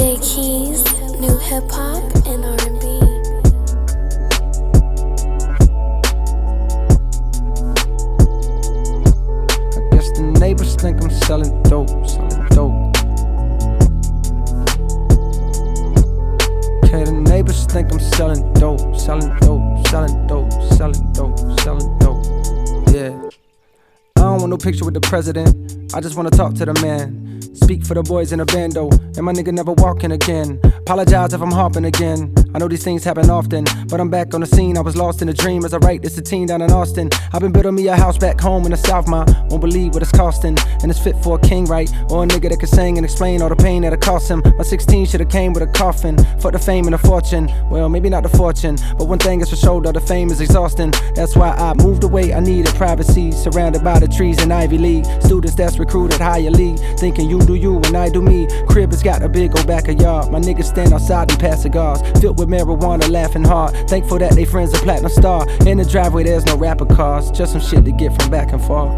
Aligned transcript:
DJ 0.00 0.16
Keys, 0.22 0.82
new 1.20 1.36
hip 1.36 1.70
hop 1.70 2.02
and 2.26 2.42
R&B. 2.42 2.86
I 9.76 9.80
guess 9.90 10.10
the 10.12 10.22
neighbors 10.40 10.74
think 10.76 11.02
I'm 11.02 11.10
selling 11.10 11.62
dope, 11.64 11.90
selling 12.08 12.48
dope. 12.48 12.96
Okay, 16.86 17.04
the 17.04 17.12
neighbors 17.12 17.66
think 17.66 17.92
I'm 17.92 18.00
selling 18.00 18.54
dope, 18.54 18.96
selling 18.96 19.38
dope, 19.40 19.86
selling 19.88 20.26
dope, 20.26 20.50
selling 20.78 21.12
dope, 21.12 21.60
selling 21.60 21.98
dope. 21.98 22.24
Yeah. 22.90 23.28
I 24.16 24.20
don't 24.22 24.38
want 24.40 24.48
no 24.48 24.56
picture 24.56 24.86
with 24.86 24.94
the 24.94 25.02
president. 25.02 25.94
I 25.94 26.00
just 26.00 26.16
wanna 26.16 26.30
talk 26.30 26.54
to 26.54 26.64
the 26.64 26.72
man. 26.80 27.29
Speak 27.62 27.84
for 27.84 27.94
the 27.94 28.02
boys 28.02 28.32
in 28.32 28.38
the 28.38 28.44
bando, 28.46 28.90
and 28.90 29.24
my 29.24 29.32
nigga 29.32 29.52
never 29.52 29.72
walking 29.72 30.12
again. 30.12 30.60
Apologize 30.64 31.32
if 31.34 31.40
I'm 31.40 31.52
harping 31.52 31.84
again. 31.84 32.34
I 32.52 32.58
know 32.58 32.66
these 32.66 32.82
things 32.82 33.04
happen 33.04 33.30
often, 33.30 33.64
but 33.88 34.00
I'm 34.00 34.10
back 34.10 34.34
on 34.34 34.40
the 34.40 34.46
scene. 34.46 34.76
I 34.76 34.80
was 34.80 34.96
lost 34.96 35.22
in 35.22 35.28
a 35.28 35.32
dream 35.32 35.64
as 35.64 35.72
I 35.72 35.78
write 35.78 36.02
this 36.02 36.18
a 36.18 36.22
teen 36.22 36.46
down 36.46 36.62
in 36.62 36.72
Austin. 36.72 37.08
I've 37.32 37.40
been 37.40 37.52
building 37.52 37.76
me 37.76 37.86
a 37.86 37.94
house 37.94 38.18
back 38.18 38.40
home 38.40 38.64
in 38.64 38.72
the 38.72 38.76
South, 38.76 39.06
ma. 39.06 39.24
Won't 39.50 39.60
believe 39.60 39.94
what 39.94 40.02
it's 40.02 40.10
costing, 40.10 40.58
and 40.82 40.90
it's 40.90 40.98
fit 40.98 41.14
for 41.22 41.38
a 41.38 41.40
king, 41.40 41.66
right? 41.66 41.88
Or 42.10 42.24
a 42.24 42.26
nigga 42.26 42.50
that 42.50 42.58
can 42.58 42.68
sing 42.68 42.98
and 42.98 43.04
explain 43.04 43.40
all 43.40 43.48
the 43.48 43.56
pain 43.56 43.82
that 43.82 43.92
it 43.92 44.00
cost 44.00 44.28
him. 44.28 44.42
My 44.58 44.64
16 44.64 45.06
should've 45.06 45.28
came 45.28 45.52
with 45.52 45.62
a 45.62 45.68
coffin. 45.68 46.16
Fuck 46.40 46.52
the 46.52 46.58
fame 46.58 46.86
and 46.86 46.94
the 46.94 46.98
fortune. 46.98 47.48
Well, 47.70 47.88
maybe 47.88 48.10
not 48.10 48.24
the 48.24 48.28
fortune, 48.28 48.76
but 48.98 49.06
one 49.06 49.20
thing 49.20 49.40
is 49.40 49.50
for 49.50 49.56
sure, 49.56 49.80
though, 49.80 49.92
the 49.92 50.00
fame 50.00 50.30
is 50.30 50.40
exhausting. 50.40 50.90
That's 51.14 51.36
why 51.36 51.50
I 51.50 51.74
moved 51.74 52.02
away. 52.02 52.34
I 52.34 52.40
needed 52.40 52.74
privacy, 52.74 53.30
surrounded 53.30 53.84
by 53.84 54.00
the 54.00 54.08
trees 54.08 54.42
in 54.42 54.50
Ivy 54.50 54.78
League. 54.78 55.04
Students 55.22 55.54
that's 55.54 55.78
recruited 55.78 56.20
higher 56.20 56.50
league, 56.50 56.78
thinking 56.98 57.30
you 57.30 57.38
do 57.42 57.54
you 57.54 57.76
and 57.76 57.96
I 57.96 58.08
do 58.08 58.20
me. 58.20 58.48
Crib 58.66 58.90
has 58.90 59.04
got 59.04 59.22
a 59.22 59.28
big 59.28 59.56
old 59.56 59.68
back 59.68 59.86
of 59.86 60.00
yard. 60.00 60.32
My 60.32 60.40
niggas 60.40 60.64
stand 60.64 60.92
outside 60.92 61.30
and 61.30 61.38
pass 61.38 61.62
cigars, 61.62 62.00
filled 62.20 62.39
with 62.40 62.48
marijuana, 62.48 63.08
laughing 63.10 63.44
hard. 63.44 63.74
Thankful 63.88 64.18
that 64.18 64.32
they 64.34 64.44
friends 64.46 64.72
a 64.72 64.78
platinum 64.78 65.10
star. 65.12 65.46
In 65.66 65.78
the 65.78 65.84
driveway, 65.84 66.24
there's 66.24 66.44
no 66.46 66.56
rapper 66.56 66.86
cars, 66.86 67.30
just 67.30 67.52
some 67.52 67.60
shit 67.60 67.84
to 67.84 67.92
get 67.92 68.18
from 68.20 68.30
back 68.30 68.52
and 68.52 68.62
forth. 68.62 68.90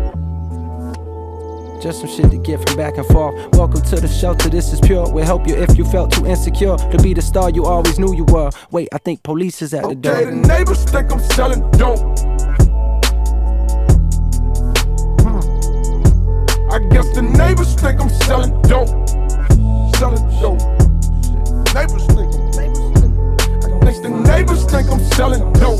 Just 1.82 1.98
some 2.00 2.08
shit 2.08 2.30
to 2.30 2.38
get 2.38 2.64
from 2.66 2.76
back 2.76 2.96
and 2.96 3.06
forth. 3.06 3.34
Welcome 3.54 3.82
to 3.82 3.96
the 3.96 4.06
shelter, 4.06 4.48
this 4.48 4.72
is 4.72 4.80
pure. 4.80 5.10
We'll 5.12 5.24
help 5.24 5.48
you 5.48 5.56
if 5.56 5.76
you 5.76 5.84
felt 5.84 6.12
too 6.12 6.24
insecure 6.26 6.76
to 6.76 6.98
be 7.02 7.12
the 7.12 7.22
star 7.22 7.50
you 7.50 7.64
always 7.64 7.98
knew 7.98 8.14
you 8.14 8.24
were. 8.24 8.50
Wait, 8.70 8.88
I 8.92 8.98
think 8.98 9.24
police 9.24 9.60
is 9.60 9.74
at 9.74 9.82
the 9.82 9.88
Okay, 9.88 10.00
door. 10.00 10.24
the 10.26 10.32
neighbors 10.48 10.84
think 10.84 11.10
I'm 11.12 11.18
selling 11.20 11.68
dope. 11.72 11.98
Hmm. 15.20 15.40
I 16.70 16.78
guess 16.90 17.12
the 17.14 17.22
neighbors 17.22 17.74
think 17.74 18.00
I'm 18.00 18.08
selling 18.08 18.52
dope. 18.62 18.88
Selling 19.96 20.40
dope. 20.40 20.60
Neighbors 21.74 22.06
neighbors 24.42 24.64
think 24.64 24.90
I'm 24.90 24.98
selling 25.12 25.52
dope. 25.52 25.78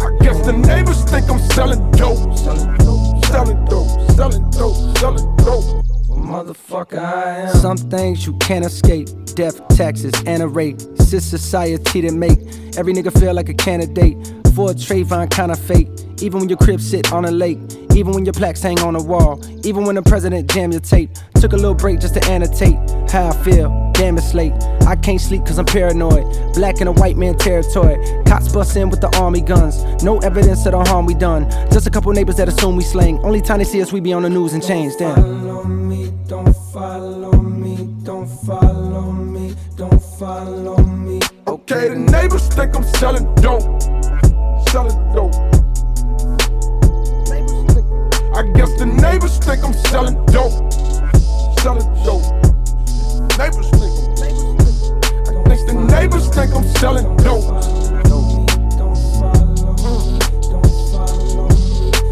I 0.00 0.16
guess 0.20 0.46
the 0.46 0.52
neighbors 0.52 1.02
think 1.04 1.28
I'm 1.28 1.40
selling 1.50 1.90
dope. 1.92 2.38
Selling 2.38 3.64
dope. 3.64 4.10
Selling 4.12 4.50
dope. 4.50 4.98
Selling 4.98 5.36
dope. 5.36 5.84
Motherfucker, 6.08 6.98
I 7.00 7.48
am. 7.48 7.56
Some 7.56 7.76
things 7.76 8.24
you 8.26 8.36
can't 8.38 8.64
escape. 8.64 9.08
Death, 9.34 9.66
taxes, 9.76 10.14
and 10.24 10.42
a 10.42 10.46
rape. 10.46 10.76
It's 10.76 11.10
this 11.10 11.28
society 11.28 12.02
that 12.02 12.12
make 12.12 12.38
every 12.78 12.92
nigga 12.92 13.12
feel 13.18 13.34
like 13.34 13.48
a 13.48 13.54
candidate 13.54 14.16
for 14.54 14.70
a 14.70 14.74
Trayvon 14.74 15.30
kind 15.30 15.50
of 15.50 15.58
fate. 15.58 15.88
Even 16.22 16.38
when 16.40 16.48
your 16.48 16.58
crib 16.58 16.80
sit 16.80 17.12
on 17.12 17.24
a 17.24 17.30
lake. 17.32 17.58
Even 17.96 18.12
when 18.12 18.24
your 18.24 18.34
plaques 18.34 18.62
hang 18.62 18.78
on 18.80 18.94
a 18.94 19.02
wall. 19.02 19.42
Even 19.66 19.84
when 19.84 19.96
the 19.96 20.02
president 20.02 20.48
jam 20.48 20.70
your 20.70 20.80
tape. 20.80 21.10
Took 21.34 21.54
a 21.54 21.56
little 21.56 21.74
break 21.74 21.98
just 21.98 22.14
to 22.14 22.24
annotate 22.26 22.78
how 23.10 23.28
I 23.28 23.36
feel. 23.44 23.90
Damn, 23.94 24.16
it's 24.16 24.34
late. 24.34 24.52
I 24.86 24.96
can't 24.96 25.20
sleep 25.20 25.44
cause 25.44 25.58
I'm 25.58 25.66
paranoid. 25.66 26.54
Black 26.54 26.80
in 26.80 26.86
a 26.86 26.92
white 26.92 27.16
man 27.16 27.36
territory. 27.36 27.98
Cops 28.24 28.52
bust 28.52 28.76
in 28.76 28.88
with 28.90 29.00
the 29.00 29.14
army 29.18 29.40
guns. 29.40 29.84
No 30.02 30.18
evidence 30.20 30.64
of 30.66 30.72
the 30.72 30.84
harm 30.84 31.06
we 31.06 31.14
done. 31.14 31.50
Just 31.70 31.86
a 31.86 31.90
couple 31.90 32.12
neighbors 32.12 32.36
that 32.36 32.48
assume 32.48 32.76
we 32.76 32.82
slang. 32.82 33.18
Only 33.20 33.40
time 33.40 33.58
they 33.58 33.64
see 33.64 33.82
us, 33.82 33.92
we 33.92 34.00
be 34.00 34.12
on 34.12 34.22
the 34.22 34.30
news 34.30 34.52
and 34.52 34.64
change. 34.64 34.94
Damn. 34.98 35.16
Follow 35.16 35.64
me, 35.64 36.12
don't 36.26 36.56
follow 36.72 37.32
me, 37.32 37.76
don't 38.04 38.26
follow 38.26 39.12
me, 39.12 39.54
don't 39.76 40.02
follow 40.18 40.76
me. 40.78 41.20
Okay, 41.46 41.88
the 41.88 41.96
neighbors 41.96 42.46
think 42.48 42.76
I'm 42.76 42.84
selling 42.84 43.34
dope. 43.36 43.82
Selling 44.70 45.12
dope. 45.12 45.34
I 48.36 48.42
guess 48.54 48.78
the 48.78 48.86
neighbors 48.86 49.38
think 49.38 49.64
I'm 49.64 49.74
selling 49.74 50.24
dope. 50.26 50.72
Selling 51.60 52.04
dope. 52.04 52.49
Neighbors 53.40 53.70
think 53.70 53.94
I'm. 53.96 55.44
Guess 55.44 55.64
the 55.64 55.72
neighbors 55.72 56.28
think 56.28 56.54
I'm 56.54 56.64
selling 56.76 57.16
dope. 57.16 57.48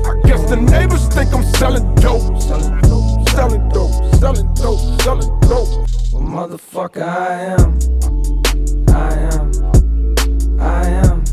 I 0.07 0.21
guess 0.27 0.43
the 0.49 0.57
neighbors 0.57 1.07
think 1.09 1.35
I'm 1.35 1.43
selling 1.43 1.95
dope. 1.97 2.41
Selling 2.41 2.81
dope. 2.81 3.29
Selling 3.29 3.69
dope. 3.69 4.15
Selling 4.15 4.55
dope. 4.55 4.81
Selling 5.03 5.41
dope. 5.41 5.69
Well, 6.15 6.23
motherfucker, 6.23 7.03
I 7.03 7.35
am. 7.53 7.79
I 8.89 9.13
am. 9.35 9.53
I 10.59 10.89
am. 10.89 11.25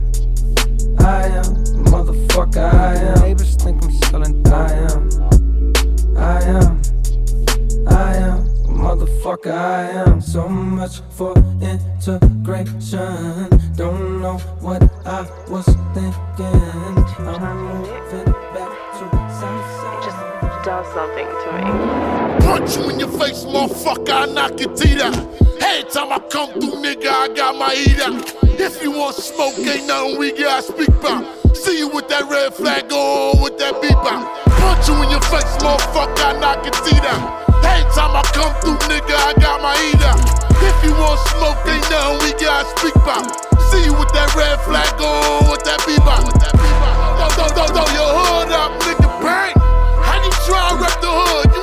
I 0.99 1.25
am. 1.37 1.45
Motherfucker, 1.85 2.73
I 2.73 2.95
am. 2.95 3.44
Motherfucker, 9.25 9.57
I 9.57 9.89
am. 9.89 10.21
So 10.21 10.47
much 10.47 11.01
for 11.09 11.33
integration. 11.59 13.49
Don't 13.75 14.21
know 14.21 14.37
what 14.61 14.83
I 15.03 15.27
was 15.49 15.65
thinking. 15.65 16.13
I'm 16.37 17.57
moving 17.57 18.31
back 18.53 18.69
to 18.93 19.05
Southside. 19.33 20.03
Just 20.03 20.21
does 20.63 20.85
something 20.93 21.25
to 21.41 21.49
me. 21.57 21.61
Punch 22.45 22.77
you 22.77 22.89
in 22.91 22.99
your 22.99 23.09
face, 23.17 23.45
motherfucker, 23.45 24.13
I 24.13 24.25
knock 24.31 24.59
your 24.59 24.75
teeth 24.75 25.01
out. 25.01 25.17
Every 25.59 25.89
time 25.89 26.11
I 26.13 26.19
come 26.29 26.51
through, 26.61 26.83
nigga, 26.83 27.07
I 27.07 27.27
got 27.29 27.55
my 27.57 27.73
heat 27.73 27.99
out. 28.01 28.31
If 28.59 28.83
you 28.83 28.91
want 28.91 29.15
smoke, 29.15 29.57
ain't 29.57 29.87
nothing 29.87 30.19
we 30.19 30.33
gotta 30.33 30.61
speak 30.61 30.89
about. 30.89 31.25
See 31.57 31.79
you 31.79 31.87
with 31.89 32.07
that 32.09 32.29
red 32.29 32.53
flag 32.53 32.91
on, 32.93 33.41
with 33.41 33.57
that 33.57 33.81
beep 33.81 33.97
out. 33.97 34.45
Punch 34.45 34.87
you 34.87 35.01
in 35.01 35.09
your 35.09 35.21
face, 35.21 35.57
motherfucker, 35.57 36.19
I 36.19 36.39
knock 36.39 36.63
your 36.63 36.73
teeth 36.85 37.03
out. 37.05 37.34
Every 37.75 37.91
time 37.91 38.15
I 38.15 38.23
come 38.31 38.55
through, 38.63 38.79
nigga, 38.87 39.11
I 39.11 39.35
got 39.35 39.59
my 39.59 39.75
heat 39.75 39.99
out. 39.99 40.15
If 40.63 40.79
you 40.79 40.95
want 40.95 41.19
smoke, 41.35 41.59
ain't 41.67 41.83
nothing 41.91 42.23
we 42.23 42.31
gotta 42.39 42.63
speak 42.79 42.95
about. 42.95 43.27
See 43.67 43.83
you 43.83 43.91
with 43.91 44.15
that 44.15 44.31
red 44.31 44.63
flag 44.63 44.95
on, 44.95 45.51
with 45.51 45.59
that 45.67 45.83
out. 45.83 46.23
Throw, 47.19 47.27
throw, 47.35 47.47
throw, 47.51 47.67
throw 47.75 47.87
your 47.91 48.11
hood 48.15 48.51
up, 48.55 48.79
nigga, 48.79 49.11
bang. 49.19 49.59
How 49.99 50.23
you 50.23 50.31
try 50.47 50.71
to 50.71 50.75
rep 50.79 51.01
the 51.01 51.11
hood? 51.11 51.54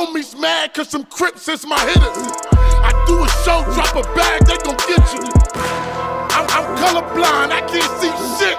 Homies 0.00 0.32
mad 0.40 0.72
cause 0.72 0.88
some 0.88 1.04
crips 1.04 1.46
is 1.48 1.66
my 1.66 1.78
hitters. 1.84 2.32
I 2.80 2.90
do 3.04 3.20
a 3.20 3.28
show, 3.44 3.60
drop 3.76 3.92
a 4.00 4.04
bag, 4.16 4.48
they 4.48 4.56
gon' 4.64 4.80
get 4.88 5.04
you. 5.12 5.20
I'm, 6.32 6.48
I'm 6.48 6.64
colorblind, 6.80 7.52
I 7.52 7.60
can't 7.68 7.92
see 8.00 8.12
shit. 8.40 8.56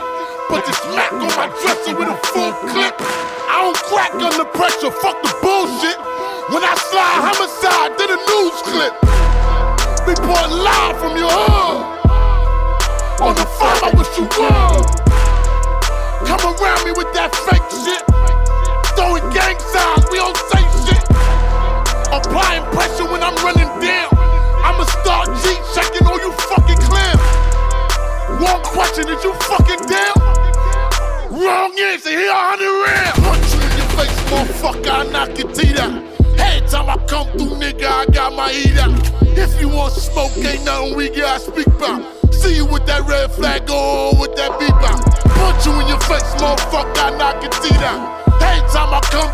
But 0.53 0.61
this 0.69 0.77
Mac 0.93 1.11
on 1.13 1.33
my 1.33 1.49
dresser 1.65 1.97
with 1.97 2.13
a 2.13 2.17
full 2.29 2.53
clip. 2.69 2.93
I 3.49 3.57
don't 3.65 3.81
crack 3.89 4.13
under 4.21 4.45
pressure, 4.53 4.93
fuck 5.01 5.17
the 5.25 5.33
bullshit. 5.41 5.97
When 6.53 6.61
I 6.61 6.77
slide 6.77 7.19
homicide, 7.25 7.97
did 7.97 8.13
a 8.13 8.19
news 8.21 8.57
clip. 8.69 8.93
Report 10.05 10.45
live 10.45 10.95
from 11.01 11.17
your 11.17 11.31
hood. 11.31 11.81
On 13.17 13.33
the 13.33 13.47
phone, 13.57 13.81
I 13.81 13.89
wish 13.97 14.13
you 14.13 14.29
would. 14.29 14.85
Come 16.29 16.43
around 16.53 16.85
me 16.85 16.91
with 16.93 17.09
that 17.17 17.33
fake 17.33 17.65
shit. 17.81 18.03
Throwing 18.93 19.25
gang 19.33 19.57
signs, 19.73 20.05
we 20.11 20.17
don't 20.21 20.37
say 20.53 20.61
shit. 20.85 21.00
Applying 22.11 22.63
pressure 22.75 23.07
when 23.09 23.23
I'm 23.23 23.35
running 23.39 23.71
down. 23.79 24.11
I'ma 24.67 24.83
start 24.83 25.31
G 25.41 25.55
checking 25.73 26.05
all 26.05 26.19
you 26.19 26.31
fucking 26.51 26.77
clams. 26.83 27.23
One 28.43 28.61
question, 28.63 29.07
is 29.07 29.23
you 29.23 29.33
fucking 29.47 29.87
down? 29.87 30.19
Wrong 31.31 31.71
answer, 31.79 32.09
here 32.09 32.29
a 32.29 32.35
hundred 32.35 32.67
rounds. 32.83 33.19
Punch 33.23 33.53
you 33.55 33.61
in 33.63 33.77
your 33.79 33.89
face, 33.95 34.17
motherfucker, 34.27 34.91
I 34.91 35.11
knock 35.11 35.39
your 35.39 35.51
teeth 35.53 35.79
out. 35.79 36.03
Every 36.37 36.67
time 36.67 36.89
I 36.89 36.97
come 37.07 37.27
through, 37.31 37.55
nigga, 37.55 37.87
I 37.87 38.05
got 38.07 38.35
my 38.35 38.51
heat 38.51 38.77
out. 38.77 38.91
If 39.37 39.61
you 39.61 39.69
want 39.69 39.93
smoke, 39.93 40.35
ain't 40.37 40.65
nothing 40.65 40.97
we 40.97 41.09
gotta 41.09 41.39
speak 41.39 41.67
about. 41.67 42.03
See 42.33 42.57
you 42.57 42.65
with 42.65 42.85
that 42.87 43.07
red 43.07 43.31
flag 43.31 43.69
on, 43.69 44.19
with 44.19 44.35
that 44.35 44.59
beep 44.59 44.75
out. 44.83 44.99
Punch 45.31 45.65
you 45.65 45.71
in 45.79 45.87
your 45.87 46.01
face, 46.01 46.27
motherfucker, 46.35 47.07
I 47.07 47.15
knock 47.17 47.41
your 47.41 47.51
teeth 47.63 47.81
out. 47.81 48.19
Every 48.43 48.67
time 48.67 48.91
I 48.91 48.99
come 49.07 49.30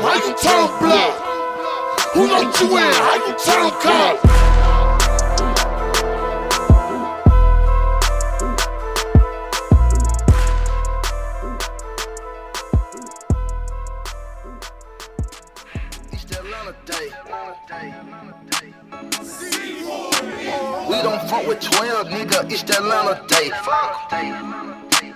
How 0.00 0.14
you 0.14 0.34
turn 0.36 0.68
blood? 0.80 1.12
Who 2.14 2.26
locked 2.28 2.60
you 2.60 2.68
in? 2.76 2.92
How 2.92 3.16
you 3.26 3.34
turn 3.44 3.70
Day. 16.86 17.08
We 20.88 20.96
don't 21.02 21.22
fuck 21.28 21.46
with 21.46 21.60
12, 21.60 22.08
nigga. 22.08 22.50
it's 22.50 22.52
East 22.52 22.70
Atlanta 22.70 23.24
Day. 23.28 24.71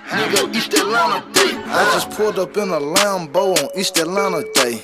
Nigga, 0.08 0.54
East 0.54 0.72
Atlanta 0.74 1.20
Day. 1.32 1.52
I 1.66 1.90
just 1.94 2.10
pulled 2.10 2.38
up 2.38 2.56
in 2.56 2.70
a 2.70 2.78
Lambo 2.78 3.58
on 3.58 3.68
East 3.78 3.98
Atlanta 3.98 4.44
Day. 4.54 4.80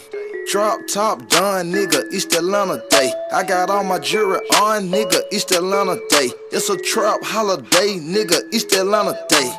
Drop 0.51 0.81
top 0.89 1.29
done, 1.29 1.71
nigga, 1.73 2.13
East 2.13 2.35
Atlanta 2.35 2.83
Day. 2.91 3.13
I 3.33 3.45
got 3.45 3.71
all 3.71 3.85
my 3.85 4.01
jewelry 4.01 4.41
on, 4.61 4.89
nigga, 4.89 5.23
East 5.31 5.53
Atlanta 5.53 6.01
Day. 6.09 6.31
It's 6.51 6.69
a 6.69 6.77
trap 6.77 7.23
holiday, 7.23 7.99
nigga, 8.01 8.53
East 8.53 8.73
Atlanta 8.73 9.17
Day. 9.29 9.53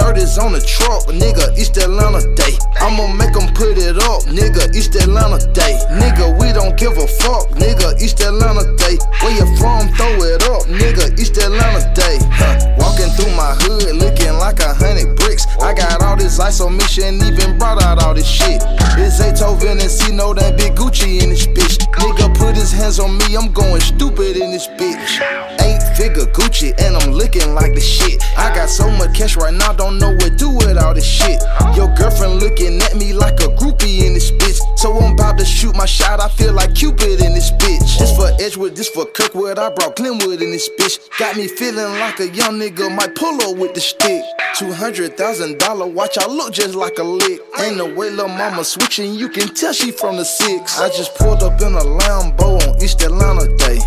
30s 0.00 0.42
on 0.42 0.52
the 0.52 0.60
truck, 0.60 1.04
nigga, 1.12 1.56
East 1.58 1.76
Atlanta 1.76 2.22
Day. 2.34 2.56
I'ma 2.80 3.06
make 3.20 3.36
'em 3.36 3.52
put 3.52 3.76
it 3.76 3.98
up, 4.10 4.22
nigga, 4.24 4.74
East 4.74 4.94
Atlanta 4.96 5.38
Day. 5.52 5.76
Nigga, 6.00 6.26
we 6.40 6.52
don't 6.52 6.76
give 6.76 6.96
a 6.96 7.06
fuck, 7.06 7.50
nigga, 7.62 8.00
East 8.00 8.20
Atlanta 8.20 8.64
Day. 8.76 8.96
Where 9.20 9.34
you 9.38 9.46
from, 9.58 9.92
throw 9.96 10.22
it 10.24 10.42
up, 10.48 10.62
nigga, 10.66 11.04
East 11.20 11.36
Atlanta 11.36 11.82
Day. 11.94 12.18
Huh. 12.32 12.56
Walking 12.78 13.10
through 13.16 13.34
my 13.36 13.52
hood, 13.62 13.96
looking 13.96 14.34
like 14.38 14.60
a 14.60 14.72
hundred 14.72 15.16
bricks. 15.16 15.46
I 15.60 15.74
got 15.74 16.02
all 16.02 16.16
this 16.16 16.38
ice 16.40 16.60
on 16.60 16.76
me, 16.76 16.84
shouldn't 16.84 17.22
even 17.22 17.58
brought 17.58 17.82
out 17.82 18.02
all 18.02 18.14
this 18.14 18.26
shit. 18.26 18.62
It's 18.96 19.18
Beethoven 19.20 19.80
and 19.80 19.90
C, 19.90 20.12
know 20.12 20.34
that 20.34 20.56
big 20.56 20.74
Gucci 20.74 21.22
in 21.22 21.30
this 21.30 21.46
bitch. 21.46 21.78
Nigga 22.00 22.34
put 22.36 22.56
his 22.56 22.72
hands 22.72 22.98
on 22.98 23.16
me, 23.18 23.36
I'm 23.36 23.52
going 23.52 23.80
stupid 23.80 24.36
in 24.36 24.50
this 24.52 24.68
bitch. 24.68 25.20
Eight 25.60 25.82
figure 25.96 26.26
Gucci, 26.26 26.72
and 26.80 26.96
I'm 26.96 27.12
looking 27.12 27.54
like 27.54 27.74
the 27.74 27.80
shit. 27.80 28.22
I 28.36 28.54
got 28.54 28.68
so 28.68 28.90
much 28.90 29.14
cash 29.16 29.36
right 29.36 29.54
now, 29.54 29.72
don't 29.72 29.89
know 29.98 30.10
what 30.10 30.20
to 30.20 30.30
do 30.30 30.50
with 30.50 30.78
all 30.78 30.94
this 30.94 31.04
shit. 31.04 31.42
Your 31.74 31.88
girlfriend 31.94 32.40
looking 32.40 32.80
at 32.82 32.94
me 32.96 33.12
like 33.12 33.40
a 33.40 33.48
groupie 33.58 34.06
in 34.06 34.14
this 34.14 34.30
bitch. 34.30 34.60
So 34.80 34.96
I'm 34.96 35.12
about 35.12 35.36
to 35.38 35.44
shoot 35.44 35.76
my 35.76 35.84
shot, 35.84 36.20
I 36.20 36.28
feel 36.30 36.54
like 36.54 36.74
Cupid 36.74 37.20
in 37.20 37.34
this 37.34 37.50
bitch. 37.50 37.98
This 37.98 38.16
for 38.16 38.30
Edgewood, 38.40 38.74
this 38.74 38.88
for 38.88 39.04
Kirkwood, 39.04 39.58
I 39.58 39.68
brought 39.68 39.94
Glenwood 39.96 40.40
in 40.40 40.50
this 40.50 40.70
bitch. 40.70 40.98
Got 41.18 41.36
me 41.36 41.48
feeling 41.48 41.98
like 42.00 42.18
a 42.18 42.28
young 42.28 42.58
nigga 42.58 42.90
might 42.96 43.14
pull 43.14 43.42
up 43.42 43.58
with 43.58 43.74
the 43.74 43.80
stick. 43.82 44.24
Two 44.56 44.72
hundred 44.72 45.18
thousand 45.18 45.58
dollar 45.58 45.86
watch, 45.86 46.16
I 46.16 46.26
look 46.26 46.54
just 46.54 46.74
like 46.74 46.96
a 46.96 47.02
lick. 47.02 47.42
Ain't 47.58 47.76
no 47.76 47.94
way 47.94 48.08
lil' 48.08 48.28
mama 48.28 48.64
switching, 48.64 49.12
you 49.12 49.28
can 49.28 49.54
tell 49.54 49.74
she 49.74 49.90
from 49.90 50.16
the 50.16 50.24
six. 50.24 50.80
I 50.80 50.88
just 50.88 51.14
pulled 51.14 51.42
up 51.42 51.60
in 51.60 51.74
a 51.74 51.84
Lambo 52.00 52.66
on 52.66 52.82
East 52.82 53.02
Atlanta 53.02 53.54
Day. 53.58 53.80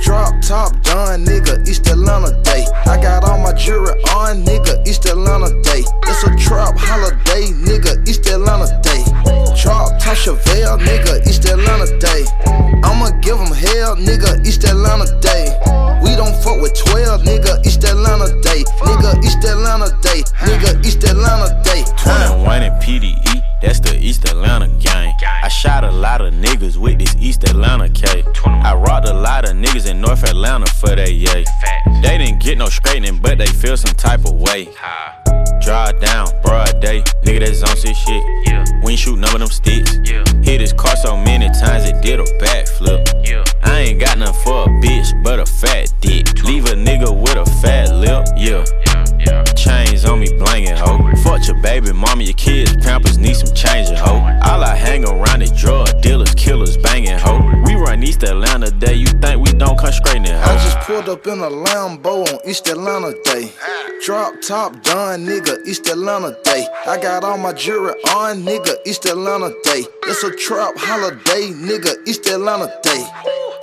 Drop 0.00 0.32
top 0.42 0.80
done, 0.82 1.24
nigga, 1.24 1.66
East 1.66 1.88
Atlanta 1.88 2.40
Day. 2.44 2.64
I 2.86 3.02
got 3.02 3.24
all 3.24 3.38
my 3.38 3.52
jewelry 3.52 4.00
on, 4.14 4.44
nigga, 4.44 4.86
East 4.86 5.06
Atlanta 5.06 5.60
Day. 5.62 5.82
Them 39.46 39.52
sticks. 39.52 39.96
Hit 40.42 40.60
his 40.60 40.72
car 40.72 40.96
so 40.96 41.16
many 41.16 41.46
times 41.48 41.84
it 41.84 42.00
did 42.02 42.20
a 42.20 42.24
backflip. 42.38 43.06
I 43.62 43.80
ain't 43.80 44.00
got 44.00 44.18
nothing 44.18 44.42
for 44.42 44.64
a 44.64 44.68
bitch, 44.80 45.22
but 45.22 45.38
a 45.38 45.46
fat 45.46 45.92
dick. 46.00 46.42
Leave 46.42 46.66
a 46.66 46.74
nigga 46.74 47.10
with 47.14 47.36
a 47.36 47.46
fat 47.62 47.94
lip, 47.94 48.26
yeah. 48.36 48.64
Chains 49.54 50.04
on 50.04 50.20
me 50.20 50.28
blangin', 50.38 50.76
ho. 50.76 50.98
Fuck 51.22 51.46
your 51.46 51.60
baby 51.62 51.92
mama, 51.92 52.22
your 52.22 52.34
kids, 52.34 52.76
pampers 52.84 53.18
need 53.18 53.34
some 53.34 53.54
changing, 53.54 53.96
ho. 53.96 54.14
All 54.42 54.62
I 54.62 54.74
hang 54.74 55.04
around 55.04 55.42
is 55.42 55.50
drug 55.52 56.00
dealers, 56.00 56.34
killers, 56.34 56.76
bangin' 56.76 57.18
ho. 57.18 57.38
We 57.64 57.74
run 57.74 58.02
East 58.02 58.22
Atlanta 58.22 58.70
Day, 58.70 58.94
you 58.94 59.06
think 59.06 59.40
we 59.40 59.52
don't 59.52 59.78
come 59.78 59.92
straight 59.92 60.16
in, 60.16 60.26
I 60.26 60.54
just 60.64 60.78
pulled 60.80 61.08
up 61.08 61.26
in 61.26 61.40
a 61.40 61.50
Lambo 61.50 62.26
on 62.32 62.38
East 62.48 62.68
Atlanta 62.68 63.14
Day. 63.24 63.45
Drop 64.02 64.40
top 64.40 64.82
done, 64.82 65.26
nigga, 65.26 65.66
East 65.66 65.88
Atlanta 65.88 66.36
Day. 66.44 66.66
I 66.86 67.00
got 67.00 67.24
all 67.24 67.38
my 67.38 67.52
jewelry 67.52 67.94
on, 68.14 68.42
nigga, 68.42 68.76
East 68.84 69.04
Atlanta 69.06 69.50
Day. 69.64 69.84
It's 70.04 70.22
a 70.22 70.30
trap 70.36 70.74
holiday, 70.76 71.50
nigga, 71.52 72.06
East 72.06 72.26
Atlanta 72.26 72.72
Day. 72.82 73.04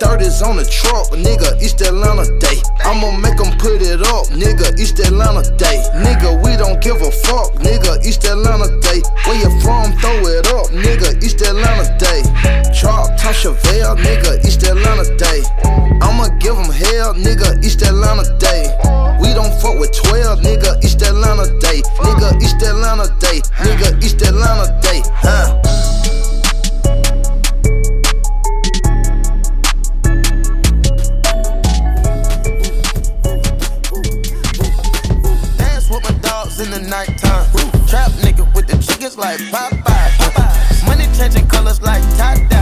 30s 0.00 0.42
on 0.42 0.56
the 0.56 0.64
truck, 0.64 1.10
nigga, 1.12 1.60
East 1.62 1.80
Atlanta 1.80 2.26
Day. 2.38 2.60
I'ma 2.84 3.10
make 3.12 3.38
'em 3.40 3.56
put 3.58 3.82
it 3.82 4.00
up, 4.02 4.26
nigga, 4.28 4.78
East 4.78 4.98
Atlanta 4.98 5.42
Day. 5.56 5.82
Nigga, 6.02 6.42
we 6.42 6.56
don't 6.56 6.80
give 6.80 7.00
a 7.02 7.10
fuck, 7.10 7.54
nigga, 7.60 8.04
East 8.04 8.24
Atlanta 8.24 8.68
Day. 8.80 9.02
Where 9.24 9.36
you 9.36 9.50
from, 9.60 9.92
throw 10.00 10.26
it 10.26 10.46
up, 10.48 10.66
nigga, 10.70 11.22
East 11.22 11.42
Atlanta 11.42 11.86
Day. 11.98 12.22
Drop 12.80 13.16
top 13.16 13.34
Chevelle, 13.34 13.96
nigga, 13.96 14.44
East 14.46 14.62
Atlanta 14.64 15.04
Day. 15.16 15.42
I'ma 16.00 16.28
give 16.38 16.56
'em 16.58 16.70
hell, 16.70 17.14
nigga, 17.14 17.62
East 17.64 17.82
Atlanta 17.82 18.24
Day. 18.38 18.64
We 19.20 19.32
don't 19.32 19.54
fuck 19.60 19.78
with 19.78 19.92
12, 19.92 20.40
nigga, 20.40 20.82
East 20.84 21.02
Atlanta 21.02 21.46
Day. 21.60 21.82
Nigga, 22.00 22.42
East 22.42 22.62
Atlanta 22.62 23.08
Day. 23.20 23.42
Nigga, 23.62 24.02
East 24.02 24.20
Atlanta 24.22 24.66
Day. 24.80 25.02
Huh? 25.22 25.93
nighttime. 36.94 37.46
Trap 37.88 38.10
nigga 38.22 38.44
with 38.54 38.66
the 38.68 38.76
chickens 38.78 39.16
like 39.16 39.40
Popeye. 39.50 40.86
Money 40.86 41.06
changing 41.16 41.48
colors 41.48 41.82
like 41.82 42.02
tie 42.16 42.53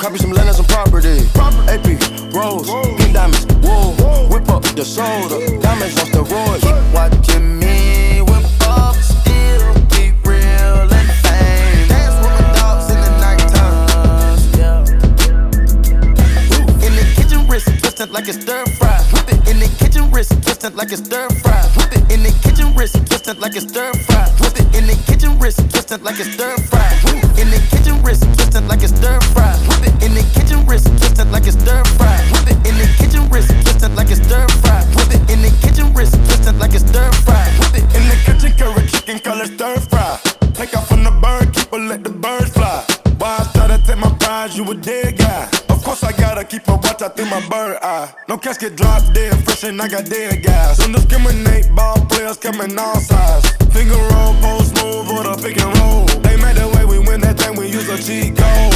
copy 0.00 0.16
some 0.16 0.32
land 0.32 0.48
and 0.48 0.56
some 0.56 0.64
property. 0.64 1.28
AP, 1.68 1.84
rose, 2.32 2.70
pink 2.96 3.12
diamonds, 3.12 3.44
wool. 3.60 3.92
Whip 4.30 4.48
up 4.48 4.62
the 4.62 4.82
soda, 4.84 5.38
diamonds 5.60 6.00
on 6.00 6.06
steroids. 6.06 6.62
Keep 6.64 6.94
watching 6.94 7.58
me 7.58 8.22
whip 8.22 8.44
up, 8.66 8.96
still 8.96 9.74
keep 9.92 10.16
real 10.24 10.88
and 10.88 11.10
fame. 11.20 11.88
Dance 11.88 12.16
with 12.24 12.32
my 12.32 12.40
dogs 12.56 12.88
in 12.88 12.98
the 13.04 13.10
nighttime. 13.20 14.00
In 16.80 16.92
the 16.96 17.04
kitchen, 17.14 17.46
wrist 17.46 17.68
twisted 17.80 18.10
like 18.10 18.28
it's 18.28 18.40
stir 18.40 18.64
fry. 18.80 18.96
Whip 19.12 19.28
it 19.28 19.48
in 19.48 19.58
the 19.60 19.68
kitchen, 19.78 20.10
wrist 20.10 20.32
twisted 20.42 20.74
like 20.76 20.92
it's 20.92 21.04
stir 21.04 21.28
fry. 21.44 21.60
Whip 21.76 21.92
it 21.92 22.10
in 22.10 22.22
the 22.22 22.32
kitchen, 22.42 22.74
wrist 22.74 22.96
twisted 23.06 23.38
like 23.38 23.54
it's 23.54 23.68
stir 23.68 23.92
fry. 24.08 24.24
Whip 24.40 24.56
it 24.56 24.74
in 24.74 24.86
the 24.86 24.96
kitchen, 25.06 25.38
wrist 25.38 25.58
twisted 25.68 26.02
like 26.02 26.18
it's 26.18 26.32
stir 26.32 26.56
fry. 26.56 26.88
Whip 27.04 27.22
it 27.22 27.38
in 27.38 27.50
the 27.50 27.60
kitchen, 27.68 28.02
wrist 28.02 28.22
twisted 28.22 28.66
like 28.66 28.82
it's 28.82 28.96
stir 28.96 29.20
fry. 29.34 29.39
It 30.70 30.74
wrist 30.74 30.86
twisted 30.86 31.32
like 31.32 31.48
it's 31.48 31.58
stir 31.58 31.82
fry. 31.98 32.16
Whip 32.30 32.46
it 32.46 32.58
in 32.62 32.78
the 32.78 32.86
kitchen, 32.96 33.28
wrist 33.28 33.50
twisted 33.50 33.92
like 33.96 34.08
it's 34.08 34.22
stir 34.22 34.46
fry. 34.62 34.84
Whip 34.94 35.10
it 35.10 35.22
in 35.28 35.42
the 35.42 35.50
kitchen, 35.66 35.92
wrist 35.94 36.14
twisted 36.14 36.60
like 36.60 36.74
it's 36.74 36.86
stir 36.86 37.10
fry. 37.26 37.42
Whip 37.58 37.74
it 37.74 37.82
In 37.98 38.06
the 38.06 38.14
kitchen, 38.22 38.52
curry 38.54 38.86
chicken, 38.86 39.18
color 39.18 39.46
stir 39.46 39.80
fry. 39.90 40.20
Take 40.54 40.76
off 40.76 40.86
from 40.86 41.02
the 41.02 41.10
bird, 41.10 41.52
keep 41.52 41.70
her, 41.72 41.78
let 41.78 42.04
the 42.04 42.10
birds 42.10 42.50
fly. 42.50 42.86
Why 43.18 43.50
I 43.52 43.66
to 43.66 43.82
take 43.84 43.98
my 43.98 44.14
prize, 44.20 44.56
you 44.56 44.62
a 44.70 44.74
dead 44.76 45.18
guy. 45.18 45.50
Of 45.70 45.82
course 45.82 46.04
I 46.04 46.12
gotta 46.12 46.44
keep 46.44 46.68
a 46.68 46.76
watch 46.76 47.02
out 47.02 47.16
through 47.16 47.26
my 47.26 47.42
bird 47.48 47.78
eye. 47.82 48.14
No 48.28 48.38
casket 48.38 48.76
drop 48.76 49.02
dead, 49.12 49.34
fresh 49.42 49.64
and 49.64 49.82
I 49.82 49.88
got 49.88 50.04
dead 50.04 50.40
guys. 50.40 50.78
Don't 50.78 50.92
discriminate, 50.92 51.74
ball 51.74 51.98
players 52.06 52.36
coming 52.36 52.78
all 52.78 53.00
sides. 53.00 53.50
Finger 53.74 53.98
roll, 54.14 54.34
post 54.38 54.76
move, 54.76 55.10
or 55.10 55.24
the 55.24 55.34
pick 55.42 55.60
and 55.60 55.76
roll. 55.80 56.06
They 56.22 56.36
made 56.36 56.54
the 56.54 56.68
way 56.76 56.84
we 56.84 57.00
win 57.04 57.22
that 57.22 57.40
thing, 57.40 57.56
we 57.58 57.66
use 57.66 57.88
a 57.88 57.98
cheat 57.98 58.36
code. 58.36 58.69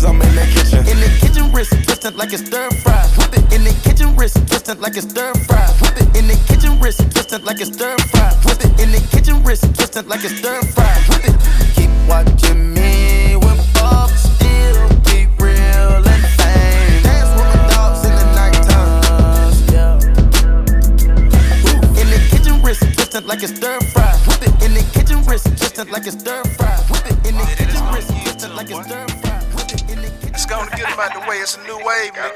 Cheese, 0.00 0.08
I'm 0.08 0.20
in 0.20 0.34
the 0.34 0.42
kitchen. 0.54 0.78
In 0.88 1.00
the 1.00 1.08
kitchen, 1.20 1.52
wrist 1.52 1.70
twisted 1.84 2.16
like 2.16 2.32
it's 2.32 2.44
stir 2.46 2.70
fry. 2.82 3.06
Whip 3.16 3.32
it 3.34 3.52
in 3.52 3.64
the 3.64 3.72
kitchen, 3.84 4.16
wrist 4.16 4.36
twisted 4.48 4.80
like 4.80 4.96
it's 4.96 5.08
stir 5.08 5.34
fry. 5.34 5.66
Whip 5.80 5.96
it 5.96 6.16
in 6.16 6.26
the 6.28 6.36
kitchen, 6.48 6.78
wrist 6.80 6.98
twisted 7.10 7.44
like 7.44 7.60
it's 7.60 7.72
stir 7.74 7.96
fry. 8.10 8.32
Whip 8.44 8.60
it 8.64 8.80
in 8.80 8.92
the 8.92 9.00
kitchen, 9.10 9.42
wrist 9.44 9.62
twisted 9.74 10.06
like 10.06 10.24
it's 10.24 10.38
stir 10.38 10.60
fry. 10.74 10.94
Whip 11.08 11.24
it. 11.24 11.36
Keep 11.76 11.90
watching 12.08 12.74
me 12.74 13.36
whip 13.36 13.60
up, 13.82 14.10
still 14.10 14.88
keep 15.04 15.28
real 15.40 16.02
and 16.12 16.24
fame. 16.38 17.02
Dance 17.04 17.30
with 17.36 17.48
my 17.52 17.66
dogs 17.68 18.04
in 18.08 18.14
the 18.16 18.26
nighttime. 18.38 18.88
In 22.00 22.06
the 22.10 22.20
kitchen, 22.30 22.62
wrist 22.62 22.82
twisted 22.94 23.26
like 23.26 23.42
it's 23.42 23.54
stir 23.56 23.78
fry. 23.92 24.12
Whip 24.26 24.42
it 24.42 24.64
in 24.64 24.74
the 24.74 24.82
kitchen, 24.92 25.24
wrist 25.26 25.46
twisted 25.56 25.90
like 25.90 26.06
it's 26.06 26.18
stir 26.18 26.42
fry. 26.44 26.49
Out 31.00 31.14
the 31.14 31.20
way. 31.20 31.36
It's 31.36 31.56
a 31.56 31.62
new 31.62 31.76
wave, 31.76 32.12
nigga. 32.12 32.30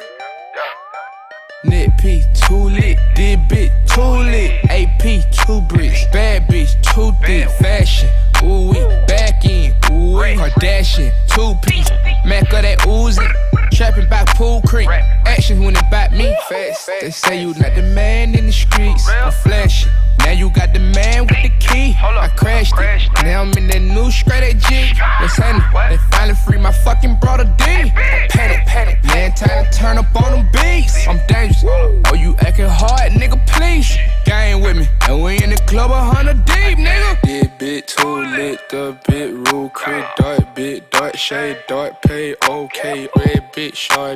Net 1.65 1.99
P, 1.99 2.23
too 2.35 2.69
lit, 2.69 2.99
did 3.15 3.49
bit, 3.49 3.73
too 3.87 4.01
lit. 4.01 4.65
AP, 4.71 5.03
two 5.33 5.61
bricks, 5.63 6.05
bad 6.13 6.47
bitch, 6.49 6.81
too 6.83 7.13
thick. 7.25 7.49
Fashion, 7.59 8.09
ooh 8.43 8.71
wee, 8.71 8.85
back 9.07 9.45
in, 9.45 9.73
ooh 9.91 10.19
wee. 10.19 10.37
Kardashian, 10.37 11.13
two 11.29 11.55
piece, 11.63 11.91
Mac 12.25 12.53
of 12.53 12.63
that 12.63 12.87
oozing. 12.87 13.29
Trapping 13.73 14.09
by 14.09 14.25
Pool 14.37 14.63
Creek, 14.63 14.89
action 15.27 15.65
when 15.65 15.75
it 15.75 15.83
bite 15.91 16.13
me 16.13 16.37
fast. 16.49 16.89
They 17.01 17.11
say 17.11 17.41
you 17.41 17.49
not 17.55 17.75
the 17.75 17.83
man 17.83 18.35
in 18.35 18.47
the 18.47 18.53
streets, 18.53 19.09
I'm 19.09 19.33
flashing. 19.33 19.91
Now 20.21 20.31
you 20.31 20.49
got 20.51 20.73
the 20.73 20.79
man 20.81 21.27
with 21.27 21.43
the 21.43 21.51
key. 21.59 21.97
I 21.99 22.29
crashed 22.37 22.75
it. 22.79 23.25
Now 23.25 23.43
I'm 23.43 23.53
in 23.59 23.67
that 23.69 23.83
new 23.83 24.11
straight 24.11 24.45
at 24.45 24.59
G. 24.59 24.95
What's 25.21 25.37
happening? 25.37 25.69
They 25.91 25.99
finally 26.17 26.37
free 26.47 26.59
my 26.59 26.73
fucking 26.73 27.19
brother 27.21 27.45
D. 27.59 27.65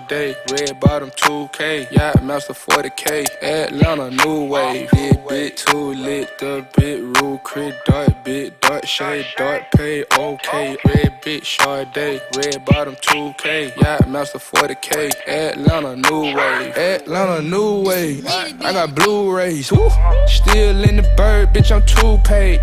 Sade, 0.08 0.36
red 0.50 0.80
bottom, 0.80 1.10
2K. 1.10 1.90
Yacht 1.90 2.22
master, 2.22 2.54
40K. 2.54 3.26
Atlanta, 3.42 4.10
new 4.10 4.44
wave. 4.44 4.90
Bit, 4.90 5.28
bit, 5.28 5.56
too 5.56 5.92
lit. 5.92 6.38
The 6.38 6.66
bit, 6.76 7.02
rule, 7.02 7.38
crit 7.38 7.74
dark, 7.84 8.24
bit, 8.24 8.60
dark, 8.60 8.86
shade, 8.86 9.26
dark, 9.36 9.70
pay, 9.72 10.04
okay. 10.18 10.76
Red 10.84 11.20
bit, 11.22 11.44
Sade, 11.44 12.22
red 12.36 12.64
bottom, 12.64 12.94
2K. 12.96 13.76
Yacht 13.76 14.08
master, 14.08 14.38
40K. 14.38 15.10
Atlanta, 15.26 15.96
new 15.96 16.22
wave. 16.34 16.76
Atlanta, 16.76 17.42
new 17.42 17.82
wave. 17.82 18.26
I 18.26 18.72
got 18.72 18.94
Blu-rays. 18.94 19.66
Still 19.66 20.84
in 20.84 20.96
the 20.96 21.14
bird, 21.16 21.52
bitch, 21.52 21.70
I'm 21.70 21.84
too 21.84 22.18
paid. 22.24 22.60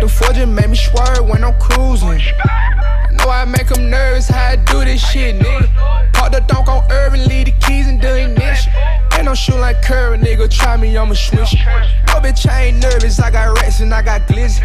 The 0.00 0.08
fortune 0.08 0.54
made 0.54 0.70
me 0.70 0.76
swerve 0.76 1.28
when 1.28 1.42
I'm 1.42 1.58
cruising. 1.58 2.20
I 2.44 3.08
know 3.12 3.30
I 3.30 3.44
make 3.44 3.68
them 3.68 3.90
nervous 3.90 4.28
how 4.28 4.50
I 4.50 4.56
do 4.56 4.84
this 4.84 5.04
shit, 5.10 5.36
nigga. 5.36 6.05
Park 6.16 6.32
the 6.32 6.40
donk 6.40 6.68
on 6.68 6.82
Irvin, 6.90 7.28
leave 7.28 7.44
the 7.44 7.52
keys 7.66 7.86
and 7.86 8.00
the 8.00 8.24
ignition. 8.24 8.72
Ain't 9.16 9.24
no 9.24 9.34
shoe 9.34 9.54
like 9.54 9.80
Curry, 9.82 10.18
nigga. 10.18 10.48
Try 10.50 10.76
me, 10.76 10.96
I'ma 10.96 11.14
switch. 11.14 11.54
No 12.06 12.20
bitch, 12.20 12.46
I 12.48 12.64
ain't 12.64 12.82
nervous. 12.82 13.18
I 13.18 13.30
got 13.30 13.56
rats 13.56 13.80
and 13.80 13.92
I 13.92 14.02
got 14.02 14.22
glizzy. 14.28 14.60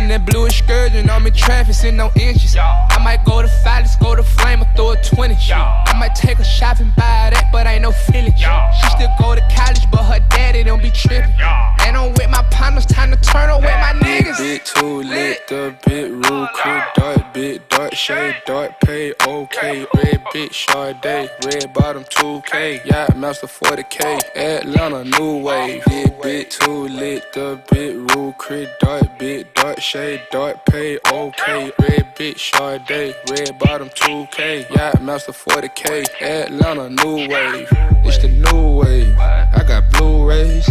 In 0.00 0.08
that 0.08 0.24
blue 0.24 0.46
excursion, 0.46 1.10
I'm 1.10 1.26
in 1.26 1.32
traffic, 1.32 1.74
in 1.84 1.96
no 1.96 2.10
inches. 2.14 2.56
I 2.56 2.98
might 3.02 3.24
go 3.24 3.42
to 3.42 3.48
Phallus, 3.64 3.96
go 3.96 4.14
to 4.14 4.22
Flame, 4.22 4.62
or 4.62 4.68
throw 4.76 4.90
a 4.92 5.02
20. 5.02 5.34
I 5.34 5.94
might 5.98 6.14
take 6.14 6.38
a 6.38 6.44
shopping, 6.44 6.92
buy 6.96 7.30
that, 7.32 7.48
but 7.50 7.66
ain't 7.66 7.82
no 7.82 7.90
feeling. 7.90 8.34
She 8.36 8.90
still 8.90 9.10
go 9.18 9.34
to 9.34 9.42
college, 9.56 9.90
but 9.90 10.04
her 10.04 10.20
daddy 10.30 10.62
don't 10.62 10.82
be 10.82 10.90
tripping. 10.90 11.34
And 11.80 11.96
I'm 11.96 12.12
with 12.12 12.30
my 12.30 12.44
partners, 12.50 12.86
time 12.86 13.10
to 13.10 13.16
turn 13.16 13.50
up 13.50 13.60
with 13.60 13.70
my 13.70 13.92
niggas. 14.00 14.38
Bit 14.38 14.64
too 14.66 15.02
lit, 15.02 15.48
the 15.48 15.74
bit 15.84 16.12
rule, 16.12 16.46
crib 16.54 16.84
dark, 16.94 17.34
bit 17.34 17.68
dark, 17.68 17.94
shade 17.94 18.36
dark, 18.46 18.78
pay 18.80 19.14
okay. 19.26 19.86
Red 19.94 20.22
bit, 20.32 20.50
bitch, 20.50 20.66
Sade, 20.70 21.30
red 21.44 21.72
bottom 21.72 22.04
2K, 22.04 22.84
yacht 22.84 23.16
master 23.16 23.46
40K, 23.46 23.95
Atlanta, 24.04 25.04
new 25.04 25.38
wave, 25.38 25.82
yeah, 25.90 26.06
bit 26.22 26.50
too 26.50 26.88
lit, 26.88 27.32
the 27.32 27.60
bit 27.70 27.96
rule, 27.96 28.34
crit, 28.34 28.68
dark, 28.80 29.18
bit, 29.18 29.54
dark 29.54 29.80
shade, 29.80 30.22
dark 30.30 30.64
pay, 30.66 30.98
okay, 31.10 31.72
red 31.80 32.14
bitch, 32.14 32.38
Sade, 32.38 33.14
red 33.30 33.58
bottom 33.58 33.88
2K, 33.90 34.68
yacht 34.74 35.02
master 35.02 35.32
40K, 35.32 36.06
Atlanta, 36.20 36.90
new 36.90 37.28
wave, 37.28 37.68
it's 38.04 38.18
the 38.18 38.28
new 38.28 38.76
wave, 38.78 39.16
I 39.18 39.64
got 39.66 39.90
Blu-rays. 39.92 40.68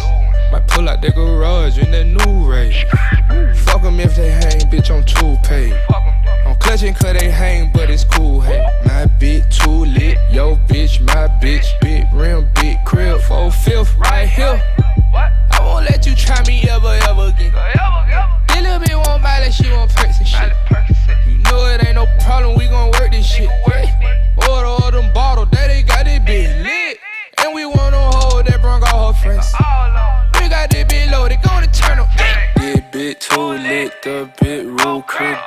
Might 0.51 0.67
pull 0.67 0.88
out 0.88 1.01
the 1.01 1.12
garage 1.12 1.79
in 1.79 1.91
that 1.91 2.05
new 2.05 2.50
ray. 2.50 2.72
Fuck 3.55 3.82
them 3.82 4.00
if 4.00 4.15
they 4.15 4.29
hang, 4.29 4.62
bitch, 4.70 4.91
I'm 4.91 5.03
too 5.03 5.38
paid. 5.48 5.74
Clutching 6.65 6.95
cause 6.95 7.13
they 7.13 7.29
hang, 7.29 7.69
but 7.72 7.91
it's 7.91 8.03
cool, 8.03 8.41
hey. 8.41 8.60
My 8.86 9.05
bitch 9.05 9.62
too 9.62 9.86
lit, 9.86 10.17
yo 10.31 10.55
bitch, 10.67 11.00
my 11.00 11.27
bitch. 11.39 11.67
Big 11.79 12.12
rim, 12.12 12.50
big 12.55 12.84
crib, 12.84 13.22
four 13.22 13.51
fifth 13.51 13.95
right 13.98 14.27
here. 14.27 14.60
I 15.13 15.60
won't 15.60 15.86
let 15.86 16.07
you 16.07 16.15
try 16.15 16.41
me 16.48 16.67
ever, 16.67 16.98
ever 17.07 17.27
again. 17.27 17.53
This 18.48 18.63
little 18.63 18.79
bitch 18.79 18.95
won't 18.95 19.22
buy 19.22 19.41
that 19.41 19.53
she 19.53 19.69
want 19.69 19.93
perks 19.93 20.17
and 20.17 20.27
shit. 20.27 20.51
You 21.27 21.38
know 21.43 21.67
it 21.67 21.86
ain't 21.86 21.95
no 21.95 22.07
problem, 22.22 22.57
we 22.57 22.65
gon' 22.67 22.89
work 22.93 23.12
this 23.12 23.27
shit. 23.27 23.48
Order 24.50 24.65
all 24.65 24.91
them 24.91 25.13
bottles, 25.13 25.50
that 25.51 25.67
they 25.67 25.84
got 25.84 26.07
it 26.07 26.25
big 26.25 26.50
lit. 26.65 26.98
And 27.45 27.53
we 27.53 27.67
want 27.67 27.91
no 27.91 28.10
hold 28.12 28.48
that 28.48 28.60
brung 28.60 28.81
all 28.91 29.13
her 29.13 29.22
friends. 29.22 29.53
We 30.41 30.50
got 30.50 30.72
this 30.72 30.84
bitch 30.86 31.12
loaded, 31.12 31.43
gonna 31.43 31.67
turn 31.67 32.00
up. 32.00 32.10
This 32.57 32.81
bit 32.91 33.22
too 33.22 33.53
lit, 33.53 34.01
the 34.01 34.31
bit 34.41 34.65
rule, 34.65 35.03
crib 35.03 35.38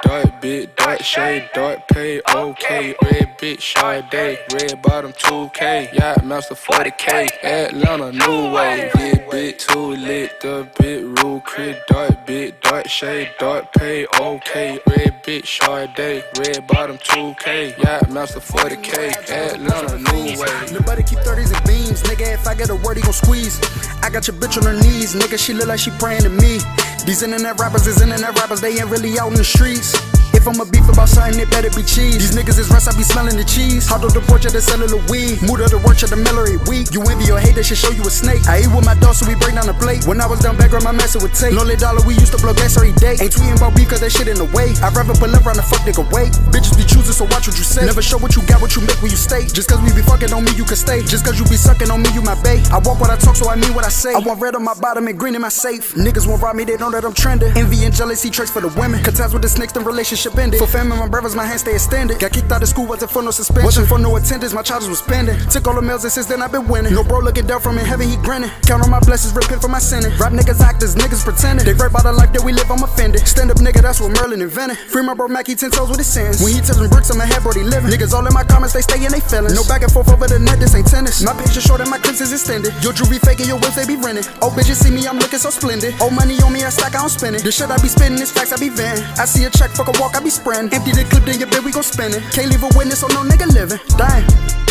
dark 0.98 1.06
shade, 1.06 1.50
dark 1.54 1.88
pay, 1.88 2.20
okay. 2.34 2.94
Red 3.04 3.38
bitch, 3.38 3.62
Sade, 3.62 4.38
red 4.52 4.82
bottom 4.82 5.12
2K, 5.12 5.92
yacht 5.92 6.24
master 6.24 6.56
40K, 6.56 7.44
Atlanta, 7.44 8.10
new 8.10 8.52
wave. 8.52 8.92
This 8.94 9.18
bit 9.30 9.58
too 9.60 9.94
lit, 9.94 10.40
the 10.40 10.68
bit 10.78 11.04
rule, 11.04 11.40
crib 11.42 11.76
dark, 11.86 12.26
bit 12.26 12.60
dark 12.62 12.88
shade, 12.88 13.30
dark 13.38 13.72
pay, 13.74 14.06
okay. 14.20 14.80
Red 14.88 15.22
bitch, 15.22 15.46
Sade, 15.46 16.24
red 16.38 16.66
bottom 16.66 16.98
2K, 16.98 17.78
yacht 17.78 18.10
master 18.10 18.40
40K, 18.40 19.30
Atlanta, 19.30 19.98
new 19.98 20.40
wave. 20.40 20.72
Nobody 20.72 21.04
keep 21.04 21.20
30s 21.20 21.56
and 21.56 21.64
beams, 21.64 22.02
nigga. 22.02 22.34
If 22.34 22.46
I 22.48 22.54
get 22.54 22.70
a 22.70 22.76
word, 22.76 22.96
he 22.96 23.02
gon' 23.04 23.12
squeeze. 23.12 23.60
I 24.02 24.10
got 24.10 24.26
your 24.26 24.36
bitch 24.36 24.56
on 24.58 24.64
her 24.64 24.80
knees, 24.82 25.14
nigga. 25.14 25.38
She 25.38 25.52
look 25.54 25.68
like 25.68 25.78
she 25.78 25.90
praying 25.92 26.22
to 26.22 26.30
me. 26.30 26.58
These 27.06 27.22
internet 27.22 27.58
rappers 27.60 27.86
is 27.86 28.02
internet 28.02 28.36
rappers, 28.36 28.60
they 28.60 28.78
ain't 28.78 28.90
really 28.90 29.16
out 29.18 29.28
in 29.28 29.34
the 29.34 29.44
streets. 29.44 30.17
If 30.48 30.56
I'm 30.56 30.64
a 30.64 30.70
beef 30.72 30.88
about 30.88 31.12
something, 31.12 31.36
it 31.36 31.50
better 31.52 31.68
be 31.68 31.84
cheese. 31.84 32.16
These 32.16 32.32
niggas 32.32 32.56
is 32.56 32.72
rest, 32.72 32.88
I 32.88 32.96
be 32.96 33.04
smelling 33.04 33.36
the 33.36 33.44
cheese. 33.44 33.84
Hot 33.84 34.00
the 34.00 34.24
porch 34.24 34.48
of 34.48 34.56
the 34.56 34.64
cellular 34.64 34.96
weed. 35.12 35.36
Mood 35.44 35.60
of 35.60 35.68
the 35.68 35.76
work 35.84 36.00
the 36.00 36.16
Mallory 36.16 36.56
week. 36.64 36.88
You 36.88 37.04
envy 37.04 37.28
or 37.28 37.36
hate, 37.36 37.52
that 37.60 37.68
should 37.68 37.76
show 37.76 37.92
you 37.92 38.00
a 38.00 38.08
snake. 38.08 38.40
I 38.48 38.64
eat 38.64 38.72
with 38.72 38.88
my 38.88 38.96
dog, 38.96 39.12
so 39.12 39.28
we 39.28 39.36
break 39.36 39.60
down 39.60 39.68
the 39.68 39.76
plate. 39.76 40.08
When 40.08 40.24
I 40.24 40.26
was 40.26 40.40
down 40.40 40.56
back, 40.56 40.72
my 40.72 40.88
messing 40.88 41.20
with 41.20 41.36
tape. 41.36 41.52
Lonely 41.52 41.76
dollar, 41.76 42.00
we 42.08 42.16
used 42.16 42.32
to 42.32 42.40
blow 42.40 42.56
gas 42.56 42.80
every 42.80 42.96
day. 42.96 43.20
Ain't 43.20 43.28
tweeting 43.28 43.60
about 43.60 43.76
beef, 43.76 43.92
cause 43.92 44.00
that 44.00 44.08
shit 44.08 44.24
in 44.24 44.40
the 44.40 44.48
way. 44.56 44.72
I'd 44.80 44.96
rather 44.96 45.12
pull 45.20 45.28
up 45.28 45.44
around 45.44 45.60
the 45.60 45.68
fuck 45.68 45.84
nigga 45.84 46.00
wait. 46.16 46.32
Bitches 46.48 46.80
be 46.80 46.88
choosing, 46.88 47.12
so 47.12 47.28
watch 47.28 47.44
what 47.44 47.60
you 47.60 47.66
say. 47.68 47.84
Never 47.84 48.00
show 48.00 48.16
what 48.16 48.32
you 48.32 48.40
got, 48.48 48.64
what 48.64 48.72
you 48.72 48.80
make 48.88 48.96
when 49.04 49.12
you 49.12 49.20
stay. 49.20 49.44
Just 49.52 49.68
cause 49.68 49.84
we 49.84 49.92
be 49.92 50.00
fucking 50.00 50.32
on 50.32 50.48
me, 50.48 50.56
you 50.56 50.64
can 50.64 50.80
stay. 50.80 51.04
Just 51.04 51.28
cause 51.28 51.36
you 51.36 51.44
be 51.44 51.60
sucking 51.60 51.92
on 51.92 52.00
me, 52.00 52.08
you 52.16 52.24
my 52.24 52.32
bae. 52.40 52.64
I 52.72 52.80
walk 52.80 53.04
what 53.04 53.12
I 53.12 53.20
talk, 53.20 53.36
so 53.36 53.52
I 53.52 53.56
mean 53.60 53.76
what 53.76 53.84
I 53.84 53.92
say. 53.92 54.16
I 54.16 54.22
want 54.24 54.40
red 54.40 54.56
on 54.56 54.64
my 54.64 54.72
bottom 54.80 55.12
and 55.12 55.18
green 55.20 55.36
in 55.36 55.44
my 55.44 55.52
safe. 55.52 55.92
Niggas 55.92 56.24
won't 56.24 56.40
rob 56.40 56.56
me, 56.56 56.64
they 56.64 56.80
know 56.80 56.88
that 56.88 57.04
I'm 57.04 57.12
trending. 57.12 57.52
Envy 57.52 57.84
and 57.84 57.92
jealousy 57.92 58.32
traits 58.32 58.48
for 58.48 58.64
the 58.64 58.72
women. 58.80 59.04
Contacts 59.04 59.36
with 59.36 59.44
the 59.44 59.52
snakes, 59.52 59.76
then 59.76 59.84
relationship 59.84 60.37
For 60.38 60.68
family, 60.68 60.96
my 60.96 61.08
brothers, 61.08 61.34
my 61.34 61.44
hands 61.44 61.62
stay 61.62 61.74
extended. 61.74 62.20
Got 62.20 62.30
kicked 62.30 62.52
out 62.52 62.62
of 62.62 62.68
school, 62.68 62.86
wasn't 62.86 63.10
for 63.10 63.22
no 63.22 63.32
suspension. 63.32 63.64
Wasn't 63.64 63.88
for 63.88 63.98
no 63.98 64.14
attendance, 64.14 64.54
my 64.54 64.62
charges 64.62 64.88
was 64.88 65.00
spending. 65.00 65.34
Took 65.50 65.66
all 65.66 65.74
the 65.74 65.82
meals 65.82 66.04
and 66.04 66.12
since 66.12 66.26
then 66.26 66.42
I've 66.42 66.52
been 66.52 66.68
winning. 66.68 66.94
No 66.94 67.02
bro 67.02 67.18
looking 67.18 67.44
down 67.44 67.58
from 67.60 67.76
in 67.76 67.84
heaven, 67.84 68.06
he 68.08 68.14
grinning. 68.22 68.48
Count 68.62 68.84
on 68.84 68.90
my 68.90 69.00
blessings, 69.00 69.34
repent 69.34 69.60
for 69.60 69.66
my 69.66 69.82
sinning. 69.82 70.14
Rap 70.14 70.30
niggas 70.30 70.62
actors, 70.62 70.94
niggas 70.94 71.26
pretending. 71.26 71.66
They 71.66 71.74
right 71.74 71.90
by 71.90 72.06
the 72.06 72.12
life 72.12 72.30
that 72.38 72.44
we 72.46 72.52
live, 72.52 72.70
I'm 72.70 72.78
offended. 72.86 73.26
Stand 73.26 73.50
up 73.50 73.58
nigga, 73.58 73.82
that's 73.82 73.98
what 73.98 74.14
Merlin 74.14 74.40
invented. 74.40 74.78
Free 74.78 75.02
my 75.02 75.12
bro 75.12 75.26
Mackie, 75.26 75.56
10 75.58 75.74
toes 75.74 75.90
with 75.90 75.98
his 75.98 76.06
sins. 76.06 76.38
When 76.38 76.54
he 76.54 76.62
touching 76.62 76.86
bricks, 76.86 77.10
I'm 77.10 77.18
a 77.18 77.26
head, 77.26 77.42
bro, 77.42 77.50
he 77.50 77.66
living. 77.66 77.90
Niggas 77.90 78.14
all 78.14 78.22
in 78.22 78.30
my 78.32 78.46
comments, 78.46 78.78
they 78.78 78.82
stay 78.86 79.02
in 79.02 79.10
they 79.10 79.18
feelings. 79.18 79.58
No 79.58 79.66
back 79.66 79.82
and 79.82 79.90
forth 79.90 80.06
over 80.06 80.30
the 80.30 80.38
net, 80.38 80.62
this 80.62 80.70
ain't 80.78 80.86
tennis. 80.86 81.18
My 81.18 81.34
picture 81.34 81.58
short 81.58 81.82
and 81.82 81.90
my 81.90 81.98
clips 81.98 82.22
is 82.22 82.30
extended. 82.30 82.70
Your 82.78 82.94
jewelry 82.94 83.18
faking, 83.18 83.50
your 83.50 83.58
whips, 83.58 83.74
they 83.74 83.90
be 83.90 83.98
renting. 83.98 84.22
Oh, 84.38 84.54
bitches 84.54 84.86
see 84.86 84.94
me, 84.94 85.02
I'm 85.02 85.18
looking 85.18 85.42
so 85.42 85.50
splendid. 85.50 85.98
Old 85.98 86.14
money 86.14 86.38
on 86.46 86.54
me, 86.54 86.62
I 86.62 86.70
stack, 86.70 86.94
I 86.94 87.02
don't 87.02 87.10
spend 87.10 87.34
it. 87.34 87.42
The 87.42 87.50
shit 87.50 87.66
I 87.74 87.76
be 87.82 87.90
spending 87.90 88.22
is 88.22 88.30
facts, 88.30 88.54
I 88.54 88.58
be 88.62 88.70
venting. 88.70 89.02
I 89.18 89.26
see 89.26 89.42
a 89.42 89.50
check, 89.50 89.74
fuck 89.74 89.90
a 89.90 89.94
walk, 89.98 90.14
I 90.14 90.22
be 90.22 90.27
spraying. 90.30 90.72
Empty 90.72 90.92
the 90.92 91.04
clip, 91.04 91.24
then 91.24 91.38
your 91.38 91.48
bed, 91.48 91.64
we 91.64 91.72
gon' 91.72 91.82
spend 91.82 92.14
it. 92.14 92.22
Can't 92.32 92.50
leave 92.50 92.62
a 92.62 92.68
witness, 92.76 93.00
so 93.00 93.08
no 93.08 93.22
nigga 93.22 93.46
living. 93.52 93.80
Damn. 93.96 94.67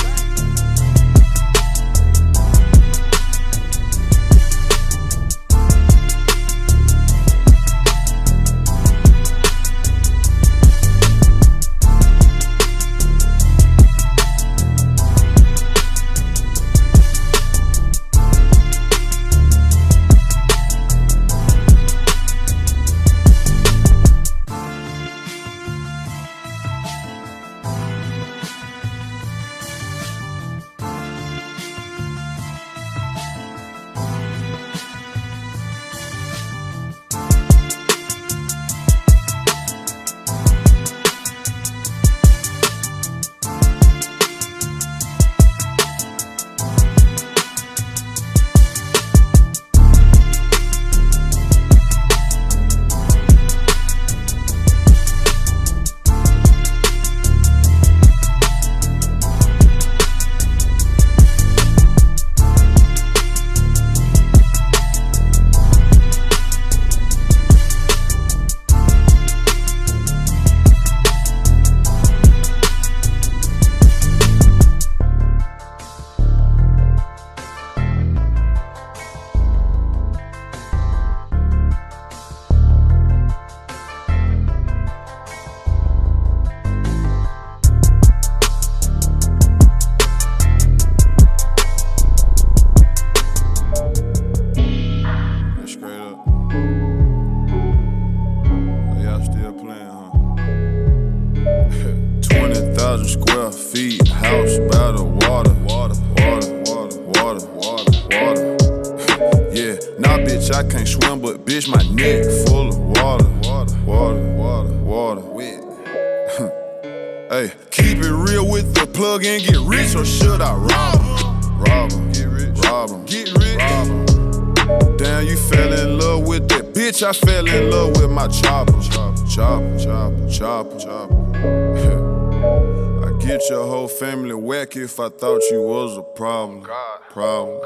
I 135.07 135.09
thought 135.09 135.41
you 135.49 135.61
was 135.61 135.95
a 135.95 136.01
problem. 136.01 136.63
Problem, 137.11 137.61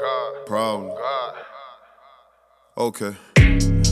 problem. 0.46 0.92
Okay. 2.78 3.16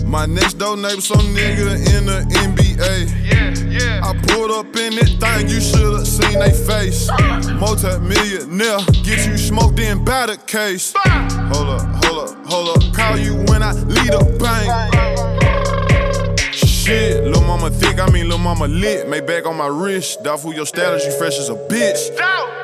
My 0.07 0.25
next 0.27 0.55
door 0.55 0.77
neighbor, 0.77 1.01
some 1.01 1.35
nigga 1.35 1.75
in 1.97 2.07
the 2.07 2.21
NBA. 2.47 3.11
Yeah, 3.27 3.51
yeah. 3.69 4.03
I 4.05 4.15
pulled 4.29 4.53
up 4.53 4.67
in 4.77 4.95
that 4.95 5.17
thing, 5.19 5.49
you 5.49 5.61
should've 5.61 6.07
seen 6.07 6.39
they 6.39 6.53
face. 6.53 7.11
Multi-millionaire, 7.59 8.87
get 9.03 9.27
you 9.27 9.37
smoked 9.37 9.81
in 9.81 10.05
by 10.05 10.27
the 10.27 10.37
case. 10.37 10.95
Hold 10.97 11.71
up, 11.71 12.05
hold 12.05 12.29
up, 12.29 12.47
hold 12.47 12.69
up. 12.77 12.95
Call 12.95 13.19
you 13.19 13.35
when 13.51 13.65
I 13.65 13.73
lead 13.73 14.15
a 14.15 14.25
bang. 14.39 14.71
Shit, 16.53 17.25
lil' 17.25 17.43
mama 17.43 17.71
thick, 17.71 17.99
I 17.99 18.09
mean 18.11 18.29
lil' 18.29 18.39
mama 18.39 18.69
lit. 18.69 19.09
Make 19.09 19.27
back 19.27 19.45
on 19.45 19.57
my 19.57 19.67
wrist. 19.67 20.23
Doubt 20.23 20.39
for 20.39 20.55
your 20.55 20.67
status, 20.67 21.05
you 21.05 21.11
fresh 21.19 21.37
as 21.37 21.49
a 21.49 21.57
bitch. 21.69 22.60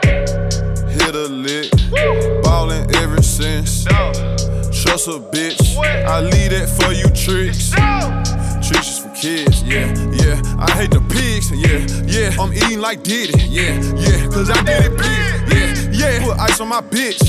Hit 1.06 1.14
a 1.14 1.28
lick, 1.28 1.70
ballin' 2.42 2.92
ever 2.96 3.22
since. 3.22 3.84
Trust 3.84 5.06
a 5.06 5.20
bitch, 5.30 5.76
I 5.78 6.18
leave 6.18 6.50
that 6.50 6.68
for 6.68 6.90
you 6.92 7.04
tricks. 7.14 7.70
Tricks 8.66 8.88
is 8.88 8.98
for 8.98 9.10
kids, 9.10 9.62
yeah, 9.62 9.94
yeah. 10.10 10.42
I 10.58 10.68
hate 10.72 10.90
the 10.90 11.00
pigs, 11.08 11.52
yeah, 11.52 11.86
yeah. 12.10 12.34
I'm 12.42 12.52
eating 12.52 12.80
like 12.80 13.04
Diddy, 13.04 13.38
yeah, 13.46 13.80
yeah. 13.94 14.26
Cause 14.26 14.50
I 14.50 14.60
did 14.64 14.86
it 14.86 14.98
big, 14.98 15.94
yeah, 15.94 16.18
yeah. 16.18 16.24
Put 16.26 16.40
ice 16.40 16.58
on 16.60 16.70
my 16.70 16.80
bitch, 16.80 17.22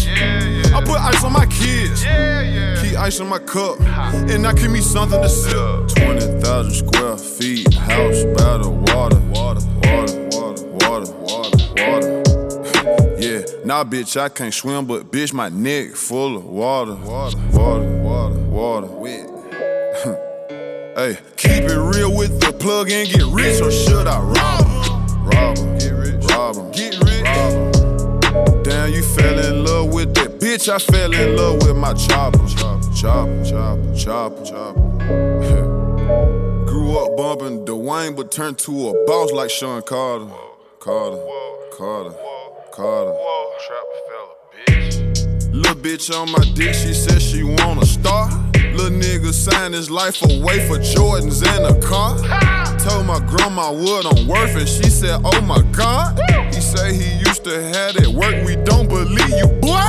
I 0.73 0.83
put 0.83 0.99
ice 0.99 1.23
on 1.23 1.33
my 1.33 1.45
kids. 1.45 2.03
Yeah, 2.03 2.41
yeah. 2.41 2.81
Keep 2.81 2.97
ice 2.97 3.19
in 3.19 3.27
my 3.27 3.37
cup, 3.37 3.79
and 3.79 4.47
I 4.47 4.53
give 4.53 4.71
me 4.71 4.81
something 4.81 5.21
to 5.21 5.29
sip. 5.29 6.03
20,000 6.03 6.73
square 6.73 7.15
feet, 7.15 7.71
house 7.75 8.23
by 8.37 8.57
the 8.57 8.71
water, 8.71 9.21
nah, 13.67 13.83
bitch, 13.83 14.15
I 14.19 14.29
can't 14.29 14.53
swim, 14.53 14.85
but 14.85 15.11
bitch, 15.11 15.33
my 15.33 15.49
neck 15.49 15.91
full 15.95 16.37
of 16.37 16.45
water. 16.45 16.95
Water, 16.95 17.37
water, 17.51 18.01
water, 18.01 18.39
water. 18.39 18.87
Wet. 18.87 19.27
hey, 20.95 21.17
keep 21.35 21.63
it 21.63 21.77
real 21.77 22.15
with 22.15 22.39
the 22.39 22.55
plug 22.57 22.89
and 22.89 23.09
get 23.09 23.25
rich, 23.25 23.61
or 23.61 23.69
should 23.69 24.07
I 24.07 24.21
rob 24.21 24.65
him? 24.65 25.25
Rob 25.25 25.57
him, 25.57 25.77
get 25.77 25.91
rich, 25.91 26.25
rob 26.31 26.55
him, 26.55 26.71
get 26.71 26.95
rich. 27.03 27.23
Rob 27.25 27.75
him. 27.75 28.63
Damn, 28.63 28.93
you 28.93 29.03
fell 29.03 29.37
in 29.37 29.65
love 29.65 29.93
with 29.93 30.13
that 30.15 30.39
bitch. 30.39 30.69
I 30.69 30.79
fell 30.79 31.13
in 31.13 31.35
love 31.35 31.61
with 31.63 31.75
my 31.75 31.93
chopper. 31.93 32.37
Chopper, 32.47 32.93
chopper, 32.95 33.43
chopper, 33.43 33.95
chopper, 33.95 34.45
chopper. 34.45 34.81
Grew 36.67 36.97
up 36.99 37.17
bumping 37.17 37.65
Dwayne, 37.65 38.15
but 38.15 38.31
turned 38.31 38.59
to 38.59 38.89
a 38.89 39.05
boss 39.05 39.33
like 39.33 39.49
Sean 39.49 39.81
Carter. 39.81 40.31
Carter, 40.79 41.17
Carter, 41.77 42.13
Carter. 42.13 42.36
Little 42.77 43.25
bitch 45.81 46.13
on 46.15 46.31
my 46.31 46.43
dick, 46.53 46.75
she 46.75 46.93
said 46.93 47.19
she 47.19 47.41
want 47.41 47.81
a 47.81 47.85
star. 47.87 48.29
Little 48.53 48.91
nigga 48.91 49.33
signed 49.33 49.73
his 49.73 49.89
life 49.89 50.21
away 50.21 50.67
for 50.67 50.77
Jordans 50.77 51.43
and 51.43 51.65
a 51.65 51.81
car. 51.81 52.15
Told 52.77 53.07
my 53.07 53.19
grandma 53.25 53.71
what 53.71 54.05
I'm 54.05 54.27
worth, 54.27 54.55
and 54.55 54.69
she 54.69 54.91
said, 54.91 55.19
Oh 55.23 55.41
my 55.41 55.63
god. 55.71 56.19
He 56.53 56.61
say 56.61 56.93
he 56.93 57.17
used 57.17 57.43
to 57.45 57.63
have 57.63 57.95
it 57.95 58.09
work, 58.09 58.45
we 58.45 58.55
don't 58.57 58.87
believe 58.87 59.29
you, 59.29 59.47
boy. 59.59 59.81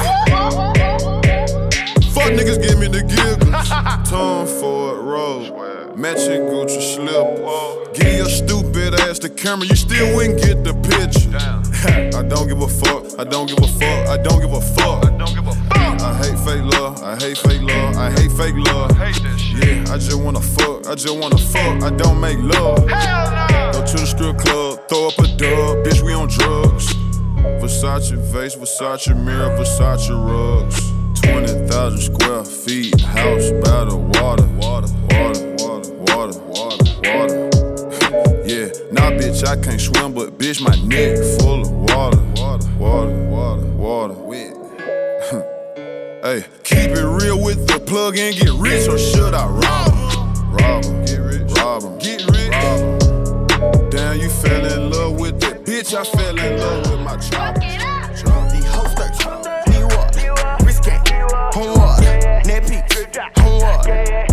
Fuck 2.14 2.32
niggas 2.32 2.58
give 2.62 2.78
me 2.78 2.88
the 2.88 3.02
giggles. 3.06 3.68
Tom 4.08 4.46
Ford 4.46 5.04
Road, 5.04 5.50
matching 5.98 6.42
Gucci 6.46 6.80
slip. 6.94 7.42
Uh, 7.44 7.92
give 7.92 8.14
your 8.14 8.28
stupid 8.28 8.94
ass 9.00 9.18
the 9.18 9.28
camera, 9.28 9.66
you 9.66 9.74
still 9.74 10.14
wouldn't 10.14 10.40
get 10.40 10.62
the 10.62 10.72
picture. 10.74 11.28
I 12.18 12.22
don't 12.22 12.48
give 12.48 12.60
a 12.60 12.68
fuck, 12.68 13.18
I 13.18 13.24
don't 13.24 13.48
give 13.48 13.58
a 13.58 13.66
fuck, 13.66 14.08
I 14.08 14.16
don't 14.16 14.40
give 14.40 14.52
a 14.52 14.60
fuck. 14.60 15.04
I 15.04 15.10
don't 15.16 15.34
give 15.34 15.46
a 15.46 15.54
fuck. 15.54 16.00
I 16.00 16.14
hate 16.22 16.38
fake 16.38 16.64
love, 16.78 17.02
I 17.02 17.16
hate 17.16 17.38
fake 17.38 17.62
love, 17.62 17.96
I 17.96 18.10
hate 18.10 18.30
fake 18.32 18.54
love. 18.54 18.90
Yeah, 18.96 19.92
I 19.92 19.98
just 19.98 20.14
wanna 20.14 20.40
fuck, 20.40 20.86
I 20.86 20.94
just 20.94 21.18
wanna 21.18 21.38
fuck, 21.38 21.82
I 21.82 21.90
don't 21.90 22.20
make 22.20 22.38
love. 22.38 22.88
Hell 22.88 23.30
no. 23.30 23.72
Go 23.72 23.84
to 23.84 23.96
the 23.96 24.06
strip 24.06 24.38
club, 24.38 24.88
throw 24.88 25.08
up 25.08 25.18
a 25.18 25.26
dub, 25.36 25.84
bitch, 25.84 26.02
we 26.02 26.14
on 26.14 26.28
drugs. 26.28 26.94
Versace 27.60 28.16
vase, 28.32 28.56
Versace 28.56 29.14
mirror, 29.16 29.50
Versace 29.58 30.10
rugs. 30.10 30.92
20,000 31.22 32.00
square 32.00 32.44
feet, 32.44 33.00
house 33.00 33.50
by 33.62 33.84
the 33.84 33.96
water, 33.96 34.47
bitch, 39.38 39.46
I 39.46 39.60
can't 39.62 39.80
swim, 39.80 40.14
but 40.14 40.38
bitch, 40.38 40.60
my 40.60 40.74
neck 40.86 41.18
full 41.40 41.62
of 41.62 41.70
water. 41.70 42.18
Water, 42.36 42.68
water, 42.78 43.24
water, 43.24 43.66
water. 43.66 44.14
Wet. 44.14 44.54
hey, 46.22 46.44
keep 46.64 46.90
it 46.90 47.04
real 47.04 47.42
with 47.42 47.66
the 47.66 47.80
plug 47.86 48.16
and 48.16 48.36
get 48.36 48.50
rich, 48.52 48.88
or 48.88 48.98
should 48.98 49.34
I 49.34 49.46
rob 49.46 49.92
him? 49.92 50.52
Rob 50.52 50.84
him, 50.84 51.04
get 51.04 51.18
rich, 51.18 51.52
rob 51.52 51.82
him, 51.82 51.98
get 51.98 52.26
rich. 52.30 52.50
Rob 52.52 53.02
him. 53.02 53.90
Damn, 53.90 54.20
you 54.20 54.28
fell 54.28 54.64
in 54.66 54.90
love 54.90 55.20
with 55.20 55.40
that 55.40 55.64
bitch, 55.64 55.94
I 55.94 56.04
fell 56.04 56.38
in 56.38 56.60
love 56.60 56.90
with 56.90 57.00
my 57.00 57.16
chopper. 57.16 57.60
The 57.60 58.62
host 58.70 58.96
search, 58.98 59.26
New 59.68 59.80
York, 59.80 60.60
Risk 60.60 60.84
Gang, 60.84 61.02
Homework, 61.52 62.00
Net 62.46 62.66
Peaks, 62.68 63.18
Homework. 63.36 64.27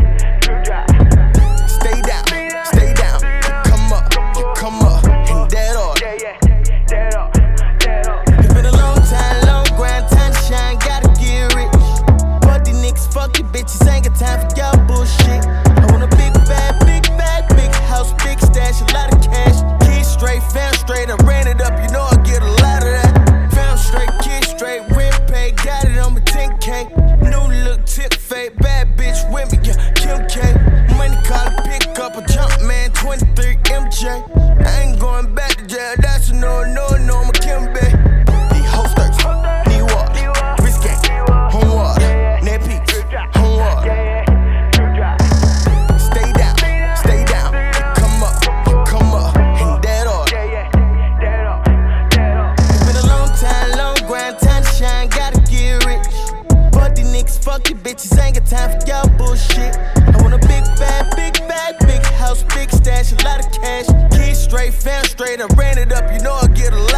Fuck 57.46 57.70
you 57.70 57.76
bitches, 57.76 58.18
ain't 58.20 58.34
got 58.34 58.48
time 58.48 58.72
for 58.72 58.88
y'all 58.88 59.08
bullshit. 59.20 59.78
I 59.78 60.18
want 60.24 60.34
a 60.34 60.40
big 60.48 60.64
bag, 60.82 61.16
big 61.16 61.48
bag, 61.48 61.76
big 61.86 62.04
house, 62.18 62.42
big 62.56 62.72
stash, 62.72 63.12
a 63.12 63.24
lot 63.24 63.46
of 63.46 63.52
cash. 63.52 63.86
Kids 64.18 64.40
straight, 64.40 64.74
fam 64.74 65.06
straight, 65.06 65.40
I 65.40 65.46
ran 65.54 65.78
it 65.78 65.92
up, 65.92 66.12
you 66.12 66.18
know 66.22 66.34
I 66.34 66.48
get 66.48 66.74
a 66.74 66.76
lot. 66.76 66.95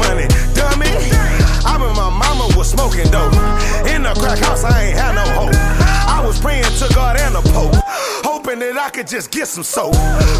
money, 0.00 0.26
dummy. 0.56 0.90
I 1.64 1.76
remember 1.76 1.94
my 1.94 2.10
mama 2.10 2.48
was 2.56 2.70
smoking 2.70 3.08
dope. 3.12 3.36
In 3.86 4.02
the 4.02 4.14
crack 4.16 4.38
house, 4.38 4.64
I 4.64 4.90
ain't 4.90 4.98
had 4.98 5.14
no 5.14 5.24
hope. 5.36 5.54
I 6.08 6.24
was 6.24 6.40
praying 6.40 6.64
to 6.64 6.86
God 6.94 7.16
and 7.20 7.34
the 7.34 7.44
Pope. 7.52 7.76
Hoping 8.24 8.58
that 8.60 8.76
I 8.76 8.90
could 8.90 9.06
just 9.06 9.30
get 9.30 9.46
some 9.46 9.64
soap. 9.64 9.94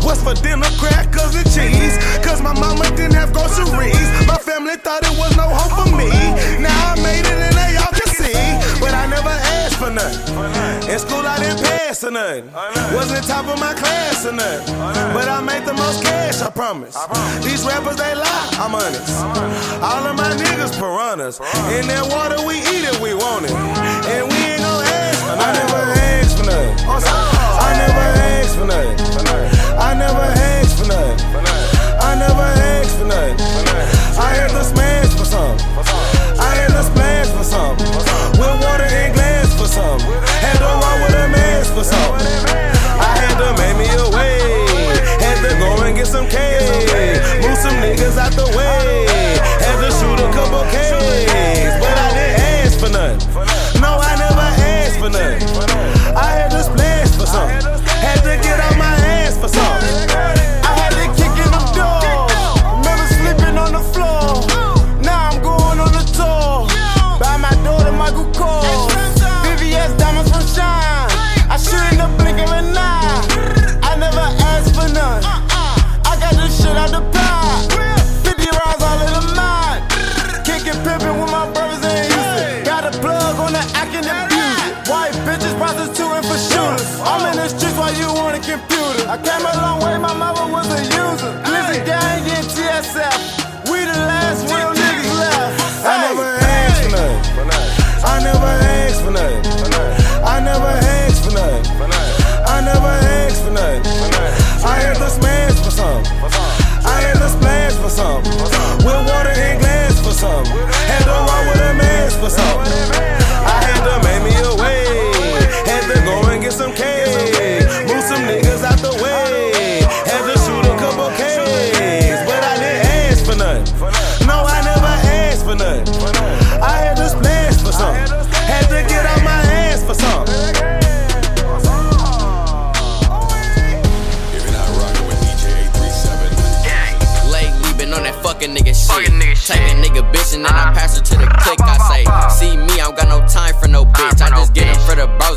What's 0.04 0.22
for 0.22 0.34
dinner? 0.34 0.68
Crackers 0.78 1.34
and 1.36 1.48
cheese. 1.52 1.96
Cause 2.24 2.40
my 2.42 2.54
mama 2.54 2.84
didn't 2.96 3.14
have 3.14 3.32
groceries. 3.32 4.08
My 4.26 4.36
family 4.36 4.76
thought 4.76 5.02
it 5.04 5.16
was 5.18 5.36
no 5.36 5.48
hope 5.48 5.84
for 5.84 5.90
me. 5.96 6.10
Now 6.60 6.92
I 6.92 6.94
made 7.02 7.26
it 7.26 7.59
for 9.80 9.90
nothing. 9.90 10.92
In 10.92 10.98
school 11.00 11.24
I 11.24 11.40
didn't 11.40 11.64
pass 11.64 12.04
or 12.04 12.10
nothing. 12.10 12.52
Wasn't 12.92 13.24
top 13.26 13.48
of 13.48 13.58
my 13.58 13.72
class 13.72 14.26
or 14.26 14.32
nothing. 14.32 14.76
But 15.16 15.26
I 15.26 15.40
made 15.40 15.64
the 15.64 15.72
most 15.72 16.04
cash, 16.04 16.42
I 16.42 16.50
promise. 16.50 16.94
These 17.40 17.64
rappers 17.64 17.96
they 17.96 18.14
lie, 18.14 18.48
I'm 18.60 18.74
honest. 18.76 19.08
All 19.80 20.04
of 20.04 20.14
my 20.20 20.28
niggas 20.36 20.76
piranhas. 20.76 21.40
In 21.72 21.88
that 21.88 22.04
water 22.12 22.44
we 22.46 22.60
eat 22.60 22.84
it, 22.84 23.00
we 23.00 23.16
want 23.16 23.48
it. 23.48 23.56
And 24.12 24.28
we 24.28 24.38
ain't 24.52 24.60
gon' 24.60 24.84
ask 24.84 25.16
oh, 25.16 25.32
for 25.32 25.36
nothing. 25.40 25.48
I 25.48 25.50
never 25.56 25.80
asked 26.12 26.36
for 26.36 26.46
nothing. 26.52 26.76
I 27.56 27.72
never 27.80 28.04
asked 28.36 28.56
for 28.60 28.66
nothing. 28.68 29.48
I 29.80 29.90
never 29.96 30.26
asked 30.28 30.76
for 30.76 30.88
nothing. 30.92 31.18
I 32.04 32.12
never 32.20 32.46
asked 32.68 32.96
for 33.00 33.08
nothing. 33.08 33.36
I 34.20 34.28
had 34.36 34.50
to 34.52 34.62
smash 34.62 35.12
for 35.16 35.24
something. 35.24 35.64
I 36.36 36.50
had 36.60 36.70
the 36.76 36.82
splash 36.82 37.28
for 37.32 37.44
something 37.44 38.09
something. 39.70 40.10
Had 40.42 40.58
to 40.58 40.70
run 40.82 40.96
with 41.02 41.14
a 41.14 41.28
mask 41.28 41.74
for 41.74 41.84
something. 41.84 42.26
I 42.98 43.12
had 43.22 43.36
to 43.38 43.48
make 43.60 43.76
me 43.78 43.88
away. 44.06 44.40
Had 45.22 45.38
to 45.46 45.50
go 45.58 45.82
and 45.84 45.96
get 45.96 46.06
some 46.06 46.28
cash. 46.28 46.49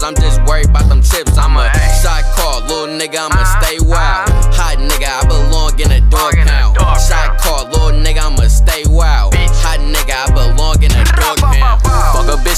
I'm 0.03 0.15
just 0.15 0.43
worried 0.43 0.67
about 0.67 0.89
them 0.89 1.01
chips. 1.01 1.37
I'm 1.37 1.55
a 1.55 1.71
shot 2.03 2.23
call, 2.35 2.59
little 2.67 2.87
nigga, 2.87 3.19
I'ma 3.23 3.39
uh-huh. 3.39 3.61
stay 3.63 3.77
wild. 3.79 4.12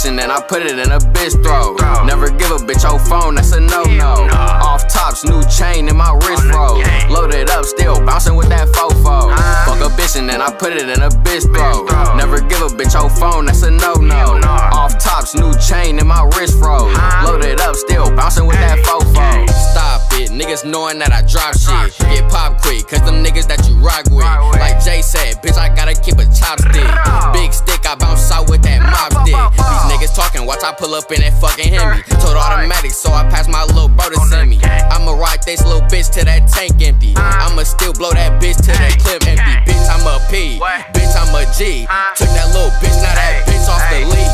And 0.05 0.17
then 0.17 0.29
I 0.31 0.39
put 0.41 0.61
it 0.61 0.77
in 0.77 0.91
a 0.91 0.99
bitch 0.99 1.33
throw. 1.43 1.75
Never 2.05 2.29
give 2.29 2.51
a 2.51 2.57
bitch 2.57 2.83
your 2.83 2.99
phone, 2.99 3.35
that's 3.35 3.51
a 3.51 3.59
no 3.59 3.83
no. 3.83 4.27
Off 4.31 4.87
tops, 4.87 5.25
new 5.25 5.41
chain 5.49 5.87
in 5.89 5.97
my 5.97 6.13
wrist 6.25 6.45
roll. 6.53 6.81
Loaded 7.09 7.49
up, 7.49 7.65
still 7.65 8.03
bouncing 8.05 8.35
with 8.35 8.49
that 8.49 8.67
fofo. 8.69 9.33
Fuck 9.65 9.81
a 9.81 9.89
bitch 9.95 10.17
and 10.17 10.29
then 10.29 10.41
I 10.41 10.51
put 10.51 10.73
it 10.73 10.83
in 10.89 11.01
a 11.01 11.09
bitch 11.09 11.43
throw. 11.53 11.85
Never 12.15 12.39
give 12.41 12.61
a 12.61 12.67
bitch 12.67 12.93
your 12.93 13.09
phone, 13.09 13.45
that's 13.45 13.63
a 13.63 13.71
no 13.71 13.93
no. 13.93 14.39
Off 14.73 14.97
tops, 14.99 15.35
new 15.35 15.53
chain 15.59 15.99
in 15.99 16.07
my 16.07 16.23
wrist 16.37 16.61
roll. 16.61 16.87
Loaded 17.23 17.59
up, 17.61 17.75
still 17.75 18.09
bouncing 18.15 18.45
with 18.45 18.57
that 18.57 18.79
fofo. 18.79 19.49
Stop 19.71 20.01
it, 20.13 20.29
niggas 20.31 20.65
knowing 20.69 20.99
that 20.99 21.11
I 21.11 21.21
drop 21.25 21.55
shit. 21.57 21.97
Get 22.09 22.29
pop 22.29 22.61
quick, 22.61 22.87
cause 22.87 23.01
them 23.01 23.23
niggas 23.23 23.47
that 23.47 23.67
you 23.67 23.75
rock 23.77 24.05
with. 24.11 24.25
Like 24.59 24.83
Jay 24.83 25.01
said, 25.01 25.41
bitch, 25.41 25.57
I 25.57 25.73
gotta 25.73 25.93
keep 25.99 26.15
a 26.15 26.25
chopstick. 26.29 27.33
Big 27.33 27.53
stick, 27.53 27.85
I 27.85 27.95
bounce 27.95 28.31
out 28.31 28.49
with 28.49 28.61
that 28.63 28.81
mop 28.81 29.11
stick. 29.27 29.35
Niggas 30.05 30.15
talking, 30.15 30.45
watch 30.45 30.61
I 30.61 30.71
pull 30.71 30.93
up 30.93 31.09
in 31.11 31.21
that 31.21 31.33
fucking 31.41 31.73
Hemi. 31.73 32.03
Total 32.21 32.37
automatic, 32.37 32.91
so 32.91 33.09
I 33.09 33.25
pass 33.25 33.49
my 33.49 33.65
little 33.65 33.89
bro 33.89 34.05
to 34.13 34.19
send 34.29 34.49
me. 34.49 34.61
I'ma 34.61 35.17
ride 35.17 35.41
this 35.41 35.65
little 35.65 35.81
bitch 35.89 36.13
till 36.13 36.25
that 36.25 36.45
tank 36.45 36.77
empty. 36.77 37.17
I'ma 37.17 37.63
still 37.63 37.93
blow 37.93 38.13
that 38.13 38.37
bitch 38.37 38.61
till 38.61 38.77
that 38.77 39.01
clip 39.01 39.25
empty. 39.25 39.41
Bitch, 39.65 39.87
I'm 39.89 40.05
a 40.05 40.21
P. 40.29 40.61
Bitch, 40.93 41.13
I'm 41.17 41.33
a 41.33 41.41
G. 41.57 41.89
Took 42.21 42.29
that 42.37 42.53
little 42.53 42.69
bitch, 42.77 42.93
now 43.01 43.17
that 43.17 43.49
bitch 43.49 43.65
off 43.65 43.81
the 43.89 44.05
leash. 44.05 44.29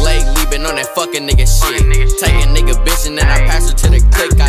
Lately 0.00 0.44
been 0.48 0.64
on 0.64 0.80
that 0.80 0.88
fucking 0.96 1.28
nigga 1.28 1.44
shit. 1.44 1.84
Take 2.16 2.40
a 2.40 2.48
nigga 2.48 2.72
bitch 2.80 3.04
and 3.04 3.20
then 3.20 3.28
I 3.28 3.44
pass 3.44 3.68
her 3.68 3.76
to 3.76 3.86
the 3.92 4.00
click. 4.08 4.40
I 4.40 4.48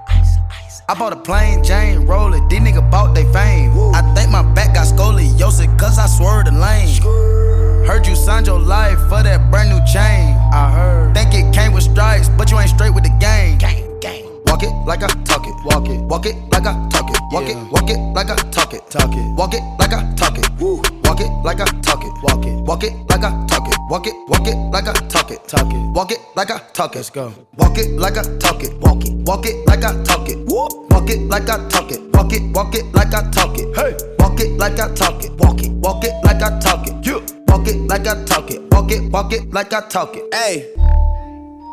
I 0.89 0.93
bought 0.93 1.13
a 1.13 1.15
plain 1.15 1.63
Jane 1.63 2.05
roller, 2.05 2.39
these 2.49 2.59
nigga 2.59 2.89
bought 2.91 3.13
they 3.15 3.23
fame. 3.31 3.71
I 3.93 4.01
think 4.13 4.29
my 4.31 4.43
back 4.53 4.73
got 4.75 4.87
scoliosis, 4.87 5.79
cause 5.79 5.97
I 5.97 6.07
swerved 6.07 6.47
the 6.47 6.51
lane. 6.51 7.87
Heard 7.87 8.05
you 8.05 8.15
signed 8.15 8.47
your 8.47 8.59
life 8.59 8.99
for 9.09 9.23
that 9.23 9.49
brand 9.49 9.69
new 9.69 9.79
chain. 9.85 10.35
I 10.51 10.71
heard. 10.71 11.15
Think 11.15 11.33
it 11.33 11.53
came 11.53 11.73
with 11.73 11.83
stripes, 11.83 12.29
but 12.29 12.51
you 12.51 12.59
ain't 12.59 12.69
straight 12.69 12.93
with 12.93 13.03
the 13.03 13.15
game. 13.19 13.57
Gang, 13.57 13.99
gang. 13.99 14.25
Walk 14.45 14.63
it 14.63 14.73
like 14.85 15.03
I 15.03 15.07
talk 15.23 15.47
it. 15.47 15.55
Walk 15.65 15.87
it. 15.87 15.99
Walk 16.01 16.25
it 16.25 16.35
like 16.51 16.65
I 16.65 16.73
talk 16.89 17.09
it. 17.09 17.17
Walk 17.31 17.47
it. 17.47 17.57
Walk 17.71 17.89
it 17.89 17.99
like 18.13 18.29
I 18.29 18.35
talk 18.51 18.73
it. 18.73 18.81
Talk 18.89 19.13
it. 19.13 19.35
Walk 19.37 19.53
it 19.53 19.63
like 19.79 19.93
I 19.93 20.13
talk 20.15 20.37
it. 20.37 20.49
Woo. 20.59 20.81
Walk 21.03 21.21
it 21.21 21.31
like 21.43 21.61
I 21.61 21.65
talk 21.81 22.03
it. 22.03 22.11
Walk 22.23 22.45
it. 22.45 22.53
Walk 22.63 22.83
it 22.83 22.93
like 23.09 23.23
I 23.23 23.31
talk 23.47 23.59
it. 23.59 23.60
Walk 23.91 24.07
it. 24.07 24.13
Walk 24.29 24.47
it 24.47 24.55
like 24.55 24.87
I 24.87 24.93
talk 25.09 25.31
it. 25.31 25.45
Talk 25.49 25.67
it. 25.67 25.91
Walk 25.93 26.13
it 26.13 26.19
like 26.33 26.49
I 26.49 26.59
talk 26.71 26.93
it. 26.93 26.99
Let's 26.99 27.09
go. 27.09 27.33
Walk 27.57 27.77
it 27.77 27.89
like 27.99 28.17
I 28.17 28.23
talk 28.37 28.63
it. 28.63 28.73
Walk 28.79 29.03
it. 29.03 29.11
Walk 29.27 29.45
it 29.45 29.67
like 29.67 29.83
I 29.83 30.01
talk 30.03 30.29
it. 30.29 30.37
Woo. 30.47 30.87
Walk 30.89 31.09
it 31.09 31.19
like 31.27 31.49
I 31.49 31.67
talk 31.67 31.91
it. 31.91 31.99
Walk 32.13 32.31
it. 32.31 32.41
Walk 32.55 32.73
it 32.73 32.85
like 32.93 33.13
I 33.13 33.29
talk 33.31 33.57
it. 33.57 33.75
Hey. 33.75 33.97
Walk 34.17 34.39
it 34.39 34.51
like 34.57 34.79
I 34.79 34.93
talk 34.93 35.21
it. 35.25 35.33
Walk 35.33 35.61
it. 35.61 35.71
Walk 35.71 36.05
it 36.05 36.13
like 36.23 36.41
I 36.41 36.57
talk 36.61 36.87
it. 36.87 37.05
Yeah. 37.05 37.19
Walk 37.47 37.67
it 37.67 37.75
like 37.89 38.07
I 38.07 38.23
talk 38.23 38.49
it. 38.49 38.61
Walk 38.71 38.91
it. 38.91 39.11
Walk 39.11 39.33
it 39.33 39.51
like 39.51 39.73
I 39.73 39.85
talk 39.89 40.15
it. 40.15 40.33
Hey, 40.33 40.73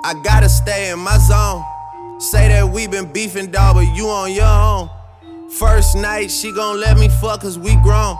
I 0.04 0.20
gotta 0.24 0.48
stay 0.48 0.90
in 0.90 0.98
my 0.98 1.18
zone. 1.18 1.62
Say 2.18 2.48
that 2.48 2.68
we 2.68 2.88
been 2.88 3.12
beefing, 3.12 3.52
dog, 3.52 3.76
but 3.76 3.86
you 3.94 4.08
on 4.08 4.32
your 4.32 4.44
own. 4.44 4.90
First 5.50 5.94
night, 5.94 6.32
she 6.32 6.50
gon' 6.50 6.80
let 6.80 6.98
me 6.98 7.08
fuck 7.20 7.42
cause 7.42 7.60
we 7.60 7.76
grown. 7.76 8.16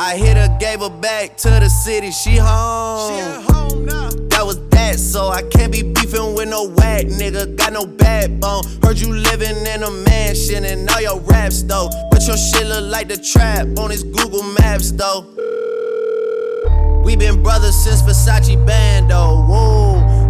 I 0.00 0.16
hit 0.16 0.36
her, 0.36 0.56
gave 0.60 0.78
her 0.78 0.90
back 0.90 1.36
to 1.38 1.50
the 1.50 1.68
city, 1.68 2.12
she 2.12 2.36
home. 2.36 3.12
She 3.12 3.20
at 3.20 3.42
home 3.50 3.84
now. 3.84 4.10
That 4.30 4.46
was 4.46 4.60
that, 4.68 4.96
so 5.00 5.26
I 5.28 5.42
can't 5.42 5.72
be 5.72 5.82
beefing 5.82 6.36
with 6.36 6.48
no 6.48 6.68
whack 6.68 7.06
nigga. 7.06 7.56
Got 7.56 7.72
no 7.72 7.84
backbone. 7.84 8.62
Heard 8.80 9.00
you 9.00 9.12
living 9.12 9.56
in 9.66 9.82
a 9.82 9.90
mansion 9.90 10.64
and 10.64 10.88
all 10.88 11.00
your 11.00 11.18
raps 11.22 11.64
though. 11.64 11.90
But 12.12 12.24
your 12.28 12.36
shit 12.36 12.68
look 12.68 12.84
like 12.92 13.08
the 13.08 13.16
trap 13.16 13.66
on 13.76 13.90
his 13.90 14.04
Google 14.04 14.44
Maps 14.60 14.92
though. 14.92 15.26
We 17.04 17.16
been 17.16 17.42
brothers 17.42 17.74
since 17.74 18.00
Versace 18.02 18.54
Bando. 18.64 19.42
Whoa, 19.48 19.97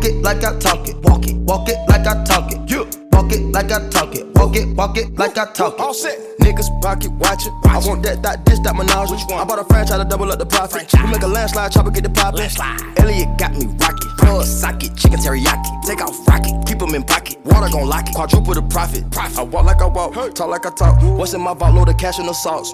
Walk 0.00 0.08
it 0.08 0.22
like 0.22 0.42
I 0.42 0.58
talk 0.58 0.88
it. 0.88 0.96
Walk 1.02 1.26
it. 1.26 1.36
Walk 1.36 1.68
it 1.68 1.76
like 1.86 2.06
I 2.06 2.24
talk 2.24 2.50
it. 2.50 2.70
You. 2.70 2.88
Walk 3.12 3.32
it 3.32 3.42
like 3.52 3.70
I 3.70 3.86
talk 3.90 4.14
it. 4.14 4.26
Walk 4.34 4.56
it. 4.56 4.66
Walk 4.68 4.96
it 4.96 5.14
like 5.18 5.36
I 5.36 5.44
talk 5.52 5.74
it. 5.74 5.80
All 5.80 5.92
set. 5.92 6.16
Niggas 6.40 6.80
pocket 6.80 7.12
watching. 7.20 7.52
I 7.66 7.76
want 7.84 8.02
that, 8.04 8.22
that, 8.22 8.46
this, 8.46 8.58
that 8.60 8.74
menage. 8.74 9.10
Which 9.10 9.20
one? 9.28 9.40
I 9.40 9.44
bought 9.44 9.58
a 9.58 9.64
franchise 9.64 9.98
to 9.98 10.06
double 10.08 10.32
up 10.32 10.38
the 10.38 10.46
profit. 10.46 10.90
We 10.94 11.10
make 11.10 11.20
a 11.20 11.26
landslide, 11.26 11.72
chopper 11.72 11.90
get 11.90 12.04
the 12.04 12.08
poppin'. 12.08 12.48
Elliot 12.96 13.28
got 13.36 13.52
me 13.52 13.66
rocket. 13.66 14.08
Plug 14.16 14.46
socket, 14.46 14.96
chicken 14.96 15.18
teriyaki. 15.18 15.68
Take 15.86 16.00
off 16.00 16.16
rocket, 16.26 16.54
keep 16.66 16.80
'em 16.80 16.94
in 16.94 17.02
pocket. 17.02 17.36
Water 17.44 17.70
gon' 17.70 17.86
lock 17.86 18.08
it. 18.08 18.14
Quadruple 18.14 18.54
the 18.54 18.62
profit. 18.62 19.04
I 19.18 19.42
walk 19.42 19.66
like 19.66 19.82
I 19.82 19.86
walk, 19.86 20.14
talk 20.34 20.48
like 20.48 20.64
I 20.64 20.70
talk. 20.70 20.96
What's 21.02 21.34
in 21.34 21.42
my 21.42 21.52
vault? 21.52 21.74
Load 21.74 21.90
of 21.90 21.98
cash 21.98 22.18
and 22.18 22.26
the 22.26 22.32
sauce. 22.32 22.72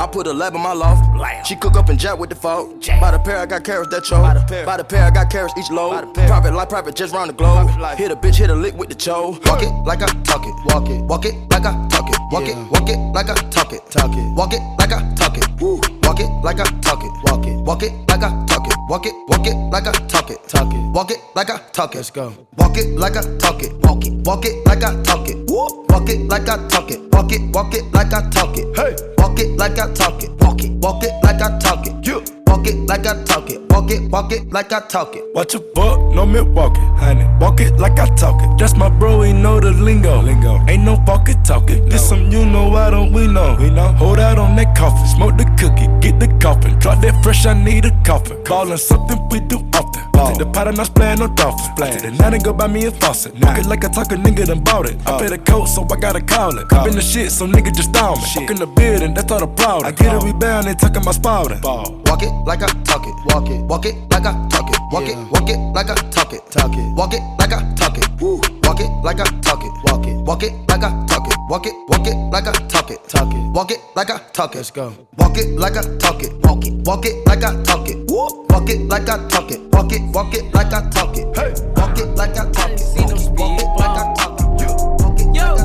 I 0.00 0.06
put 0.06 0.26
a 0.26 0.32
lab 0.32 0.54
in 0.54 0.60
my 0.60 0.72
loft. 0.72 1.04
She 1.46 1.56
cook 1.56 1.76
up 1.76 1.88
and 1.88 1.98
jack 1.98 2.18
with 2.18 2.30
the 2.30 2.36
fault. 2.36 2.86
By 3.00 3.10
the 3.12 3.18
pair, 3.18 3.38
I 3.38 3.46
got 3.46 3.64
carats 3.64 3.90
that 3.90 4.04
choke. 4.04 4.22
By 4.22 4.76
the 4.76 4.84
pair, 4.84 5.04
I 5.04 5.10
got 5.10 5.30
carats 5.30 5.54
each 5.58 5.70
load. 5.70 6.14
Private 6.14 6.52
life, 6.52 6.68
private 6.68 6.94
just 6.94 7.14
round 7.14 7.30
the 7.30 7.34
globe. 7.34 7.68
Hit 7.96 8.10
a 8.10 8.16
bitch, 8.16 8.36
hit 8.36 8.50
a 8.50 8.54
lick 8.54 8.74
with 8.74 8.88
the 8.88 8.94
cho. 8.94 9.38
Walk 9.46 9.62
it 9.62 9.70
like 9.84 10.02
I 10.02 10.06
talk 10.22 10.44
it. 10.44 10.54
Walk 10.66 10.88
it. 10.90 11.02
Walk 11.04 11.24
it 11.24 11.34
like 11.50 11.64
I 11.64 11.72
talk 11.88 12.08
it. 12.08 12.16
Walk 12.30 12.48
it. 12.48 12.56
Walk 12.70 12.88
it 12.88 12.98
like 13.14 13.30
I 13.30 13.34
talk 13.50 13.72
it. 13.72 13.80
Talk 13.90 14.10
it. 14.12 14.36
Walk 14.36 14.52
it 14.52 14.60
like 14.78 14.92
I 14.92 15.14
talk 15.14 15.38
it. 15.38 15.48
Woo. 15.60 15.80
Walk 16.04 16.20
it 16.20 16.28
like 16.42 16.60
I 16.60 16.64
talk 16.80 17.02
it. 17.02 17.12
Walk 17.24 17.46
it. 17.46 17.56
Walk 17.64 17.82
it 17.82 17.92
like 18.08 18.22
I 18.22 18.46
talk 18.46 18.66
it. 18.66 18.74
Walk 18.88 19.06
it. 19.06 19.14
Walk 19.28 19.46
it 19.46 19.56
like 19.72 19.86
I 19.86 19.92
talk 20.06 20.30
it. 20.30 20.38
Talk 20.48 20.72
it. 20.72 20.92
Walk 20.92 21.10
it 21.10 21.18
like 21.34 21.50
I 21.50 21.58
talk 21.72 21.94
it. 21.94 21.98
Let's 21.98 22.10
go. 22.10 22.34
Walk 22.58 22.76
it 22.76 22.98
like 22.98 23.16
I 23.16 23.22
talk 23.38 23.62
it. 23.62 23.72
Walk 23.82 24.04
it. 24.04 24.12
Walk 24.26 24.44
it 24.44 24.66
like 24.66 24.82
I 24.84 25.02
talk 25.02 25.28
it. 25.28 25.36
Woo. 25.48 25.86
Walk 25.88 26.08
it 26.08 26.20
like 26.28 26.48
I 26.48 26.68
talk 26.68 26.90
it. 26.90 27.00
Walk 27.12 27.32
it. 27.32 27.40
Walk 27.54 27.74
it 27.74 27.84
like 27.92 28.12
I 28.12 28.28
talk 28.30 28.56
it. 28.56 28.76
Hey. 28.76 28.96
Walk 29.18 29.38
it 29.40 29.56
like 29.56 29.78
I 29.78 29.92
talk 29.94 30.22
it. 30.22 30.30
Walk 30.40 30.62
it. 30.62 30.70
Walk 30.72 31.02
it 31.02 31.12
like 31.22 31.40
I 31.40 31.58
talk 31.58 31.86
it. 31.86 32.06
You. 32.06 32.22
Walk 32.46 32.66
it 32.66 32.76
like 32.86 33.06
I 33.06 33.22
talk 33.24 33.50
it. 33.50 33.63
Walk 33.74 33.84
Walk 33.84 33.92
it, 33.92 34.10
walk 34.10 34.32
it 34.32 34.52
like 34.52 34.72
I 34.72 34.80
talk 34.86 35.14
it. 35.14 35.24
Watch 35.34 35.54
a 35.54 35.60
buck, 35.60 35.98
no 36.14 36.24
Milwaukee, 36.24 36.80
honey. 36.96 37.26
Walk 37.38 37.60
it 37.60 37.72
like 37.76 37.98
I 37.98 38.06
talk 38.14 38.40
it. 38.42 38.56
That's 38.56 38.76
my 38.76 38.88
bro, 38.88 39.22
he 39.22 39.32
know 39.32 39.60
the 39.60 39.72
lingo. 39.72 40.22
Lingo. 40.22 40.64
Ain't 40.68 40.84
no 40.84 40.96
pocket 41.04 41.36
talking. 41.44 41.86
This 41.88 42.08
some 42.08 42.30
you 42.30 42.46
know, 42.46 42.70
why 42.70 42.88
don't 42.88 43.12
we 43.12 43.26
know? 43.26 43.56
We 43.58 43.68
know. 43.70 43.88
Hold 43.94 44.20
out 44.20 44.38
on 44.38 44.56
that 44.56 44.74
coffin, 44.74 45.06
smoke 45.08 45.36
the 45.36 45.44
cookie, 45.58 45.88
get 46.00 46.18
the 46.18 46.28
coffin. 46.40 46.78
Drop 46.78 47.02
that 47.02 47.22
fresh, 47.22 47.44
I 47.44 47.52
need 47.52 47.84
a 47.84 47.90
coffin. 48.04 48.42
Ballin' 48.44 48.78
something 48.78 49.18
we 49.28 49.40
do 49.40 49.58
often. 49.74 50.02
Ball. 50.12 50.28
Take 50.28 50.38
the 50.38 50.46
pot 50.46 50.68
and 50.68 50.78
I 50.78 50.84
splayin' 50.84 51.18
no 51.18 51.26
dolphins. 51.34 51.68
Splash. 51.74 52.00
The 52.00 52.10
night 52.12 52.34
and 52.34 52.44
go 52.44 52.52
buy 52.52 52.68
me 52.68 52.86
a 52.86 52.92
faucet. 52.92 53.34
Nah. 53.38 53.48
Walk 53.48 53.58
it 53.58 53.66
like 53.66 53.84
I 53.84 53.88
talk 53.88 54.12
a 54.12 54.14
nigga 54.14 54.46
done 54.46 54.62
bought 54.62 54.88
it. 54.88 54.96
I 55.04 55.18
pay 55.18 55.28
the 55.28 55.38
coat, 55.38 55.66
so 55.66 55.84
I 55.90 55.96
gotta 56.00 56.20
call 56.20 56.56
it. 56.58 56.68
Cop 56.68 56.86
in 56.86 56.94
the 56.94 57.02
shit, 57.02 57.32
so 57.32 57.46
nigga 57.46 57.74
just 57.74 57.92
down 57.92 58.16
me. 58.18 58.24
Walk 58.36 58.50
in 58.50 58.56
the 58.56 58.66
building, 58.66 59.12
that's 59.14 59.30
all 59.32 59.40
the 59.40 59.48
problem. 59.48 59.86
I 59.86 59.90
get 59.90 60.14
a 60.14 60.24
rebound, 60.24 60.68
they 60.68 60.74
talking 60.74 61.04
my 61.04 61.12
spouting. 61.12 61.60
Walk 61.62 62.22
it 62.22 62.32
like 62.46 62.62
I 62.62 62.68
talk 62.84 63.04
it. 63.06 63.14
Walk 63.34 63.50
it. 63.50 63.63
Walk 63.68 63.86
it 63.86 63.94
like 64.10 64.26
I 64.26 64.32
talk 64.48 64.68
it. 64.68 64.78
Walk 64.92 65.08
it. 65.08 65.16
Walk 65.30 65.48
it 65.48 65.58
like 65.74 65.90
I 65.90 65.94
talk 66.10 66.32
it. 66.32 66.42
Talk 66.50 66.72
it. 66.74 66.94
Walk 66.96 67.14
it 67.14 67.22
like 67.38 67.52
I 67.52 67.74
talk 67.74 67.96
it. 67.98 68.08
Woo. 68.20 68.40
Walk 68.62 68.80
it 68.80 68.90
like 69.02 69.20
I 69.20 69.24
talk 69.40 69.62
it. 69.64 69.72
Walk 69.84 70.06
it. 70.06 70.16
Walk 70.26 70.42
it 70.42 70.52
like 70.68 70.84
I 70.84 71.06
talk 71.06 71.26
it. 71.26 71.36
Walk 71.48 71.66
it. 71.66 71.74
Walk 71.88 72.06
it 72.06 72.16
like 72.30 72.46
I 72.46 72.52
talk 72.68 72.90
it. 72.90 73.08
Talk 73.08 73.32
it. 73.32 73.52
Walk 73.54 73.70
it 73.70 73.78
like 73.96 74.10
I 74.10 74.18
talk 74.32 74.54
it. 74.54 74.58
Let's 74.58 74.70
go. 74.70 74.92
Walk 75.18 75.38
it 75.38 75.58
like 75.58 75.76
I 75.76 75.82
talk 75.98 76.22
it. 76.22 76.32
Walk 76.44 76.64
it. 76.64 76.74
Walk 76.86 77.06
it 77.06 77.26
like 77.26 77.42
I 77.42 77.62
talk 77.62 77.88
it. 77.88 77.96
Woo. 78.10 78.46
Walk 78.50 78.68
it 78.68 78.80
like 78.88 79.08
I 79.08 79.28
talk 79.28 79.50
it. 79.50 79.60
Walk 79.72 79.92
it. 79.92 80.02
Walk 80.14 80.34
it 80.34 80.54
like 80.54 80.72
I 80.72 80.90
talk 80.90 81.16
it. 81.16 81.36
Hey. 81.36 81.54
Walk 81.76 81.98
it 81.98 82.14
like 82.16 82.36
I 82.36 82.50
talk 82.52 82.70
it. 82.70 82.80
Walk 82.96 83.10
it. 83.10 83.30
Walk 83.38 83.60
it 83.60 83.66
like 83.78 83.98
I 83.98 84.14
talk 84.14 84.40
it. 84.40 85.34
Yo, 85.34 85.56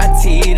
I 0.00 0.20
teed 0.22 0.57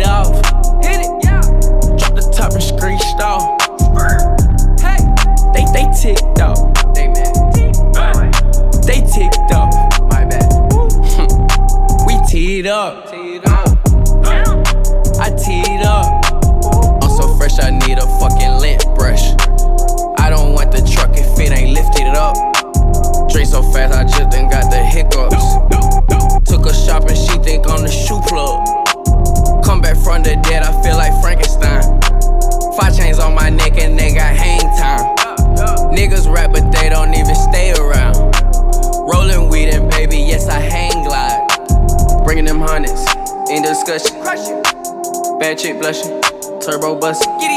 chick 45.61 45.77
blushing, 45.77 46.19
turbo 46.59 46.95
busting. 46.99 47.50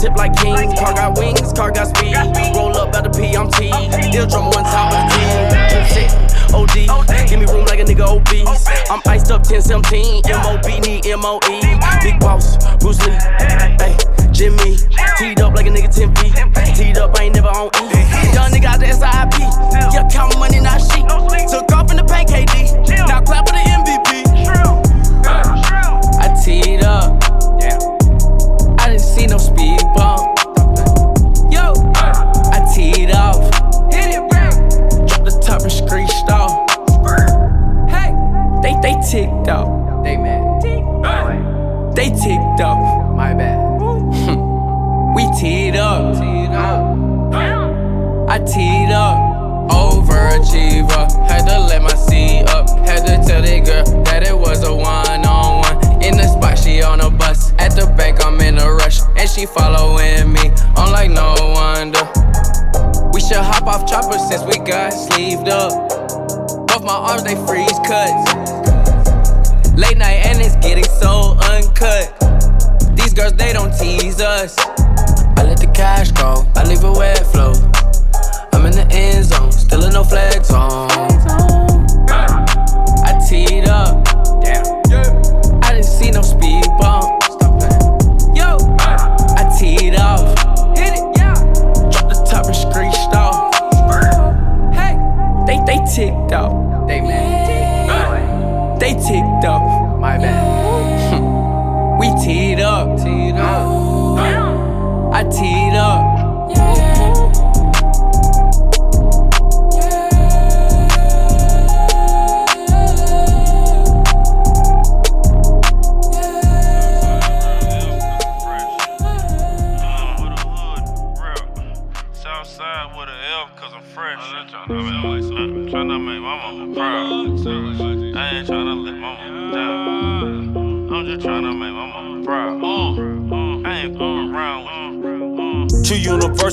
Tip 0.00 0.16
like 0.16 0.34
king. 0.36 0.56
Car 0.76 0.94
got 0.94 1.18
wings, 1.18 1.52
car 1.52 1.70
got 1.70 1.88
speed. 1.88 2.16
Roll 2.56 2.76
up 2.76 2.94
at 2.94 3.04
the 3.04 3.10
P, 3.10 3.36
I'm 3.36 3.50
T. 3.52 3.68
Deal 4.10 4.26
drum 4.26 4.48
one 4.50 4.64
time 4.64 4.88
with 4.88 5.04
the 5.12 5.82
team. 5.92 6.30
OD, 6.56 7.28
give 7.28 7.38
me 7.38 7.46
room 7.46 7.66
like 7.66 7.78
a 7.78 7.84
nigga 7.84 8.08
obese. 8.08 8.66
I'm 8.90 9.00
iced 9.06 9.30
up 9.30 9.42
10 9.42 9.62
17. 9.62 10.22
MOB 10.42 10.66
need 10.80 11.04
MOE. 11.16 11.40
Big 12.02 12.18
boss, 12.18 12.56
Bruce 12.78 13.04
Lee. 13.06 13.12
Hey, 13.78 13.96
Jimmy. 14.32 14.76
Teed 15.18 15.40
up 15.40 15.54
like 15.54 15.66
a 15.66 15.70
nigga 15.70 15.92
10 15.92 16.16
feet. 16.16 16.34
Teed 16.74 16.98
up, 16.98 17.16
I 17.18 17.24
ain't 17.24 17.34
never 17.34 17.48
on 17.48 17.68
E. 17.76 18.32
Young 18.32 18.50
nigga 18.50 18.72
out 18.72 18.80
the 18.80 18.88
SIP. 18.88 19.38
Yeah, 19.92 20.08
count 20.08 20.38
money, 20.38 20.60
not 20.60 20.69
they 67.30 67.46
freeze 67.46 67.59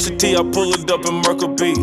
I 0.09 0.41
pull 0.53 0.73
it 0.73 0.89
up 0.89 1.05
in 1.05 1.15
Merkel 1.15 1.49
B. 1.49 1.73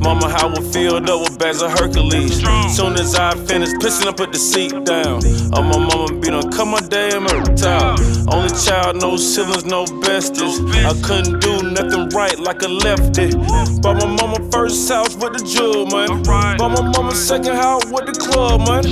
Mama, 0.00 0.30
how 0.30 0.48
I 0.48 0.60
filled 0.72 1.08
up 1.10 1.20
with 1.20 1.38
bags 1.38 1.60
of 1.60 1.70
Hercules. 1.70 2.40
Soon 2.74 2.94
as 2.94 3.14
I 3.14 3.34
finish 3.44 3.68
pissing, 3.74 4.08
I 4.08 4.12
put 4.12 4.32
the 4.32 4.38
seat 4.38 4.72
down. 4.84 5.20
Oh, 5.52 5.62
my 5.62 5.78
mama 5.78 6.18
beat 6.18 6.32
on, 6.32 6.50
come 6.50 6.72
on, 6.72 6.88
damn, 6.88 7.26
time. 7.56 7.98
Only 8.28 8.48
child, 8.56 9.02
no 9.02 9.16
siblings, 9.16 9.66
no 9.66 9.84
besties. 9.84 10.64
I 10.82 10.94
couldn't 11.06 11.40
do 11.40 11.62
nothing 11.70 12.08
right 12.08 12.38
like 12.38 12.62
a 12.62 12.68
lefty. 12.68 13.36
Bought 13.80 14.00
my 14.00 14.06
mama 14.06 14.40
first 14.50 14.88
house 14.88 15.14
with 15.16 15.34
the 15.36 15.44
jewel, 15.44 15.86
man. 15.86 16.22
Bought 16.56 16.72
my 16.72 16.88
mama 16.88 17.14
second 17.14 17.54
house 17.54 17.84
with 17.86 18.06
the 18.06 18.12
club, 18.12 18.66
man. 18.66 18.84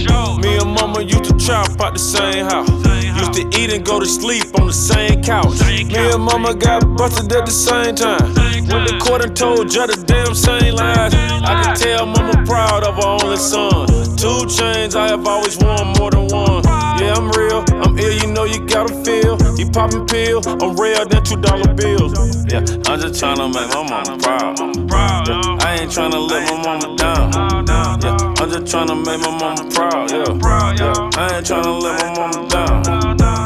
Me 0.43 0.59
and 0.59 0.71
mama 0.71 1.01
used 1.01 1.25
to 1.25 1.37
chop 1.39 1.81
out 1.81 1.95
the 1.95 1.99
same 1.99 2.45
house. 2.45 2.69
Used 3.17 3.33
to 3.35 3.59
eat 3.59 3.73
and 3.73 3.85
go 3.85 4.01
to 4.01 4.07
sleep 4.07 4.45
on 4.61 4.67
the 4.67 4.73
same 4.73 5.23
couch. 5.23 5.61
Me 5.61 6.13
and 6.13 6.23
mama 6.23 6.55
got 6.55 6.85
busted 6.97 7.33
at 7.33 7.47
the 7.47 7.53
same 7.53 7.95
time. 7.95 8.35
To 8.87 8.99
court 8.99 9.23
and 9.25 9.37
told 9.37 9.71
judge 9.71 9.91
the 9.95 10.03
damn 10.07 10.35
same 10.35 10.75
lies. 10.75 11.15
I 11.15 11.63
can 11.63 11.77
tell 11.77 12.07
mama 12.07 12.45
proud 12.47 12.85
of 12.85 12.97
her 12.97 13.25
only 13.25 13.37
son. 13.37 13.87
Two 14.17 14.47
chains, 14.47 14.95
I 14.95 15.09
have 15.09 15.27
always 15.27 15.59
worn 15.59 15.89
more 15.99 16.11
than 16.11 16.29
one. 16.29 16.63
Yeah, 16.99 17.15
I'm 17.15 17.31
real, 17.31 17.65
I'm 17.83 17.99
ill, 17.99 18.13
you 18.13 18.27
know 18.33 18.45
you 18.45 18.65
gotta 18.67 18.95
feel. 19.05 19.39
You 19.59 19.71
poppin' 19.71 20.07
pill, 20.07 20.41
I'm 20.47 20.77
real 20.77 21.05
than 21.07 21.25
two 21.25 21.37
dollar 21.41 21.75
bills. 21.75 22.15
Yeah, 22.47 22.63
I'm 22.87 23.01
just 23.01 23.21
tryna 23.23 23.53
make 23.53 23.69
my 23.75 23.83
mama 23.83 24.19
proud. 24.19 24.59
Yeah, 25.29 25.67
I 25.67 25.79
ain't 25.81 25.91
tryna 25.91 26.29
let 26.29 26.43
my 26.51 26.63
mama 26.63 26.97
down. 26.97 27.33
Yeah, 28.03 28.43
I'm 28.43 28.51
just 28.51 28.73
tryna 28.73 28.97
make 29.05 29.21
my 29.21 29.31
mama 29.31 29.71
proud. 29.71 30.11
Yeah, 30.11 30.27
yeah, 30.79 31.11
I 31.19 31.37
ain't 31.37 31.47
tryna 31.47 31.83
let 31.83 31.99
my 32.01 32.15
mama 32.15 32.49
down. 32.49 32.83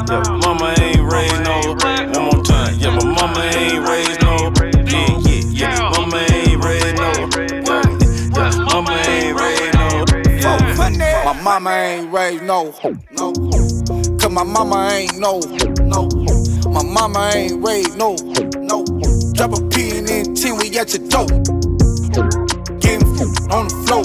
Yeah, 0.09 0.23
mama 0.45 0.75
ain't 0.81 1.01
raised 1.13 1.41
no. 1.45 1.77
One 2.17 2.25
more 2.31 2.45
time. 2.45 2.79
Yeah, 2.79 2.95
my 2.97 3.05
mama 3.05 3.41
ain't 3.55 3.89
raised 3.89 3.96
My 11.27 11.33
mama 11.43 11.71
ain't 11.71 12.13
raised 12.13 12.45
no, 12.45 12.73
no. 13.11 13.33
Cause 13.33 14.31
my 14.31 14.45
mama 14.45 14.91
ain't 14.93 15.19
no, 15.19 15.41
no. 15.81 16.09
My 16.71 16.85
mama 16.85 17.33
ain't 17.35 17.67
raised 17.67 17.99
no, 17.99 18.15
no. 18.59 18.85
Drop 19.35 19.59
a 19.59 19.69
P 19.69 19.99
and 19.99 20.07
then 20.07 20.37
10, 20.37 20.57
we 20.57 20.79
at 20.79 20.95
your 20.95 21.09
door. 21.09 21.27
Game 22.79 23.03
on 23.51 23.67
the 23.67 23.75
floor. 23.89 24.05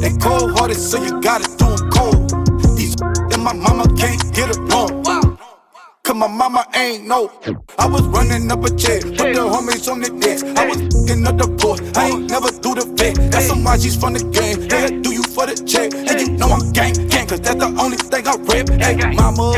They 0.00 0.10
cold 0.18 0.58
hearted, 0.58 0.78
so 0.78 1.00
you 1.00 1.20
gotta 1.20 1.46
do 1.58 1.64
do 1.64 1.84
'em 1.84 1.90
cold. 1.90 2.76
These 2.76 2.96
and 3.32 3.44
my 3.44 3.52
mama 3.52 3.86
can't 3.96 4.20
get 4.34 4.56
along. 4.56 5.04
Cause 6.02 6.16
my 6.16 6.26
mama 6.26 6.66
ain't 6.74 7.06
no. 7.06 7.30
I 7.78 7.86
was 7.86 8.02
running 8.08 8.50
up 8.50 8.64
a 8.64 8.70
check, 8.74 9.02
put 9.02 9.32
the 9.32 9.46
homies 9.46 9.88
on 9.88 10.00
the 10.00 10.10
desk. 10.10 10.44
I 10.58 10.66
was 10.66 10.78
fucking 11.08 11.26
up 11.26 11.38
the 11.38 11.48
port, 11.58 11.80
I 11.96 12.08
ain't 12.08 12.30
never 12.30 12.50
do 12.50 12.74
the 12.74 12.84
vet. 12.96 13.30
That's 13.30 13.46
some 13.46 13.64
she's 13.80 13.96
from 13.96 14.14
the 14.14 14.24
game, 14.24 14.68
they 14.68 15.00
do 15.00 15.12
you 15.12 15.22
for 15.22 15.46
the 15.46 15.54
check. 15.64 15.92
And 15.94 16.20
you 16.20 16.37
know 16.48 16.54
I'm 16.56 16.72
gang, 16.72 16.94
gang, 17.08 17.26
cause 17.26 17.40
that's 17.40 17.56
the 17.56 17.66
only 17.80 17.96
thing 17.96 18.26
I 18.26 18.34
rap. 18.36 18.68
Hey, 18.80 18.96
mama, 19.14 19.52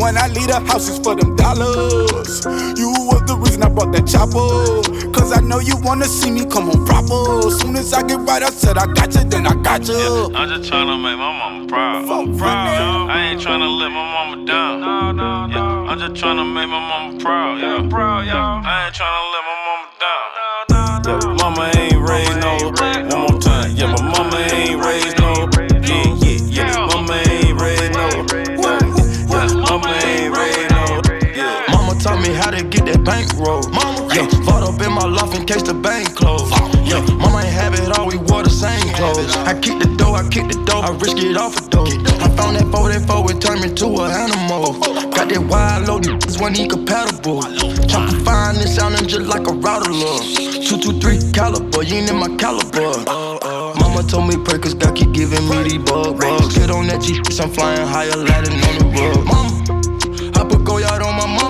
when 0.00 0.16
I 0.16 0.28
leave 0.28 0.48
the 0.48 0.60
house, 0.66 0.88
it's 0.88 0.98
for 0.98 1.14
them 1.14 1.36
dollars. 1.36 2.44
You 2.78 2.90
was 3.08 3.22
the 3.26 3.36
reason 3.36 3.62
I 3.62 3.68
brought 3.68 3.92
that 3.92 4.06
chopper. 4.06 4.82
Cause 5.12 5.32
I 5.32 5.40
know 5.40 5.60
you 5.60 5.76
wanna 5.82 6.06
see 6.06 6.30
me 6.30 6.44
come 6.46 6.70
on 6.70 6.84
proper. 6.86 7.50
Soon 7.50 7.76
as 7.76 7.92
I 7.92 8.02
get 8.02 8.20
right, 8.20 8.42
I 8.42 8.50
said 8.50 8.78
I 8.78 8.86
got 8.92 9.14
you, 9.14 9.24
then 9.24 9.46
I 9.46 9.54
got 9.62 9.86
you. 9.86 9.94
Yeah, 9.94 10.38
I'm 10.38 10.48
just 10.48 10.70
tryna 10.70 10.96
make 11.00 11.18
my 11.18 11.32
mama 11.32 11.66
proud. 11.68 12.38
proud. 12.38 13.10
I 13.10 13.30
ain't 13.30 13.40
tryna 13.40 13.68
let 13.78 13.90
my 13.90 14.04
mama 14.14 14.46
down. 14.46 15.50
Yeah, 15.50 15.90
I'm 15.90 15.98
just 15.98 16.22
tryna 16.22 16.46
make 16.52 16.68
my 16.68 16.80
mama 16.80 17.18
proud. 17.20 17.60
Yeah, 17.60 17.88
proud. 17.88 18.26
Yeah, 18.26 18.62
I 18.64 18.86
ain't 18.86 18.94
tryna 18.94 19.22
let 19.32 19.42
my 19.48 19.56
mama 19.66 19.86
down. 20.00 20.42
Yeah, 21.04 21.34
mama 21.42 21.70
ain't 21.76 22.08
raised 22.08 22.38
no. 22.40 22.52
One 23.14 23.30
more 23.30 23.40
time. 23.40 23.76
Yeah, 23.76 23.86
my 23.86 24.02
mama 24.02 24.36
ain't 24.52 24.84
raised 24.84 25.18
no. 25.18 25.21
How 33.04 33.14
to 33.14 33.24
get 33.24 33.32
that 33.32 33.32
bank 33.32 33.32
roll. 33.38 33.62
Mama, 33.70 34.14
yeah, 34.14 34.26
fought 34.44 34.62
up 34.62 34.80
in 34.80 34.92
my 34.92 35.04
loft 35.04 35.34
in 35.38 35.46
case 35.46 35.62
the 35.62 35.74
bank 35.74 36.14
closed. 36.14 36.50
Yeah, 36.86 37.00
mama 37.16 37.42
ain't 37.42 37.52
have 37.52 37.74
it 37.74 37.98
all, 37.98 38.08
we 38.08 38.16
wore 38.16 38.42
the 38.42 38.50
same 38.50 38.94
clothes. 38.94 39.36
I 39.36 39.58
kick 39.58 39.78
the 39.78 39.94
door, 39.96 40.16
I 40.16 40.28
kick 40.28 40.48
the 40.48 40.62
door, 40.64 40.84
I 40.84 40.90
risk 40.98 41.16
it 41.18 41.36
off 41.36 41.56
a 41.56 41.68
door. 41.70 41.86
I 42.20 42.28
found 42.36 42.56
that 42.56 42.70
4 42.70 43.30
it 43.30 43.40
turned 43.40 43.62
me 43.62 43.74
to 43.74 43.86
an 44.02 44.10
animal. 44.10 44.78
Got 45.10 45.28
that 45.28 45.42
wild 45.48 45.88
load, 45.88 46.04
niggas 46.04 46.40
wasn't 46.40 46.58
even 46.58 46.70
compatible. 46.70 47.42
Trying 47.88 48.10
to 48.10 48.18
find 48.24 48.56
this 48.56 48.76
sounding 48.76 49.06
just 49.06 49.26
like 49.26 49.46
a 49.48 49.52
router 49.52 49.92
love. 49.92 50.24
223 50.62 51.32
caliber, 51.32 51.82
you 51.82 51.96
ain't 51.96 52.10
in 52.10 52.16
my 52.16 52.28
caliber. 52.36 52.92
Mama 53.78 54.02
told 54.08 54.28
me 54.28 54.36
Perkins 54.44 54.74
God 54.74 54.94
keep 54.96 55.12
giving 55.12 55.48
me 55.48 55.62
these 55.62 55.82
bug 55.82 56.18
bugs. 56.18 56.54
Get 56.54 56.70
on 56.70 56.86
that 56.88 57.02
G, 57.02 57.20
I'm 57.40 57.50
flying 57.50 57.86
higher, 57.86 58.16
landing 58.16 58.60
on 58.68 58.74
the 58.78 58.86
rug. 58.94 59.24
Mama, 59.24 59.50
I 60.38 60.44
put 60.48 60.64
go 60.64 60.78
yard 60.78 61.02
on 61.02 61.14
my 61.16 61.26
mama. 61.26 61.41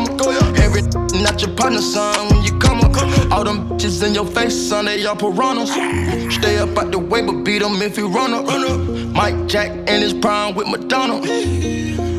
Go 1.22 1.28
yard. 1.28 1.34
Not 1.34 1.42
your 1.42 1.56
partner, 1.56 1.80
son, 1.80 2.28
when 2.28 2.44
you 2.44 2.58
come 2.58 2.80
up. 2.80 2.96
All 3.32 3.44
them 3.44 3.68
bitches 3.68 4.02
in 4.06 4.14
your 4.14 4.26
face, 4.26 4.54
son, 4.54 4.84
they 4.86 5.04
all 5.06 5.16
piranhas. 5.16 5.70
Stay 6.34 6.58
up 6.58 6.76
out 6.78 6.90
the 6.90 6.98
way, 6.98 7.22
but 7.22 7.44
beat 7.44 7.60
them 7.62 7.82
if 7.82 7.96
you 7.96 8.08
run 8.08 8.32
up. 8.34 8.46
Mike 9.14 9.46
Jack 9.46 9.70
in 9.88 10.00
his 10.00 10.14
prime 10.14 10.54
with 10.54 10.68
Madonna. 10.68 11.20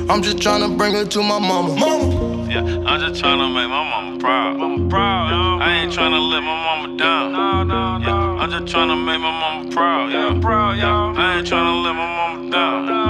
I'm 0.10 0.22
just 0.22 0.38
tryna 0.38 0.78
bring 0.78 0.94
her 0.94 1.06
to 1.06 1.24
my 1.24 1.40
mama. 1.40 1.76
Mama. 1.76 2.50
Yeah, 2.50 2.62
I'm 2.62 3.00
just 3.00 3.24
tryna 3.24 3.54
make 3.54 3.70
my 3.70 3.84
mama 3.90 4.20
proud. 4.20 4.58
Mama 4.58 4.90
proud. 4.90 5.62
I 5.62 5.82
ain't 5.82 5.92
tryna 5.92 6.30
let 6.30 6.44
my 6.44 6.56
mama 6.64 6.98
down. 6.98 8.02
Yeah, 8.02 8.42
I'm 8.42 8.50
just 8.52 8.76
tryna 8.76 8.98
make 9.04 9.20
my 9.20 9.32
mama 9.32 9.72
proud. 9.72 10.12
Yeah, 10.12 10.40
proud. 10.42 10.78
Yeah, 10.78 11.14
I 11.18 11.38
ain't 11.38 11.48
tryna 11.48 11.84
let 11.84 11.96
my 11.96 12.06
mama 12.06 12.52
down. 12.52 13.03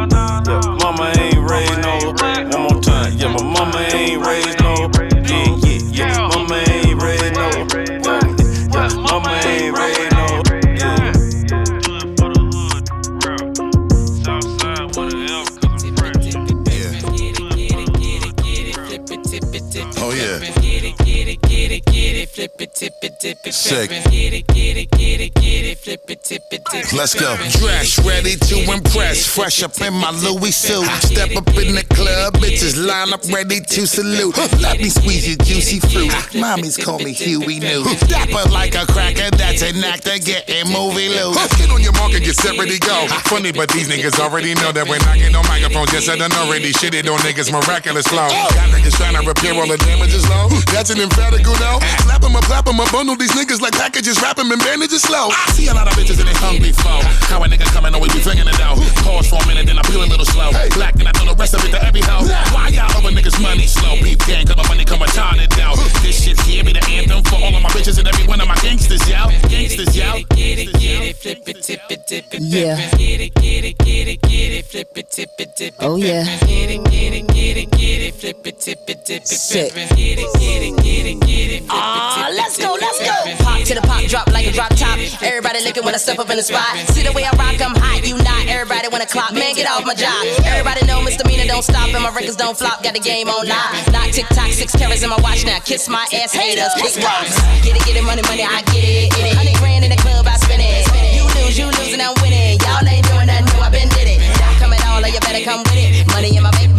Tip 23.23 23.37
it, 23.37 23.43
dip 23.43 23.47
it, 23.47 23.53
Sick. 23.53 23.89
Get 23.89 24.33
it, 24.33 24.47
get 24.47 24.77
it, 24.77 24.91
get 24.91 25.21
it, 25.21 25.33
get 25.35 25.63
it, 25.63 25.77
flip 25.79 26.01
it, 26.09 26.23
tip 26.23 26.43
it, 26.51 26.61
dip 26.71 26.83
it. 26.83 26.93
Let's 26.93 27.15
go. 27.15 27.35
Dress 27.55 27.99
ready 28.03 28.35
to 28.35 28.55
impress. 28.71 29.25
Fresh 29.25 29.63
up 29.63 29.79
in 29.79 29.93
my 29.93 30.11
Louis 30.11 30.51
suit. 30.51 30.85
Step 31.07 31.31
up 31.35 31.47
in 31.55 31.75
the 31.75 31.85
club, 31.95 32.35
bitches 32.43 32.75
line 32.75 33.13
up 33.13 33.23
ready 33.31 33.61
to 33.61 33.87
salute. 33.87 34.35
Let 34.59 34.79
me 34.79 34.89
squeeze 34.89 35.27
your 35.27 35.37
juicy 35.37 35.79
fruit. 35.79 36.11
Mommies 36.35 36.75
call 36.83 36.99
me 36.99 37.13
Huey 37.13 37.59
New. 37.59 37.83
Dapper 38.11 38.49
like 38.51 38.75
a 38.75 38.85
cracker, 38.91 39.31
that's 39.31 39.61
an 39.61 39.83
actor 39.83 40.19
getting 40.19 40.67
movie 40.67 41.07
loose. 41.07 41.39
Get 41.55 41.71
on 41.71 41.81
your 41.81 41.93
mark 41.93 42.11
and 42.11 42.23
get 42.23 42.35
set, 42.35 42.57
ready, 42.57 42.79
go. 42.79 43.07
Funny, 43.31 43.51
but 43.53 43.71
these 43.71 43.87
niggas 43.87 44.19
already 44.19 44.53
know 44.55 44.71
that 44.71 44.87
when 44.87 45.01
I 45.03 45.17
get 45.17 45.33
on 45.35 45.47
microphone, 45.47 45.87
yes, 45.95 46.09
I 46.09 46.17
done 46.17 46.33
already 46.33 46.73
shitted 46.73 47.07
on 47.07 47.19
niggas 47.23 47.51
miraculous 47.51 48.07
flow. 48.07 48.27
Got 48.27 48.67
niggas 48.75 48.97
trying 48.99 49.15
to 49.15 49.23
repair 49.23 49.53
all 49.55 49.67
the 49.67 49.77
damages 49.77 50.27
low. 50.27 50.49
That's 50.75 50.89
an 50.89 50.99
emphatic 50.99 51.45
no. 51.45 51.79
Slap 52.03 52.23
'em 52.23 52.35
up, 52.35 52.43
clap 52.43 52.67
'em 52.67 52.79
up, 52.79 52.91
bundle 52.91 53.12
these 53.15 53.31
niggas 53.33 53.61
like 53.61 53.73
packages, 53.73 54.21
wrap 54.21 54.39
'em 54.39 54.51
and 54.51 54.61
bandages 54.61 55.01
slow. 55.01 55.29
I 55.31 55.51
see 55.53 55.67
a 55.67 55.73
lot 55.73 55.87
of 55.87 55.93
bitches 55.93 56.19
and 56.19 56.27
they 56.27 56.33
hungry 56.39 56.71
for. 56.71 56.99
How 57.29 57.43
a 57.43 57.47
nigga 57.47 57.65
coming, 57.73 57.93
always 57.93 58.13
be 58.13 58.19
flinging 58.19 58.47
it 58.47 58.59
out. 58.59 58.77
Pause 59.03 59.27
for 59.29 59.39
a 59.41 59.47
minute, 59.47 59.65
then 59.65 59.77
I 59.77 59.81
peel 59.83 60.03
a 60.03 60.09
little 60.09 60.25
slow. 60.25 60.51
Black, 60.73 60.95
and 60.99 61.07
I 61.07 61.11
throw 61.11 61.25
the 61.31 61.35
rest 61.35 61.53
of 61.53 61.63
it 61.65 61.71
to 61.71 61.83
every 61.83 62.01
hoe. 62.01 62.25
Why 62.53 62.69
y'all 62.69 62.91
over 62.97 63.09
niggas 63.11 63.39
money 63.41 63.67
slow? 63.67 63.95
Beef 64.01 64.19
gang, 64.27 64.45
cause 64.47 64.57
my 64.57 64.67
money 64.67 64.85
come 64.85 64.99
retarded 64.99 65.49
down. 65.55 65.75
This 66.01 66.23
shit 66.23 66.39
here 66.41 66.63
be 66.63 66.73
the 66.73 66.83
anthem 66.89 67.23
for 67.23 67.35
all 67.35 67.53
of 67.55 67.61
my 67.61 67.69
bitches 67.69 67.97
and 67.99 68.07
every 68.07 68.25
one 68.27 68.41
of 68.41 68.47
my 68.47 68.55
gangsters, 68.57 69.07
y'all. 69.09 69.31
Gangsters, 69.49 69.95
y'all. 69.95 70.19
Get 70.35 70.59
it, 70.59 70.71
get 70.79 71.01
it, 71.03 71.15
flip 71.17 71.47
it, 71.47 71.63
tip 71.63 71.81
it, 71.89 72.07
dip 72.07 72.33
it, 72.33 72.41
Yeah. 72.41 72.77
it. 72.77 72.97
Get 72.97 73.19
it, 73.21 73.33
get 73.35 73.63
it, 73.65 73.77
get 73.79 74.07
it, 74.07 74.21
get 74.21 74.51
it, 74.59 74.65
flip 74.65 74.97
it, 74.97 75.11
tip 75.11 75.29
it, 75.39 75.55
dip 75.55 75.73
it. 75.73 75.75
Oh, 75.79 75.95
yeah. 75.95 76.23
it. 76.27 76.39
Get 76.47 76.69
it, 76.69 76.83
get 76.89 77.13
it, 77.13 77.27
get 77.27 77.57
it, 77.57 77.71
get 77.71 78.01
it, 78.01 78.15
flip 78.15 78.47
it, 78.47 78.59
tip 78.59 78.79
it, 78.89 79.05
dip 79.05 79.21
it, 79.23 79.27
Sick. 79.27 79.73
Get 79.73 79.89
it, 79.91 79.95
get 79.97 80.17
it, 80.19 80.33
get 80.37 80.61
it, 80.63 80.75
get 80.83 81.05
it, 81.05 81.19
flip 81.21 81.51
it, 81.51 81.63
Ah, 81.69 82.15
tip 82.15 82.33
it, 82.33 82.37
let's 82.37 82.57
go, 82.57 82.77
let's 82.79 82.99
go. 82.99 83.02
Pop 83.43 83.59
to 83.63 83.73
the 83.75 83.81
pop, 83.81 84.03
drop 84.05 84.27
like 84.31 84.47
a 84.47 84.51
drop 84.51 84.73
top. 84.75 84.99
Everybody 85.21 85.63
looking 85.63 85.83
when 85.83 85.93
I 85.93 85.97
step 85.97 86.19
up 86.19 86.29
in 86.29 86.37
the 86.37 86.43
spot. 86.43 86.77
See 86.91 87.03
the 87.03 87.11
way 87.11 87.23
I 87.23 87.31
rock, 87.35 87.59
I'm 87.61 87.75
hot, 87.75 88.05
you 88.05 88.17
not. 88.19 88.47
Everybody 88.47 88.87
wanna 88.87 89.05
clock, 89.05 89.33
man, 89.33 89.55
get 89.55 89.69
off 89.69 89.85
my 89.85 89.95
job. 89.95 90.21
Everybody 90.45 90.85
know 90.85 91.01
misdemeanor 91.01 91.45
don't 91.45 91.63
stop 91.63 91.89
and 91.89 92.03
my 92.03 92.11
records 92.13 92.35
don't 92.35 92.57
flop. 92.57 92.83
Got 92.83 92.93
the 92.93 93.03
game 93.03 93.29
on 93.29 93.47
live. 93.47 93.91
Not 93.91 94.11
TikTok, 94.13 94.51
six 94.51 94.75
carats 94.75 95.03
in 95.03 95.09
my 95.09 95.19
watch 95.21 95.45
now. 95.45 95.59
Kiss 95.59 95.89
my 95.89 96.05
ass, 96.13 96.33
haters, 96.33 96.73
kick 96.79 96.95
rocks. 97.03 97.39
Get 97.63 97.75
it, 97.75 97.83
get 97.85 97.95
it, 97.97 98.03
money, 98.03 98.21
money, 98.27 98.43
I 98.43 98.61
get 98.71 98.83
it, 98.83 99.11
get 99.11 99.25
it. 99.31 99.35
Hundred 99.35 99.57
grand 99.59 99.83
in 99.85 99.91
the 99.91 99.99
club, 99.99 100.27
I 100.27 100.37
spin 100.37 100.59
it. 100.59 100.87
You 101.15 101.23
lose, 101.39 101.57
you 101.57 101.67
lose, 101.67 101.93
and 101.93 102.01
I'm 102.01 102.15
winning. 102.21 102.59
Y'all 102.63 102.83
ain't 102.83 103.05
doing 103.07 103.27
nothing 103.27 103.47
new, 103.51 103.59
I 103.59 103.69
been 103.69 103.89
did 103.89 104.07
it. 104.07 104.19
Y'all 104.39 104.55
come 104.59 104.73
at 104.73 104.83
all, 104.87 105.03
or 105.03 105.09
you 105.09 105.19
better 105.19 105.43
come 105.43 105.63
with 105.63 105.79
it. 105.79 106.07
Money 106.11 106.35
in 106.35 106.43
my 106.43 106.51
bank 106.51 106.75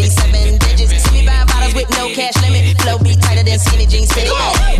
with 1.85 1.97
no 1.99 2.09
cash 2.09 2.37
limit. 2.43 2.81
Flow 2.81 2.99
be 2.99 3.17
tighter 3.17 3.45
than 3.45 3.59
skinny 3.59 3.87
jeans 3.87 4.13
fit. 4.13 4.29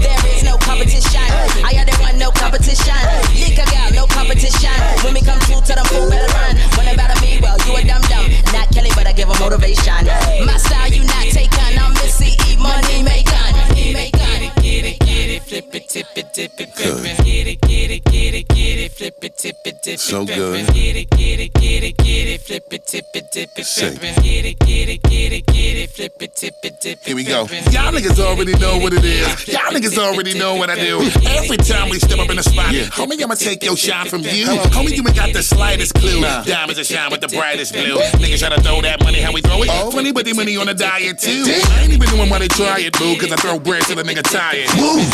There 0.01 0.27
is 0.33 0.43
no 0.45 0.57
competition. 0.59 1.13
competition. 1.21 1.65
I 1.65 1.73
had 1.75 1.89
the 1.89 1.97
one, 2.01 2.19
no 2.19 2.31
competition. 2.31 2.97
Leak 3.37 3.59
a 3.61 3.67
gal, 3.69 3.93
no 3.93 4.07
competition. 4.07 4.73
When 5.05 5.15
we 5.15 5.21
come 5.21 5.39
through 5.45 5.63
to 5.69 5.73
them, 5.77 5.85
fool 5.87 6.09
better 6.09 6.31
run. 6.33 6.57
When 6.77 6.89
about 6.89 7.21
me, 7.21 7.41
well, 7.41 7.57
you 7.67 7.77
a 7.77 7.83
dumb 7.85 8.03
dumb. 8.09 8.27
Not 8.53 8.73
Kelly, 8.73 8.91
but 8.97 9.07
I 9.07 9.13
give 9.13 9.29
a 9.29 9.37
motivation. 9.39 10.09
My 10.49 10.57
style, 10.57 10.89
you 10.89 11.05
not 11.05 11.29
taken. 11.29 11.79
I'm 11.79 11.93
Missy 11.95 12.37
E, 12.49 12.57
money 12.57 13.03
make 13.03 13.27
gun. 13.27 13.53
Make 13.75 14.13
gun. 14.17 14.41
Get 14.65 14.85
it, 14.85 14.99
get 15.01 15.29
it, 15.31 15.43
flip 15.43 15.75
it, 15.75 15.89
tip 15.89 16.09
it, 16.17 16.33
dip 16.33 16.61
it, 16.61 16.75
grip 16.75 17.05
it. 17.05 17.17
Get 17.25 17.47
it, 17.47 17.61
get 17.61 17.91
it, 17.91 18.05
get 18.05 18.35
it, 18.35 18.49
get 18.49 18.79
it, 18.81 18.84
flip 18.93 19.23
it, 19.23 19.37
tip 19.39 19.57
it, 19.65 19.83
dip 19.83 19.95
it, 19.95 20.01
So 20.01 20.25
good. 20.25 20.61
it. 20.61 20.67
Get 20.75 20.97
it, 20.97 21.11
get 21.11 21.41
it, 21.41 21.55
get 21.55 21.83
it, 21.85 21.97
get 21.99 22.29
it, 22.29 22.41
flip 22.41 22.73
it, 22.73 22.87
tip 22.87 23.05
it, 23.15 23.31
dip 23.33 23.51
it, 23.57 23.65
Sick. 23.67 23.95
it. 24.03 24.23
Get 24.23 24.45
it, 24.45 24.59
get 24.61 24.89
it, 24.89 25.03
get 25.03 25.33
it, 25.33 25.47
get 25.47 25.77
it, 25.79 25.91
flip 25.91 26.13
it, 26.21 26.37
tip 26.37 26.55
it, 26.63 26.81
dip 26.81 26.99
it. 26.99 27.07
Here 27.07 27.17
we 27.17 27.25
go. 27.25 27.47
Y'all 27.71 27.93
niggas 27.93 28.19
already 28.19 28.53
know 28.59 28.79
what 28.79 28.93
it 28.93 29.05
is. 29.05 29.49
Y'all 29.49 29.71
niggas 29.73 29.99
already 29.99 30.39
know 30.39 30.55
what 30.57 30.71
I 30.71 30.77
do. 30.77 31.01
Every 31.27 31.57
time 31.57 31.89
we 31.89 31.99
step 31.99 32.19
up 32.19 32.31
in 32.31 32.37
the 32.37 32.43
spot, 32.43 32.75
homie, 32.97 33.23
I'ma 33.23 33.35
take 33.35 33.63
your 33.65 33.77
shine 33.77 34.09
from 34.09 34.23
you. 34.23 34.47
Homie, 34.75 34.97
you 34.97 35.03
ain't 35.07 35.17
got 35.17 35.33
the 35.33 35.43
slightest 35.43 35.95
clue. 35.95 36.21
Diamonds 36.21 36.77
that 36.77 36.87
shine 36.87 37.11
with 37.11 37.21
the 37.21 37.29
brightest 37.29 37.73
blue. 37.73 37.99
Niggas 38.21 38.41
try 38.41 38.51
to 38.51 38.61
throw 38.63 38.81
that 38.83 39.03
money, 39.03 39.21
how 39.21 39.33
we 39.33 39.41
throw 39.41 39.63
it? 39.63 39.69
Funny, 39.93 40.13
but 40.13 40.25
the 40.25 40.33
money 40.35 40.57
on 40.57 40.69
a 40.69 40.75
diet 40.75 41.19
too. 41.19 41.45
I 41.47 41.83
ain't 41.83 41.93
even 41.93 42.09
doing 42.09 42.29
why 42.31 42.39
they 42.39 42.49
try 42.49 42.81
it, 42.81 42.93
boo, 42.99 43.17
cause 43.19 43.31
I 43.33 43.37
throw 43.37 43.59
bread 43.59 43.83
till 43.85 43.97
the 43.97 44.03
nigga 44.03 44.23
tired. 44.23 44.69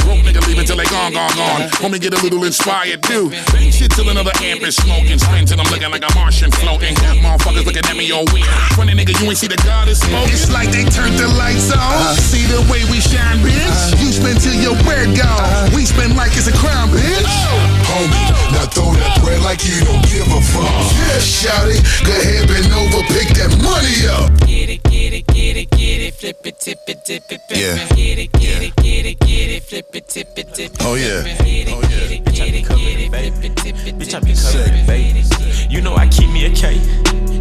Broke 0.04 0.24
nigga 0.24 0.46
leave 0.46 0.58
until 0.58 0.76
they 0.76 0.84
gone, 0.86 1.12
gone, 1.12 1.34
gone. 1.36 1.68
Homie, 1.82 2.00
get 2.00 2.12
a 2.14 2.22
little 2.22 2.44
inspired, 2.44 3.02
too. 3.02 3.30
Bang 3.60 3.70
shit 3.70 3.92
till 3.92 4.08
another 4.08 4.32
amp 4.40 4.62
is 4.64 4.74
smoking. 4.76 5.18
Spin 5.18 5.44
till 5.44 5.60
I'm 5.60 5.68
looking 5.68 5.90
like 5.92 6.00
a 6.00 6.08
Martian 6.16 6.50
floating. 6.50 6.94
Got 6.96 7.20
motherfuckers 7.20 7.66
looking 7.68 7.84
at 7.84 7.92
me 7.96 8.08
all 8.10 8.24
weird. 8.32 8.48
Funny 8.72 8.96
nigga, 8.96 9.12
you 9.20 9.28
ain't 9.28 9.36
see 9.36 9.52
the 9.52 9.60
god 9.68 9.86
is 9.88 10.00
smoking. 10.00 10.32
It's 10.32 10.48
like 10.48 10.72
they 10.72 10.84
turned 10.88 11.20
the 11.20 11.28
lights 11.36 11.68
on. 11.68 11.76
Uh-huh. 11.76 12.16
See 12.16 12.48
the 12.48 12.64
way 12.72 12.88
we 12.88 13.04
shine, 13.04 13.44
bitch. 13.44 13.60
Uh-huh. 13.60 14.00
You 14.00 14.08
spin 14.16 14.40
till 14.40 14.56
your 14.56 14.76
bread 14.80 15.12
gone. 15.12 15.28
Uh-huh. 15.28 15.76
We 15.76 15.84
spin 15.84 16.16
like 16.16 16.32
it's 16.40 16.48
a 16.48 16.56
crime, 16.56 16.88
bitch. 16.88 17.28
Oh. 17.28 17.60
Homie, 17.84 18.24
now 18.56 18.64
throw 18.72 18.96
that 18.96 19.20
bread 19.20 19.42
like 19.44 19.60
you 19.68 19.76
don't 19.84 20.00
give 20.08 20.24
a 20.24 20.40
fuck. 20.40 20.64
Yeah, 20.96 21.20
shout 21.20 21.68
it. 21.68 21.84
Go 22.08 22.16
ahead, 22.16 22.48
bend 22.48 22.72
over, 22.72 23.04
pick 23.12 23.28
that 23.36 23.52
money 23.60 24.08
up. 24.08 24.32
Get 24.48 24.72
it, 24.72 24.80
get 24.88 25.12
it, 25.12 25.26
get 25.28 25.60
it, 25.60 25.68
get 25.76 26.00
it, 26.00 26.14
flip 26.16 26.40
it, 26.48 26.56
tip 26.56 26.80
it, 26.88 27.04
dip 27.04 27.28
it, 27.28 27.40
flip 27.44 27.60
Yeah. 27.60 27.76
it. 27.76 27.92
Get 27.92 28.16
it, 28.24 28.32
get 28.40 28.62
it, 28.64 28.72
get 28.80 29.04
it, 29.04 29.20
get 29.20 29.48
it, 29.52 29.62
flip 29.68 29.92
it, 29.92 30.08
tip 30.08 30.32
it, 30.38 30.48
dip 30.54 30.72
it. 30.72 30.80
Oh, 30.80 30.94
yeah. 30.96 31.20
flip 31.20 31.40
it. 31.40 31.44
Get 31.44 31.68
it, 31.68 31.74
oh, 31.76 31.80
get 31.82 32.08
it, 32.08 32.24
get 32.24 32.26
it, 32.26 32.29
get 32.52 33.00
it, 33.00 33.10
flip 33.10 33.44
it, 33.44 33.56
tip 33.56 33.76
it, 33.86 33.98
Bitch, 33.98 34.14
I 34.14 34.20
be 34.20 34.32
it, 34.32 34.38
covered 34.38 34.72
in 34.72 34.72
flip 34.72 34.82
it. 34.82 34.86
babies. 34.86 35.66
You 35.70 35.80
know 35.80 35.94
I 35.94 36.08
keep 36.08 36.30
me 36.30 36.46
a 36.46 36.50
K. 36.50 36.80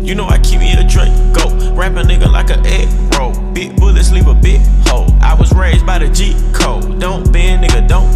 You 0.02 0.16
know 0.16 0.28
I 0.28 0.38
keep 0.40 0.60
me 0.60 0.74
a 0.74 0.84
drink. 0.88 1.14
Go 1.36 1.74
rap 1.74 1.94
a 1.94 2.04
nigga 2.04 2.32
like 2.32 2.50
a 2.50 2.60
egg 2.66 2.88
roll. 3.18 3.34
Big 3.54 3.76
bullets 3.76 4.12
leave 4.12 4.28
a 4.28 4.34
big 4.34 4.62
hole. 4.88 5.08
I 5.22 5.34
was 5.36 5.52
raised 5.54 5.86
by 5.86 6.00
the 6.00 6.10
G 6.10 6.34
code. 6.54 7.00
Don't 7.00 7.32
bend, 7.32 7.64
nigga, 7.64 7.88
don't 7.88 8.10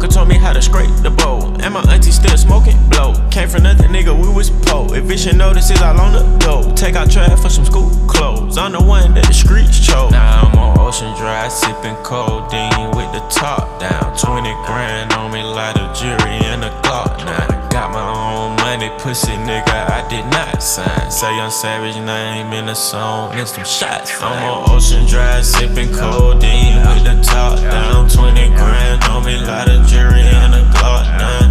uncle 0.00 0.16
told 0.16 0.28
me 0.28 0.36
how 0.36 0.52
to 0.52 0.62
scrape 0.62 0.90
the 1.02 1.10
bowl. 1.10 1.44
And 1.60 1.74
my 1.74 1.82
auntie 1.92 2.10
still 2.10 2.36
smoking 2.38 2.78
blow. 2.88 3.12
Came 3.30 3.48
from 3.48 3.64
nothing, 3.64 3.90
nigga, 3.90 4.14
we 4.16 4.32
was 4.32 4.48
po. 4.48 4.86
Eviction 4.94 5.36
notices 5.36 5.82
all 5.82 6.00
on 6.00 6.12
the 6.12 6.24
door. 6.38 6.62
Take 6.74 6.96
out 6.96 7.10
trash 7.10 7.38
for 7.38 7.50
some 7.50 7.66
school 7.66 7.90
clothes. 8.08 8.56
I'm 8.56 8.72
the 8.72 8.82
one 8.82 9.12
that 9.14 9.26
the 9.26 9.34
streets 9.34 9.78
chose. 9.78 10.10
Now 10.10 10.48
I'm 10.48 10.58
on 10.58 10.78
Ocean 10.78 11.14
Drive, 11.16 11.52
sipping 11.52 11.96
codeine 12.02 12.96
with 12.96 13.12
the 13.12 13.20
top 13.28 13.78
down. 13.78 14.16
20 14.16 14.48
grand 14.64 15.12
on 15.12 15.32
me, 15.32 15.42
light 15.42 15.76
a 15.76 15.92
jury 15.92 16.36
and 16.48 16.64
a 16.64 16.70
Glock 16.80 17.18
now. 17.28 17.44
I 17.50 17.68
got 17.68 17.92
my 17.92 18.00
own 18.00 18.49
money, 18.70 18.90
pussy 18.98 19.32
nigga, 19.32 19.78
I 19.90 20.06
did 20.08 20.24
not 20.26 20.62
sign. 20.62 21.10
Say 21.10 21.34
young 21.34 21.50
savage 21.50 21.96
name 21.96 22.52
in 22.52 22.66
the 22.66 22.74
song, 22.74 23.32
and 23.34 23.48
some 23.48 23.64
shots. 23.64 24.12
I'm 24.22 24.44
on 24.44 24.70
Ocean 24.70 25.06
Drive, 25.06 25.44
sipping 25.44 25.92
codeine 25.92 26.78
with 26.86 27.02
the 27.02 27.18
top 27.20 27.58
down. 27.58 28.08
20 28.08 28.48
grand 28.54 29.02
on 29.10 29.24
me, 29.24 29.36
light 29.38 29.68
a 29.68 29.82
jury 29.90 30.22
and 30.22 30.54
a 30.54 30.62
Glock 30.74 31.06
now. 31.18 31.50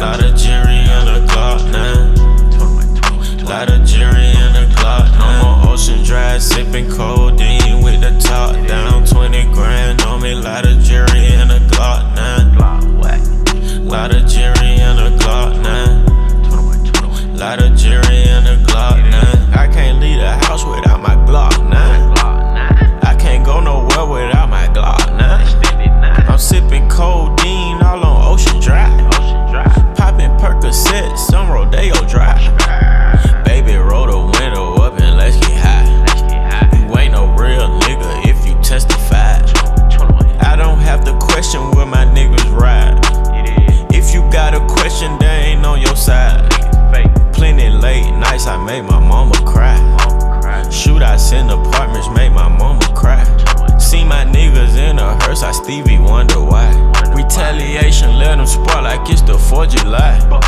Lot 0.00 0.24
of 0.24 0.34
jury 0.34 0.80
and 0.96 1.08
a 1.16 1.20
Glock 1.28 1.60
now. 1.70 3.44
Lot 3.44 3.68
of 3.70 3.84
jury 3.84 4.28
and 4.44 4.56
a 4.56 4.66
Glock 4.76 5.12
now. 5.12 5.28
I'm 5.28 5.44
on 5.44 5.68
Ocean 5.68 6.02
Drive, 6.02 6.42
sipping 6.42 6.90
codeine 6.90 7.82
with 7.84 8.00
the 8.00 8.16
top 8.18 8.54
down. 8.66 9.04
20 9.04 9.52
grand 9.52 10.00
on 10.02 10.22
me, 10.22 10.34
lot 10.34 10.64
of 10.64 10.80
jury 10.80 11.26
and 11.36 11.52
a 11.52 11.60
Glock 11.68 12.14
now. 12.14 12.36
Lot 13.86 14.12
of 14.12 14.26
jury 14.26 14.80
and 14.82 14.98
a 14.98 15.05
Glock 15.26 15.60
now. 15.60 16.04
Lot 17.34 17.60
of 17.60 17.76
jury 17.76 18.22
and 18.30 18.46
a 18.46 18.56
Glock 18.58 19.02
now. 19.10 19.60
I 19.60 19.66
can't 19.66 19.98
leave 19.98 20.20
the 20.20 20.30
house 20.46 20.64
without 20.64 21.00
my 21.02 21.16
Glock 21.26 21.68
now. 21.68 22.14
I 23.02 23.16
can't 23.18 23.44
go 23.44 23.58
nowhere 23.58 24.06
without 24.06 24.48
my 24.48 24.68
Glock 24.68 25.04
now. 25.18 25.42
I'm 26.30 26.38
sipping 26.38 26.88
codeine 26.88 27.82
all 27.82 28.04
on 28.04 28.32
Ocean 28.32 28.60
Drive. 28.60 29.10
Popping 29.96 30.30
Percocets 30.38 31.34
on 31.34 31.50
Rodeo 31.50 31.96
Drive. 32.08 32.46
Baby, 33.44 33.74
roll 33.74 34.06
the 34.06 34.38
window 34.38 34.74
up 34.76 35.00
and 35.00 35.16
let's 35.16 35.38
get 35.40 35.58
high. 35.58 36.78
You 36.78 36.96
ain't 36.98 37.14
no 37.14 37.34
real 37.34 37.66
nigga 37.80 38.28
if 38.28 38.46
you 38.46 38.54
testify. 38.62 39.42
I 40.38 40.54
don't 40.54 40.78
have 40.78 41.04
to 41.06 41.18
question 41.18 41.72
I 48.46 48.56
made 48.64 48.82
my 48.82 49.00
mama 49.00 49.34
cry. 49.44 49.76
Shoot, 50.70 51.02
Shootouts 51.02 51.32
in 51.32 51.50
apartments 51.50 52.08
make 52.10 52.32
my 52.32 52.48
mama 52.48 52.86
cry. 52.94 53.24
See 53.78 54.04
my 54.04 54.24
niggas 54.24 54.76
in 54.76 54.98
a 54.98 55.14
hearse, 55.24 55.42
I 55.42 55.52
Stevie 55.52 55.98
wonder 55.98 56.40
why. 56.40 56.70
Retaliation 57.14 58.18
let 58.18 58.36
them 58.36 58.46
spark 58.46 58.82
like 58.84 59.10
it's 59.10 59.22
the 59.22 59.34
4th 59.34 59.74
of 59.74 59.82
July. 59.82 60.45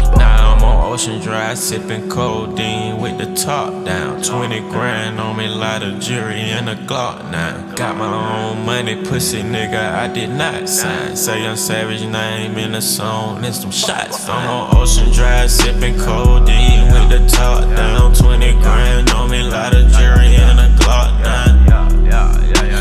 Ocean 0.98 1.20
Drive, 1.20 1.56
sipping 1.56 2.08
codeine 2.08 3.00
with 3.00 3.18
the 3.18 3.32
top 3.36 3.84
down. 3.84 4.20
20 4.20 4.58
grand 4.62 5.20
on 5.20 5.36
me, 5.36 5.46
light 5.46 5.80
a 5.80 5.96
jury 6.00 6.40
and 6.40 6.68
a 6.68 6.74
Glock 6.74 7.30
now. 7.30 7.72
Got 7.76 7.96
my 7.98 8.50
own 8.50 8.66
money, 8.66 9.00
pussy 9.04 9.42
nigga, 9.42 9.78
I 9.78 10.08
did 10.12 10.30
not 10.30 10.68
sign. 10.68 11.14
Say 11.14 11.44
young 11.44 11.54
savage 11.54 12.02
name 12.02 12.58
in 12.58 12.72
the 12.72 12.80
song, 12.80 13.44
and 13.44 13.54
some 13.54 13.70
shots. 13.70 14.28
I'm 14.28 14.50
on 14.50 14.76
Ocean 14.76 15.12
Drive, 15.12 15.52
sipping 15.52 15.96
codeine 16.00 16.90
with 16.90 17.10
the 17.10 17.24
top 17.28 17.62
down. 17.76 18.12
20 18.12 18.54
grand 18.54 19.10
on 19.10 19.30
me, 19.30 19.44
light 19.44 19.74
a 19.74 19.88
jury 19.90 20.34
and 20.34 20.58
a 20.58 20.68
Glock 20.82 21.22
now. 21.22 21.54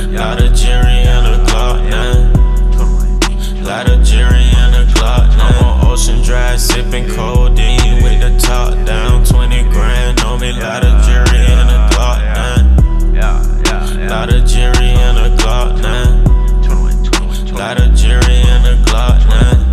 Lot 0.10 0.42
of 0.42 0.56
jury 0.56 1.06
and 1.06 1.28
a 1.28 1.52
Glock 1.52 1.88
now. 1.88 2.34
Lot 3.64 3.88
of 3.92 4.04
ocean 5.98 6.22
dry, 6.22 6.56
sipping 6.56 7.08
codeine 7.10 8.04
with 8.04 8.22
the 8.22 8.38
top 8.40 8.74
down. 8.86 9.26
20 9.26 9.64
grand 9.72 10.20
on 10.22 10.40
me, 10.40 10.52
lot 10.54 10.86
of 10.86 11.04
jury 11.04 11.40
and 11.40 11.70
a 11.70 11.90
Glock 11.90 12.22
9. 13.16 14.08
Lot 14.08 14.32
of 14.32 14.46
jury 14.46 14.90
and 14.90 15.18
a 15.18 15.36
Glock 15.38 15.82
9. 15.82 16.24
Lot 17.56 17.82
of 17.82 17.96
jury 17.96 18.36
and 18.54 18.68
a 18.68 18.76
Glock 18.86 19.28
9. 19.28 19.67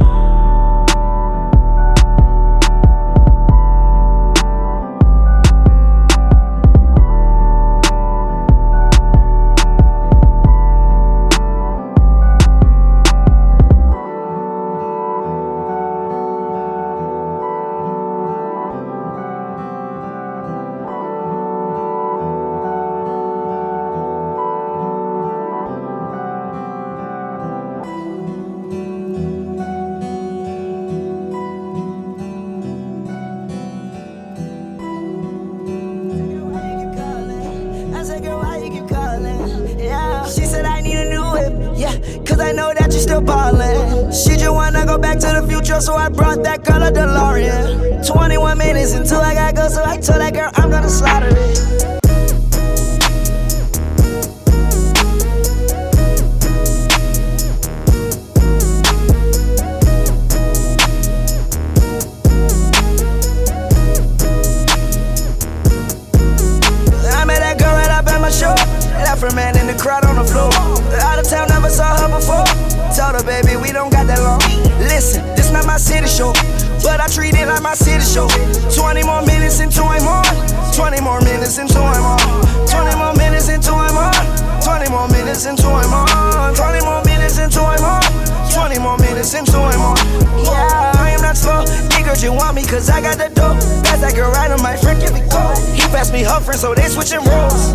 Me 92.65 92.71
cause 92.71 92.91
I 92.91 93.01
got 93.01 93.19
the 93.19 93.29
dope. 93.35 93.59
Pass 93.85 94.01
that 94.01 94.15
girl 94.15 94.31
right 94.33 94.51
on 94.51 94.63
my 94.63 94.77
friend, 94.77 95.01
give 95.01 95.15
it 95.15 95.29
go. 95.31 95.43
He 95.75 95.83
passed 95.93 96.13
me 96.13 96.23
her 96.23 96.41
friend, 96.41 96.59
so 96.59 96.75
they 96.75 96.89
switching 96.89 97.21
roles. 97.25 97.73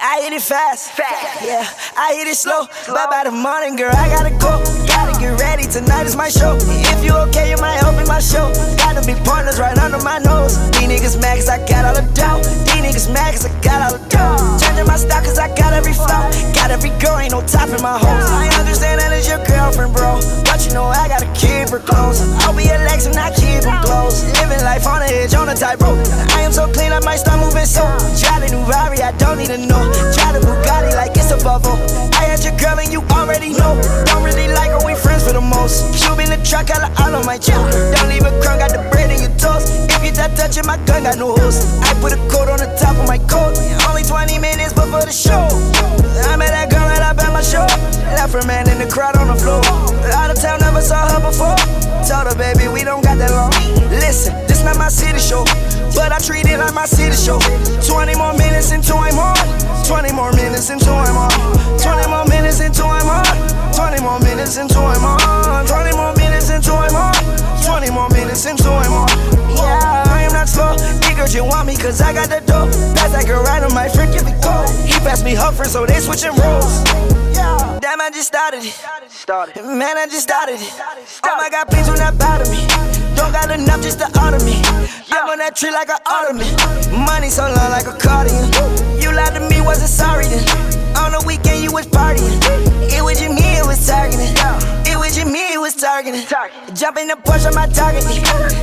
I 0.00 0.20
hit 0.22 0.32
it 0.32 0.42
fast. 0.42 0.92
Fast, 0.92 1.44
yeah, 1.44 1.66
I 1.96 2.14
hit 2.14 2.28
it 2.28 2.36
slow. 2.36 2.66
Bye 2.88 3.06
bye 3.10 3.24
the 3.24 3.30
morning, 3.30 3.76
girl, 3.76 3.94
I 3.94 4.08
gotta 4.08 4.30
go. 4.30 4.60
Gotta 4.86 5.18
get 5.18 5.38
ready, 5.40 5.64
tonight 5.64 6.06
is 6.06 6.16
my 6.16 6.28
show. 6.28 6.56
If 6.92 7.04
you 7.04 7.12
okay, 7.28 7.50
you 7.50 7.56
might 7.58 7.80
help 7.80 7.96
in 8.00 8.06
my 8.06 8.20
show. 8.20 8.52
Gotta 8.76 9.04
be 9.06 9.14
partners 9.24 9.58
right 9.58 9.76
under 9.78 10.02
my 10.02 10.18
nose. 10.18 10.56
These 10.76 10.88
niggas 10.88 11.20
mad 11.20 11.36
cause 11.36 11.48
I 11.48 11.58
got 11.66 11.84
all 11.84 11.94
the 11.94 12.06
dough. 12.14 12.42
These 12.68 12.82
niggas 12.84 13.12
mad 13.12 13.34
cause 13.34 13.46
I 13.46 13.52
got 13.60 13.80
all 13.80 13.98
the 13.98 14.02
dough. 14.08 14.65
Changing 14.76 14.92
my 14.92 15.00
style 15.00 15.24
cause 15.24 15.38
I 15.38 15.48
got 15.56 15.72
every 15.72 15.94
flow. 15.96 16.28
Got 16.52 16.68
every 16.68 16.92
girl, 17.00 17.16
ain't 17.16 17.32
no 17.32 17.40
top 17.48 17.72
in 17.72 17.80
my 17.80 17.96
hose. 17.96 18.28
I 18.28 18.52
understand 18.60 19.00
that 19.00 19.08
it's 19.08 19.24
your 19.24 19.40
girlfriend, 19.48 19.96
bro. 19.96 20.20
But 20.44 20.68
you 20.68 20.76
know 20.76 20.84
I 20.84 21.08
gotta 21.08 21.24
keep 21.32 21.72
her 21.72 21.80
close. 21.80 22.20
I'll 22.44 22.52
be 22.52 22.68
a 22.68 22.76
Lex 22.84 23.08
and 23.08 23.16
I 23.16 23.32
keep 23.32 23.64
her 23.64 23.80
close. 23.80 24.20
Living 24.36 24.60
life 24.68 24.84
on 24.84 25.00
the 25.00 25.08
edge, 25.08 25.32
on 25.32 25.48
the 25.48 25.56
tightrope. 25.56 25.96
I 26.36 26.44
am 26.44 26.52
so 26.52 26.68
clean, 26.68 26.92
I 26.92 27.00
might 27.08 27.24
start 27.24 27.40
moving 27.40 27.64
so. 27.64 27.88
Try 28.20 28.36
the 28.44 28.52
new 28.52 28.60
Rari, 28.68 29.00
I 29.00 29.16
don't 29.16 29.40
need 29.40 29.48
to 29.48 29.56
know. 29.56 29.80
Try 30.12 30.36
the 30.36 30.44
Bugatti 30.44 30.92
like 30.92 31.16
it's 31.16 31.32
a 31.32 31.40
bubble. 31.40 31.80
I 32.12 32.28
had 32.28 32.44
your 32.44 32.52
girl 32.60 32.76
and 32.76 32.92
you 32.92 33.00
already 33.16 33.56
know. 33.56 33.80
Don't 34.12 34.28
really 34.28 34.52
like 34.52 34.76
her, 34.76 34.84
we 34.84 34.92
friends 34.92 35.24
for 35.24 35.32
the 35.32 35.40
most. 35.40 35.88
Cube 35.96 36.20
in 36.20 36.28
the 36.28 36.40
truck, 36.44 36.68
got 36.68 36.84
all 37.00 37.16
on 37.16 37.24
my 37.24 37.40
chest. 37.40 37.64
Don't 37.96 38.12
leave 38.12 38.28
a 38.28 38.32
crumb, 38.44 38.60
got 38.60 38.76
the 38.76 38.84
bread 38.92 39.08
in 39.08 39.24
your 39.24 39.32
toast. 39.40 39.72
If 39.88 40.04
you 40.04 40.12
that 40.20 40.36
touching 40.36 40.68
my 40.68 40.76
gun, 40.84 41.08
got 41.08 41.16
no 41.16 41.32
host. 41.32 41.64
I 41.80 41.96
put 42.04 42.12
a 42.12 42.20
coat 42.28 42.52
on 42.52 42.60
the 42.60 42.68
top 42.76 43.00
of 43.00 43.08
my 43.08 43.16
coat. 43.24 43.56
Only 44.06 44.38
20 44.38 44.38
minutes 44.38 44.72
before 44.72 45.02
the 45.02 45.12
show. 45.12 45.46
I 46.30 46.36
met 46.36 46.50
that 46.54 46.70
girl 46.70 46.86
right 46.86 47.02
up 47.02 47.18
at 47.18 47.32
my 47.32 47.42
show. 47.42 47.66
Left 48.14 48.32
her 48.34 48.46
man 48.46 48.68
in 48.70 48.78
the 48.78 48.86
crowd 48.86 49.16
on 49.16 49.28
the 49.28 49.34
floor. 49.34 49.62
Out 50.14 50.30
of 50.30 50.38
town, 50.38 50.60
never 50.60 50.80
saw 50.80 51.10
her 51.10 51.20
before. 51.20 51.56
Told 52.06 52.30
her, 52.30 52.36
baby, 52.38 52.68
we 52.70 52.84
don't 52.84 53.02
got 53.02 53.18
that 53.18 53.34
long. 53.34 53.50
Listen, 53.90 54.34
this 54.46 54.62
not 54.62 54.78
my 54.78 54.88
city 54.88 55.18
show, 55.18 55.44
but 55.94 56.12
I 56.12 56.18
treat 56.18 56.46
it 56.46 56.58
like 56.58 56.74
my 56.74 56.86
city 56.86 57.16
show. 57.16 57.38
20 57.82 58.14
more 58.14 58.34
minutes 58.34 58.70
until 58.70 58.98
I'm 58.98 59.18
on. 59.18 59.38
20 59.86 60.12
more 60.14 60.32
minutes 60.32 60.70
until 60.70 60.94
I'm 60.94 61.16
on. 61.16 61.32
20 61.78 62.06
more 62.06 62.26
minutes 62.30 62.60
until 62.60 62.86
I'm 62.86 63.10
on. 63.10 63.26
20 63.74 64.02
more 64.02 64.20
minutes 64.20 64.56
until 64.56 64.86
I'm 64.86 65.02
on. 65.02 65.66
20 65.66 65.96
more 65.96 66.14
minutes 66.14 66.50
until 66.50 66.78
I'm 66.78 66.94
on. 66.94 67.14
20 67.64 67.90
more 67.90 68.08
minutes 68.10 68.46
until 68.46 68.74
I'm 68.74 68.92
on. 68.92 69.05
You 71.34 71.44
want 71.44 71.66
me 71.66 71.76
cause 71.76 72.00
I 72.00 72.14
got 72.14 72.30
the 72.30 72.40
dope. 72.46 72.72
Pass 72.96 73.12
that 73.12 73.26
girl 73.26 73.42
right 73.42 73.62
on 73.62 73.74
my 73.74 73.88
friend, 73.88 74.12
give 74.12 74.26
it 74.26 74.40
go. 74.40 74.64
He 74.86 74.96
passed 75.04 75.24
me 75.24 75.34
her 75.34 75.52
so 75.64 75.84
they 75.84 76.00
switching 76.00 76.32
roles. 76.32 76.80
Yeah, 77.36 77.78
damn, 77.82 78.00
I 78.00 78.10
just 78.10 78.28
started 78.28 78.64
it. 78.64 78.72
Man, 79.62 79.98
I 79.98 80.06
just 80.06 80.22
started 80.22 80.56
it. 80.56 80.72
Oh 81.24 81.36
my 81.36 81.50
god, 81.50 81.68
please 81.68 81.86
do 81.86 81.94
not 81.96 82.16
bother 82.16 82.48
me. 82.50 82.64
Don't 83.16 83.32
got 83.32 83.50
enough 83.50 83.82
just 83.82 83.98
to 83.98 84.08
honor 84.18 84.40
me. 84.44 84.62
I'm 85.12 85.28
on 85.28 85.38
that 85.38 85.56
tree 85.56 85.72
like 85.72 85.88
an 85.90 86.00
ottoman. 86.06 86.48
Money 87.04 87.28
so 87.28 87.42
long 87.42 87.70
like 87.70 87.86
a 87.86 87.96
cardigan. 87.98 88.48
You 89.02 89.12
lied 89.12 89.34
to 89.34 89.40
me, 89.40 89.60
wasn't 89.60 89.90
sorry 89.90 90.24
then. 90.24 90.75
On 90.96 91.12
the 91.12 91.22
weekend, 91.26 91.62
you 91.62 91.72
was 91.72 91.86
partying. 91.86 92.40
It 92.88 93.02
was 93.04 93.20
just 93.20 93.32
me, 93.32 93.58
it 93.60 93.66
was 93.66 93.84
targeting. 93.86 94.32
It 94.88 94.96
was 94.96 95.16
you, 95.18 95.26
me, 95.26 95.52
it 95.52 95.60
was 95.60 95.74
targeting. 95.76 96.24
Jump 96.74 96.96
in 96.96 97.08
the 97.08 97.16
Porsche, 97.20 97.48
on 97.48 97.54
my 97.54 97.66
target. 97.68 98.02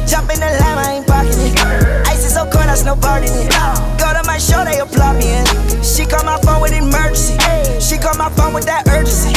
Jump 0.10 0.34
in 0.34 0.40
the 0.42 0.50
lamb, 0.60 0.78
I 0.78 0.98
ain't 0.98 1.08
parking 1.08 1.38
it. 1.38 1.54
Ice 2.10 2.26
is 2.26 2.34
so 2.34 2.44
cold, 2.50 2.66
I 2.66 2.76
snowboarding 2.76 3.30
it. 3.30 3.54
Go 4.02 4.10
to 4.12 4.24
my 4.26 4.38
show, 4.38 4.66
they 4.66 4.80
applaud 4.80 5.18
me 5.22 5.30
in. 5.30 5.46
She 5.84 6.06
call 6.06 6.24
my 6.26 6.40
phone 6.42 6.62
with 6.62 6.74
emergency. 6.74 7.38
She 7.80 7.98
call 8.02 8.18
my 8.18 8.30
phone 8.34 8.54
with 8.54 8.66
that 8.66 8.88
urgency. 8.90 9.36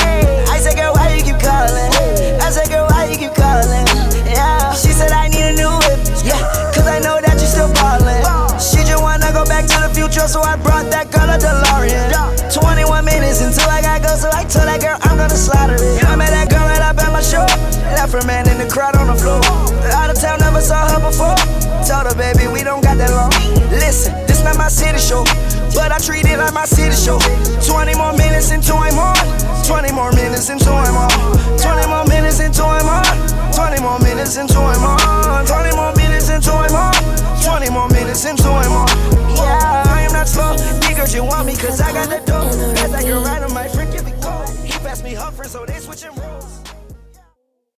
I 0.48 0.58
said, 0.58 0.76
girl, 0.76 0.94
why 0.94 1.12
you 1.12 1.22
keep 1.22 1.38
calling? 1.38 1.92
I 2.40 2.48
said, 2.48 2.68
girl, 2.72 2.88
why 2.88 3.12
you 3.12 3.18
keep 3.18 3.34
calling? 3.34 3.86
Yeah. 4.24 4.72
She 4.72 4.90
said, 4.96 5.12
I 5.12 5.28
need 5.28 5.44
a 5.44 5.52
new 5.52 5.70
whip. 5.84 6.00
Yeah, 6.24 6.40
cause 6.72 6.86
I 6.86 6.98
know 7.00 7.20
that 7.20 7.36
you 7.38 7.46
still 7.46 7.68
ballin'. 7.76 8.24
She 8.58 8.80
just 8.88 9.02
wanna 9.02 9.30
go 9.32 9.44
back 9.44 9.66
to 9.68 9.78
the 9.84 9.90
future, 9.92 10.26
so 10.26 10.40
I 10.40 10.56
brought 10.56 10.88
that 10.90 11.12
girl 11.12 11.28
a 11.28 11.36
DeLorean. 11.38 11.65
a 15.36 15.50
lottery. 15.52 16.00
I 16.08 16.16
met 16.16 16.32
that 16.32 16.48
girl 16.48 16.64
right 16.64 16.80
up 16.80 16.96
at 16.96 17.12
my 17.12 17.20
show. 17.20 17.44
Left 17.92 18.12
her 18.12 18.24
man 18.24 18.48
in 18.48 18.56
the 18.56 18.68
crowd 18.68 18.96
on 18.96 19.12
the 19.12 19.16
floor. 19.20 19.44
Out 19.92 20.08
of 20.08 20.16
town, 20.16 20.40
never 20.40 20.60
saw 20.60 20.88
her 20.88 21.00
before. 21.00 21.36
Told 21.84 22.08
her, 22.08 22.16
baby, 22.16 22.48
we 22.48 22.64
don't 22.64 22.80
got 22.80 22.96
that 22.96 23.12
long. 23.12 23.30
Listen, 23.68 24.16
this 24.26 24.40
not 24.42 24.56
my 24.56 24.68
city 24.68 24.98
show, 24.98 25.24
but 25.76 25.92
I 25.92 25.98
treat 26.00 26.24
it 26.24 26.40
like 26.40 26.54
my 26.56 26.64
city 26.64 26.96
show. 26.96 27.20
20 27.68 27.94
more 28.00 28.16
minutes 28.16 28.50
into 28.50 28.72
I'm 28.72 28.96
on. 28.96 29.16
20 29.68 29.92
more 29.92 30.12
minutes 30.16 30.48
into 30.48 30.72
I'm 30.72 30.96
on. 30.96 31.12
20 31.60 31.84
more 31.92 32.06
minutes 32.08 32.40
into 32.40 32.64
I'm 32.64 32.88
on. 32.88 33.04
20 33.52 33.82
more 33.84 34.00
minutes 34.00 34.40
into 34.40 34.56
I'm 34.56 34.80
on. 34.80 35.44
20 35.44 35.76
more 35.76 35.92
minutes 36.00 36.28
into 36.32 36.50
I'm 36.50 36.72
on. 36.72 36.96
20 37.44 37.70
more 37.76 37.88
minutes 37.92 38.24
into 38.24 38.48
I'm 38.48 38.72
on. 38.72 38.88
Yeah, 39.36 39.84
I 39.92 40.08
am 40.08 40.12
not 40.16 40.28
slow. 40.28 40.56
Niggas, 40.88 41.14
you 41.14 41.24
want 41.24 41.46
me, 41.46 41.54
cause 41.56 41.80
I 41.80 41.92
got 41.92 42.08
the 42.08 42.24
dough. 42.24 42.48
Cause 42.80 42.94
I 42.94 43.02
can 43.02 43.20
ride 43.22 43.42
on 43.42 43.52
my 43.52 43.68
freaking. 43.68 44.15
Me, 45.02 45.14
her 45.36 45.44
so 45.44 45.66
they 45.66 45.78
switching 45.78 46.14
roles. 46.14 46.45